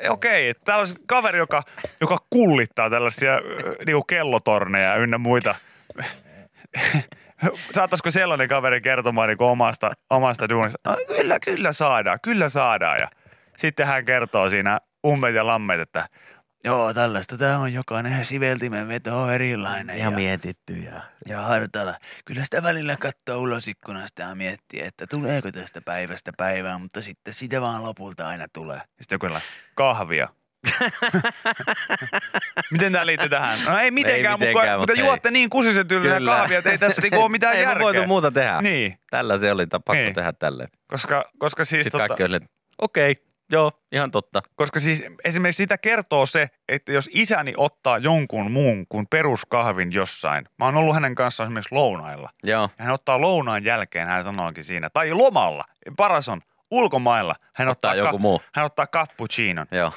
[0.09, 1.63] Okei, että täällä on sit kaveri, joka,
[2.01, 3.41] joka kullittaa tällaisia
[3.87, 5.55] niin kellotorneja ynnä muita.
[7.75, 10.79] Saattaisiko sellainen kaveri kertomaan niin omasta, omasta duunista?
[10.91, 12.99] No, kyllä, kyllä saadaan, kyllä saadaan.
[13.01, 13.09] Ja
[13.57, 16.09] sitten hän kertoo siinä ummet ja lammet, että
[16.65, 19.99] joo, tällaista tämä on jokainen siveltimen veto on erilainen.
[19.99, 21.01] Ja mietitty ja...
[21.29, 21.99] ja hartala.
[22.25, 27.35] Kyllä sitä välillä katsoo ulos ikkunasta ja miettii, että tuleeko tästä päivästä päivään, mutta sitten
[27.35, 28.81] sitä vaan lopulta aina tulee.
[29.01, 29.39] Sitten joku
[29.75, 30.29] kahvia.
[32.73, 33.59] Miten tämä liittyy tähän?
[33.67, 36.31] No ei mitenkään, mitenkään, mutta, mutta juotte niin kusisen tyylisiä Kyllä.
[36.37, 37.83] kahvia, että ei tässä niinku ole mitään ei järkeä.
[37.83, 38.63] voitu muuta tehdä.
[38.63, 40.15] Niin, Tällä se oli, pakko Niin.
[40.15, 40.69] tehdä tälleen.
[40.87, 42.41] koska, koska siis Sitten tota, kaikki oli,
[42.79, 43.17] okei,
[43.53, 44.43] joo, ihan totta.
[44.55, 50.45] Koska siis esimerkiksi sitä kertoo se, että jos isäni ottaa jonkun muun kuin peruskahvin jossain.
[50.59, 52.31] Mä oon ollut hänen kanssaan esimerkiksi lounailla.
[52.43, 54.91] Joo, Ja hän ottaa lounaan jälkeen, hän sanookin siinä.
[54.91, 55.65] Tai lomalla.
[55.97, 57.35] Paras on ulkomailla.
[57.55, 58.43] Hän Ottaa ottaa, joku muu.
[58.55, 59.67] Hän ottaa cappuccinon.
[59.71, 59.93] joo.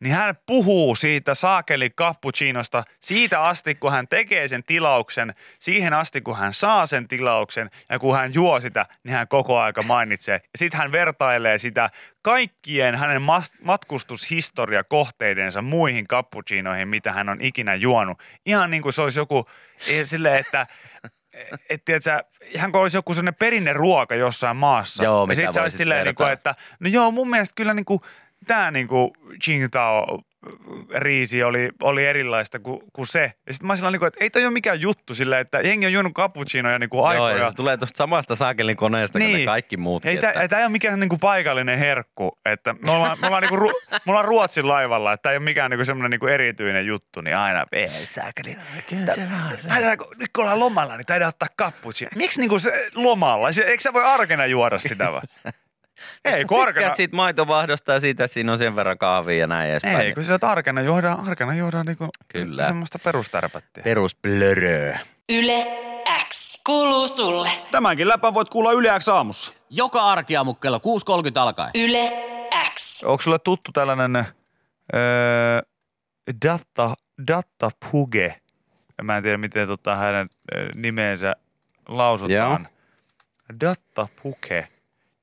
[0.00, 6.20] Niin hän puhuu siitä saakeli cappuccinosta siitä asti, kun hän tekee sen tilauksen, siihen asti,
[6.20, 10.34] kun hän saa sen tilauksen ja kun hän juo sitä, niin hän koko aika mainitsee.
[10.34, 11.90] Ja sitten hän vertailee sitä
[12.22, 18.18] kaikkien hänen mas- matkustushistoria kohteidensa muihin cappuccinoihin, mitä hän on ikinä juonut.
[18.46, 19.46] Ihan niin kuin se olisi joku
[19.90, 20.66] eh, silleen, että
[21.70, 25.04] et, tiedätkö, ihan kuin olisi joku sellainen perinneruoka jossain maassa.
[25.04, 27.84] Joo, ja sitten se olisi silleen, niin kuin, että no joo, mun mielestä kyllä niin
[27.84, 28.00] kuin,
[28.46, 29.10] tämä niin kuin
[29.46, 30.20] Qingdao
[30.96, 33.32] riisi oli, oli erilaista kuin, kuin se.
[33.46, 35.86] Ja sitten mä olisin niin kuin, että ei toi ole mikään juttu silleen, että jengi
[35.86, 37.36] on juonut cappuccinoja niin kuin Joo, aikoja.
[37.36, 39.30] ja se tulee tuosta samasta saakelin koneesta niin.
[39.30, 40.10] kuin ne kaikki muutkin.
[40.10, 43.56] Ei, tämä että- ei ole mikään niinku paikallinen herkku, että me ollaan, me ollaan, niinku,
[43.56, 47.20] ru, me ollaan Ruotsin laivalla, että tämä ei ole mikään niinku semmoinen niinku erityinen juttu,
[47.20, 48.56] niin aina, ei sääkäli.
[49.68, 52.10] Taidaanko, nyt kun ollaan lomalla, niin taidaan ottaa cappuccino.
[52.14, 53.48] Miksi niinku se lomalla?
[53.66, 55.22] Eikö sä voi arkena juoda sitä vai?
[56.24, 59.46] ei, kun arkena, Tykkäät siitä maitovahdosta ja siitä, että siinä on sen verran kahvia ja
[59.46, 60.00] näin edespäin.
[60.00, 62.66] ei, kun sä arkena juodaan, arkena juodaan niinku Kyllä.
[62.66, 63.84] semmoista perustärpättiä.
[63.84, 64.98] Perusblöröä.
[65.32, 65.66] Yle
[66.28, 67.48] X kuuluu sulle.
[67.70, 69.52] Tämänkin läpän voit kuulla Yle X aamussa.
[69.70, 71.70] Joka arkiaamu kello 6.30 alkaen.
[71.74, 72.12] Yle
[72.74, 73.02] X.
[73.04, 75.62] onko sulle tuttu tällainen öö,
[76.44, 76.94] Datta,
[77.28, 78.40] Datta Puge?
[79.02, 81.36] Mä en tiedä, miten tota hänen ö, nimensä
[81.88, 82.68] lausutaan.
[83.60, 84.68] Datta Puge,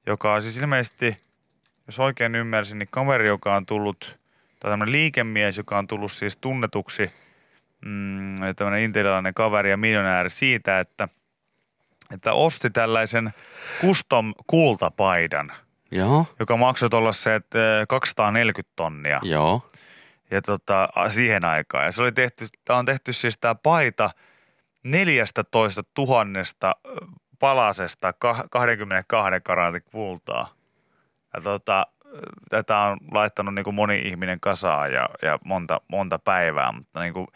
[0.08, 1.18] joka on siis ilmeisesti,
[1.88, 4.20] jos oikein ymmärsin, niin kaveri, joka on tullut,
[4.60, 7.12] tai tämmöinen liikemies, joka on tullut siis tunnetuksi,
[7.86, 11.08] mm, tämmöinen intialainen kaveri ja miljonääri siitä, että,
[12.14, 13.34] että osti tällaisen
[13.82, 15.52] custom kultapaidan,
[15.92, 19.70] Joo, joka maksoi tuollaiset ö, 240 tonnia joo.
[20.32, 21.86] ja tota, siihen aikaan.
[21.86, 24.10] Ja se oli tehty, tämä on tehty siis tämä paita
[24.84, 26.76] 14 tuhannesta
[27.44, 30.54] palasesta ka- 22 karaatin kultaa.
[31.34, 31.88] Ja tota,
[32.50, 37.14] tätä on laittanut niin kuin moni ihminen kasaan ja, ja monta, monta päivää, mutta niin
[37.14, 37.28] kuin,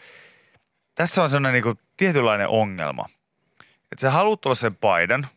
[0.96, 3.06] tässä on sellainen niin kuin tietynlainen ongelma.
[3.92, 5.28] Että sä haluat olla sen paidan,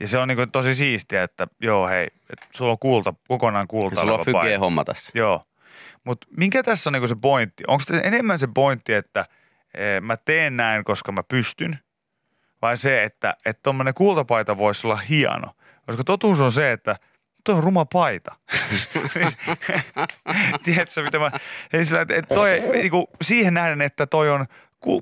[0.00, 3.62] ja se on niin kuin tosi siistiä, että joo hei, että sulla on kulta, kokonaan
[3.62, 4.58] Ja kulta sulla on paita.
[4.58, 5.12] homma tässä.
[5.14, 5.44] Joo.
[6.04, 7.64] Mutta minkä tässä on niinku se pointti?
[7.66, 9.24] Onko se enemmän se pointti, että
[9.74, 11.78] e, mä teen näin, koska mä pystyn?
[12.62, 15.52] Vai se, että tuommoinen kultapaita voisi olla hieno?
[15.86, 16.96] Koska totuus on se, että
[17.44, 18.34] toi on ruma paita.
[20.64, 21.30] Tiedätkö, mitä mä...
[21.82, 24.46] Sillä, että, että toi, niinku, siihen nähden, että toi on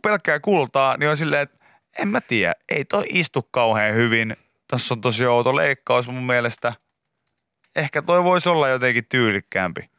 [0.02, 1.64] pelkkää kultaa, niin on silleen, että
[1.98, 2.54] en mä tiedä.
[2.68, 4.36] Ei toi istu kauhean hyvin.
[4.68, 6.72] Tässä on tosi outo leikkaus mun mielestä.
[7.76, 9.90] Ehkä toi voisi olla jotenkin tyylikkäämpi.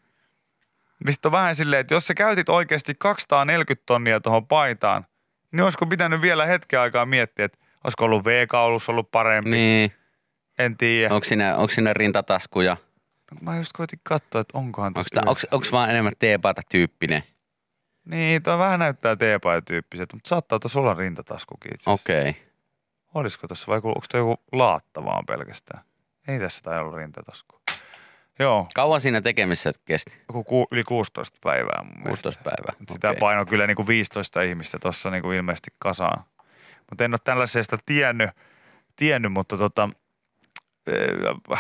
[1.06, 5.06] Mistä on vähän silleen, että jos sä käytit oikeasti 240 tonnia tuohon paitaan,
[5.56, 9.92] niin olisiko pitänyt vielä hetken aikaa miettiä, että olisiko ollut V-kaulus ollut parempi, niin.
[10.60, 11.14] En tiedä.
[11.14, 12.78] Onko siinä, onko siinä rintataskuja?
[13.42, 17.24] Mä just koitin katsoa, että onkohan Onko, tuossa onko, onko vaan enemmän teepaita tyyppinen?
[18.06, 21.90] Niin, toi vähän näyttää teepaita-tyyppiseltä, mutta saattaa tuossa olla rintataskukin itse.
[21.90, 22.30] Okei.
[22.30, 22.34] Okay.
[23.14, 25.84] Olisiko tuossa vai onko toi joku laatta vaan pelkästään?
[26.28, 27.62] Ei tässä tai ollut rintatasku.
[28.40, 30.22] Joo, Kauan siinä tekemisessä kesti?
[30.30, 32.10] joku ku, yli 16 päivää mun mielestä.
[32.10, 32.74] 16 päivää.
[32.92, 33.20] Sitä Okei.
[33.20, 36.24] paino kyllä niin kuin 15 ihmistä tuossa niin kuin ilmeisesti kasaan.
[36.90, 38.30] Mutta en ole tällaisesta tiennyt,
[38.96, 39.90] tiennyt mutta tota,
[40.88, 41.58] eh,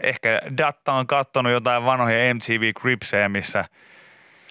[0.00, 3.64] ehkä Datta on katsonut jotain vanhoja MTV Cripsejä, missä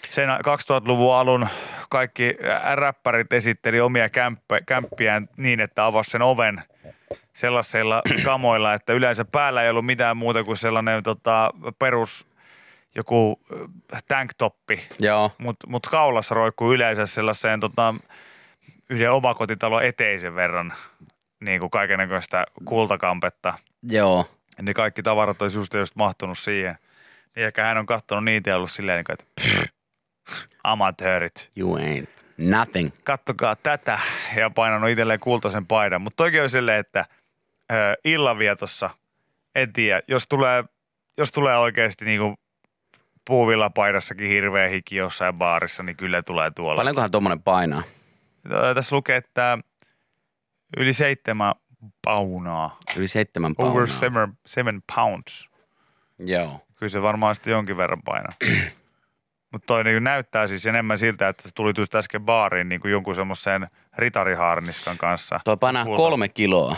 [0.10, 1.48] sen 2000-luvun alun
[1.90, 2.38] kaikki
[2.74, 6.64] räppärit esitteli omia kämppä, kämppiään niin, että avasi sen oven
[7.34, 12.28] sellaisilla kamoilla, että yleensä päällä ei ollut mitään muuta kuin sellainen tota, perus
[12.96, 13.40] joku
[13.94, 14.82] äh, tanktoppi,
[15.38, 17.96] mutta mut kaulassa roikkuu yleensä sellaiseen tota,
[18.90, 20.74] yhden omakotitalon eteisen verran
[21.40, 23.54] niin kuin kaikennäköistä kultakampetta.
[23.84, 24.30] Joo.
[24.62, 26.76] Niin kaikki tavarat olisi just, just mahtunut siihen.
[27.36, 31.52] Niin ehkä hän on katsonut niitä ja ollut silleen, niin että pff, amatöörit.
[31.56, 32.90] You ain't nothing.
[33.04, 34.00] Kattokaa tätä
[34.36, 36.02] ja painanut itselleen kultaisen paidan.
[36.02, 37.06] Mutta toki on silleen, että
[37.72, 38.90] ö, illanvietossa,
[39.56, 40.64] en tiedä, jos tulee,
[41.18, 42.38] jos tulee oikeasti niin kuin
[43.26, 46.80] puuvillapaidassakin hirveä hiki jossain baarissa, niin kyllä tulee tuolla.
[46.80, 47.84] Paljonkohan tuommoinen painaa?
[48.52, 49.58] Ö, Tässä lukee, että
[50.78, 51.54] yli seitsemän
[52.04, 52.80] paunaa.
[52.98, 53.74] Yli seitsemän paunaa.
[53.74, 55.50] Over seven, seven pounds.
[56.20, 56.62] Joo.
[56.80, 58.34] Kyllä se varmaan sitten jonkin verran painaa.
[59.52, 62.92] Mutta toi niin näyttää siis enemmän siltä, että se tuli just äsken baariin niin kuin
[62.92, 63.68] jonkun semmoiseen
[63.98, 65.40] ritarihaarniskan kanssa.
[65.46, 66.76] Toi painaa Kulta- kolme kiloa.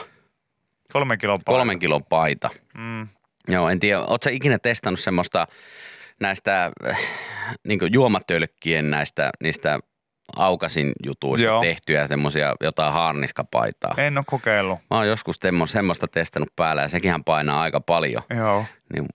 [0.93, 1.57] Kolme kilon paino.
[1.57, 2.49] Kolmen kilon paita.
[2.77, 3.07] Mm.
[3.47, 3.99] Joo, en tiedä.
[3.99, 5.47] Oletko ikinä testannut semmoista
[6.19, 6.97] näistä äh,
[7.67, 9.79] niin juomatölkkien näistä niistä
[10.35, 11.61] aukasin jutuista Joo.
[11.61, 13.93] tehtyjä semmoisia jotain haarniskapaitaa.
[13.97, 14.79] En ole kokeillut.
[14.89, 18.23] Mä oon joskus semmoista testannut päällä ja sekinhän painaa aika paljon.
[18.37, 18.65] Joo.
[18.93, 19.05] Niin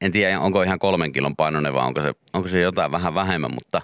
[0.00, 3.54] en tiedä, onko ihan kolmen kilon painoinen vai onko se, onko se jotain vähän vähemmän,
[3.54, 3.82] mutta,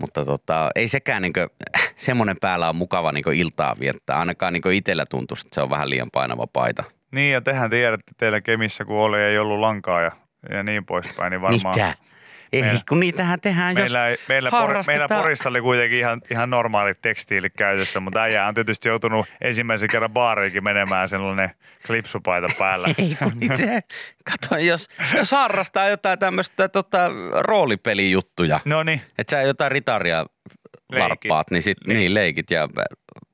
[0.00, 1.32] mutta tota, ei sekään niin
[1.96, 4.18] semmoinen päällä on mukava niin iltaa viettää.
[4.18, 6.84] Ainakaan niin itsellä tuntuu, että se on vähän liian painava paita.
[7.12, 10.10] Niin ja tehän tiedätte teillä Kemissä, kun oli, ei ollut lankaa ja,
[10.50, 11.74] ja niin poispäin, niin varmaan.
[11.76, 11.94] Mitä?
[12.56, 15.98] Ei, Meillä- kun niitähän tehdään, Meillä, ei, jos meillä, por, meillä harrastetaan- Porissa oli kuitenkin
[15.98, 21.50] ihan, ihan normaalit tekstiilit käytössä, mutta äijä on tietysti joutunut ensimmäisen kerran baariinkin menemään sellainen
[21.86, 22.88] klipsupaita päällä.
[22.98, 23.80] Ei kun itse,
[24.30, 27.10] kato, jos, jos harrastaa jotain tämmöistä tota,
[27.40, 30.98] roolipelijuttuja, No niin, että sä jotain ritaria Leikit.
[31.08, 31.98] larppaat, niin, sit, niin.
[31.98, 32.84] niin leikit ja äh,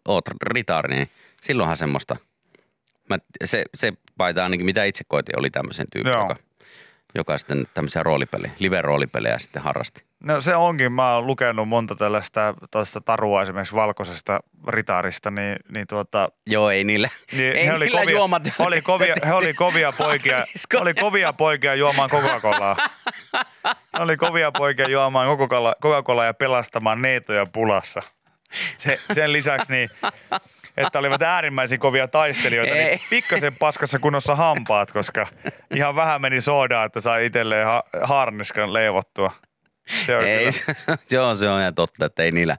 [0.08, 1.08] oot ritari, niin
[1.42, 2.16] silloinhan semmoista.
[3.08, 6.22] Mä, se, se paita ainakin, mitä itse koitin, oli tämmöisen tyypin, Joo.
[6.22, 6.36] joka,
[7.14, 10.04] joka sitten tämmöisiä roolipelejä, live-roolipelejä sitten harrasti.
[10.20, 10.92] no se onkin.
[10.92, 16.84] Mä oon lukenut monta tällaista tällaista tarua esimerkiksi valkoisesta ritaarista, niin, niin tuota, Joo, ei
[16.84, 18.42] niillä, Niin ei he oli kovia, juomat.
[18.58, 20.44] oli kovia, he oli kovia poikia,
[20.80, 22.76] oli kovia poikia juomaan Coca-Colaa.
[23.98, 25.38] He oli kovia poikia juomaan
[25.82, 28.02] Coca-Colaa ja pelastamaan neitoja pulassa.
[28.76, 29.88] Se, sen lisäksi niin
[30.76, 32.84] että olivat äärimmäisen kovia taistelijoita, Ei.
[32.84, 35.26] niin pikkasen paskassa kunnossa hampaat, koska
[35.74, 39.32] ihan vähän meni soodaa, että sai itselleen ha- harniskan leivottua.
[40.06, 42.56] Se on Ei, se, se, joo, se on ihan totta, että ei niillä,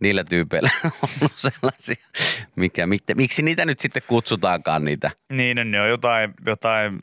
[0.00, 0.70] niillä tyypeillä
[1.02, 1.96] ollut sellaisia.
[2.56, 5.10] Mikä, mitte, miksi niitä nyt sitten kutsutaankaan niitä?
[5.32, 6.98] Niin, ne on jotain, jotain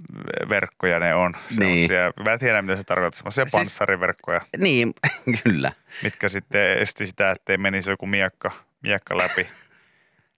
[0.50, 1.34] verkkoja ne on.
[1.60, 1.90] Niin.
[2.26, 3.18] Mä en tiedä, mitä se tarkoittaa.
[3.18, 4.94] Semmoisia Siis- panssariverkkoja, Niin,
[5.44, 5.72] kyllä.
[6.04, 8.52] mitkä sitten esti sitä, ettei menisi joku miekka,
[8.82, 9.48] miekka läpi,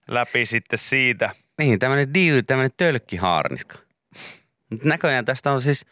[0.10, 1.30] läpi sitten siitä.
[1.58, 3.76] Niin, tämmöinen diy, tämmöinen tölkkihaarniska.
[4.84, 5.86] Näköjään tästä on siis,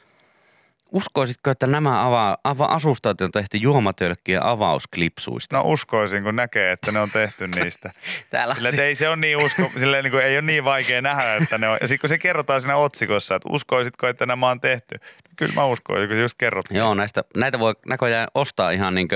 [0.92, 5.58] uskoisitko, että nämä ava, ava, asustat on tehty juomatölkkien avausklipsuista?
[5.58, 7.92] No uskoisin, kun näkee, että ne on tehty niistä.
[8.30, 11.36] Täällä Sillä ei se on niin usko, sillä niin kuin, ei ole niin vaikea nähdä,
[11.36, 11.78] että ne on.
[11.82, 14.96] Ja sitten kun se kerrotaan siinä otsikossa, että uskoisitko, että nämä on tehty.
[14.96, 16.66] No, kyllä mä uskoisin, kun se just kerrot.
[16.72, 19.08] Joo, näistä, näitä voi näköjään ostaa ihan niin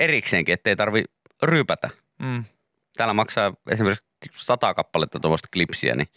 [0.00, 1.04] erikseenkin, ettei tarvi
[1.42, 1.90] ryypätä.
[2.18, 2.44] Mm.
[2.96, 6.08] Täällä maksaa esimerkiksi 100 kappaletta tuommoista klipsiä, niin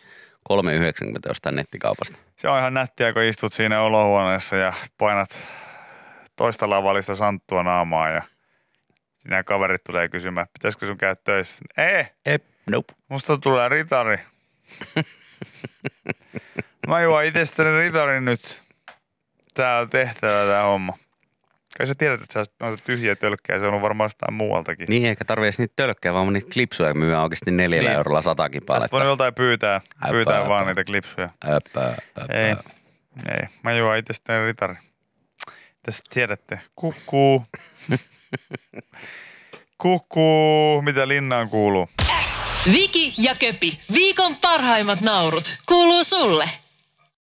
[0.49, 2.17] 3,90 jostain nettikaupasta.
[2.37, 5.37] Se on ihan nättiä, kun istut siinä olohuoneessa ja painat
[6.35, 8.21] toista lavallista santtua naamaa ja
[9.19, 11.61] sinä kaverit tulee kysymään, pitäisikö sun käydä töissä?
[11.77, 12.93] Ei, Ep, nope.
[13.09, 14.17] musta tulee ritari.
[16.87, 18.61] Mä juon itsestäni ritarin nyt.
[19.53, 20.97] Tää on tehtävä tää homma.
[21.77, 24.85] Kai sä tiedät, että sä noita tyhjiä tölkkejä, se on varmaan jostain muualtakin.
[24.89, 27.97] Niin, eikä tarvi edes niitä tölkkejä, vaan niitä klipsuja myy oikeasti neljällä Niin.
[27.97, 28.95] eurolla satakin Tästä paletta.
[28.97, 30.49] voi joltain pyytää, Äpä, pyytää äpä.
[30.49, 31.29] vaan niitä klipsuja.
[31.47, 31.79] Öpö,
[32.21, 32.33] öpö.
[32.33, 32.55] Ei,
[33.29, 33.47] ei.
[33.63, 34.75] Mä juon itsestäni ritari.
[35.85, 36.59] Tästä tiedätte.
[36.75, 37.45] Kukkuu.
[39.77, 40.81] Kukkuu.
[40.81, 41.89] Mitä linnaan kuuluu?
[42.71, 46.49] Viki ja Köpi, viikon parhaimmat naurut, kuuluu sulle.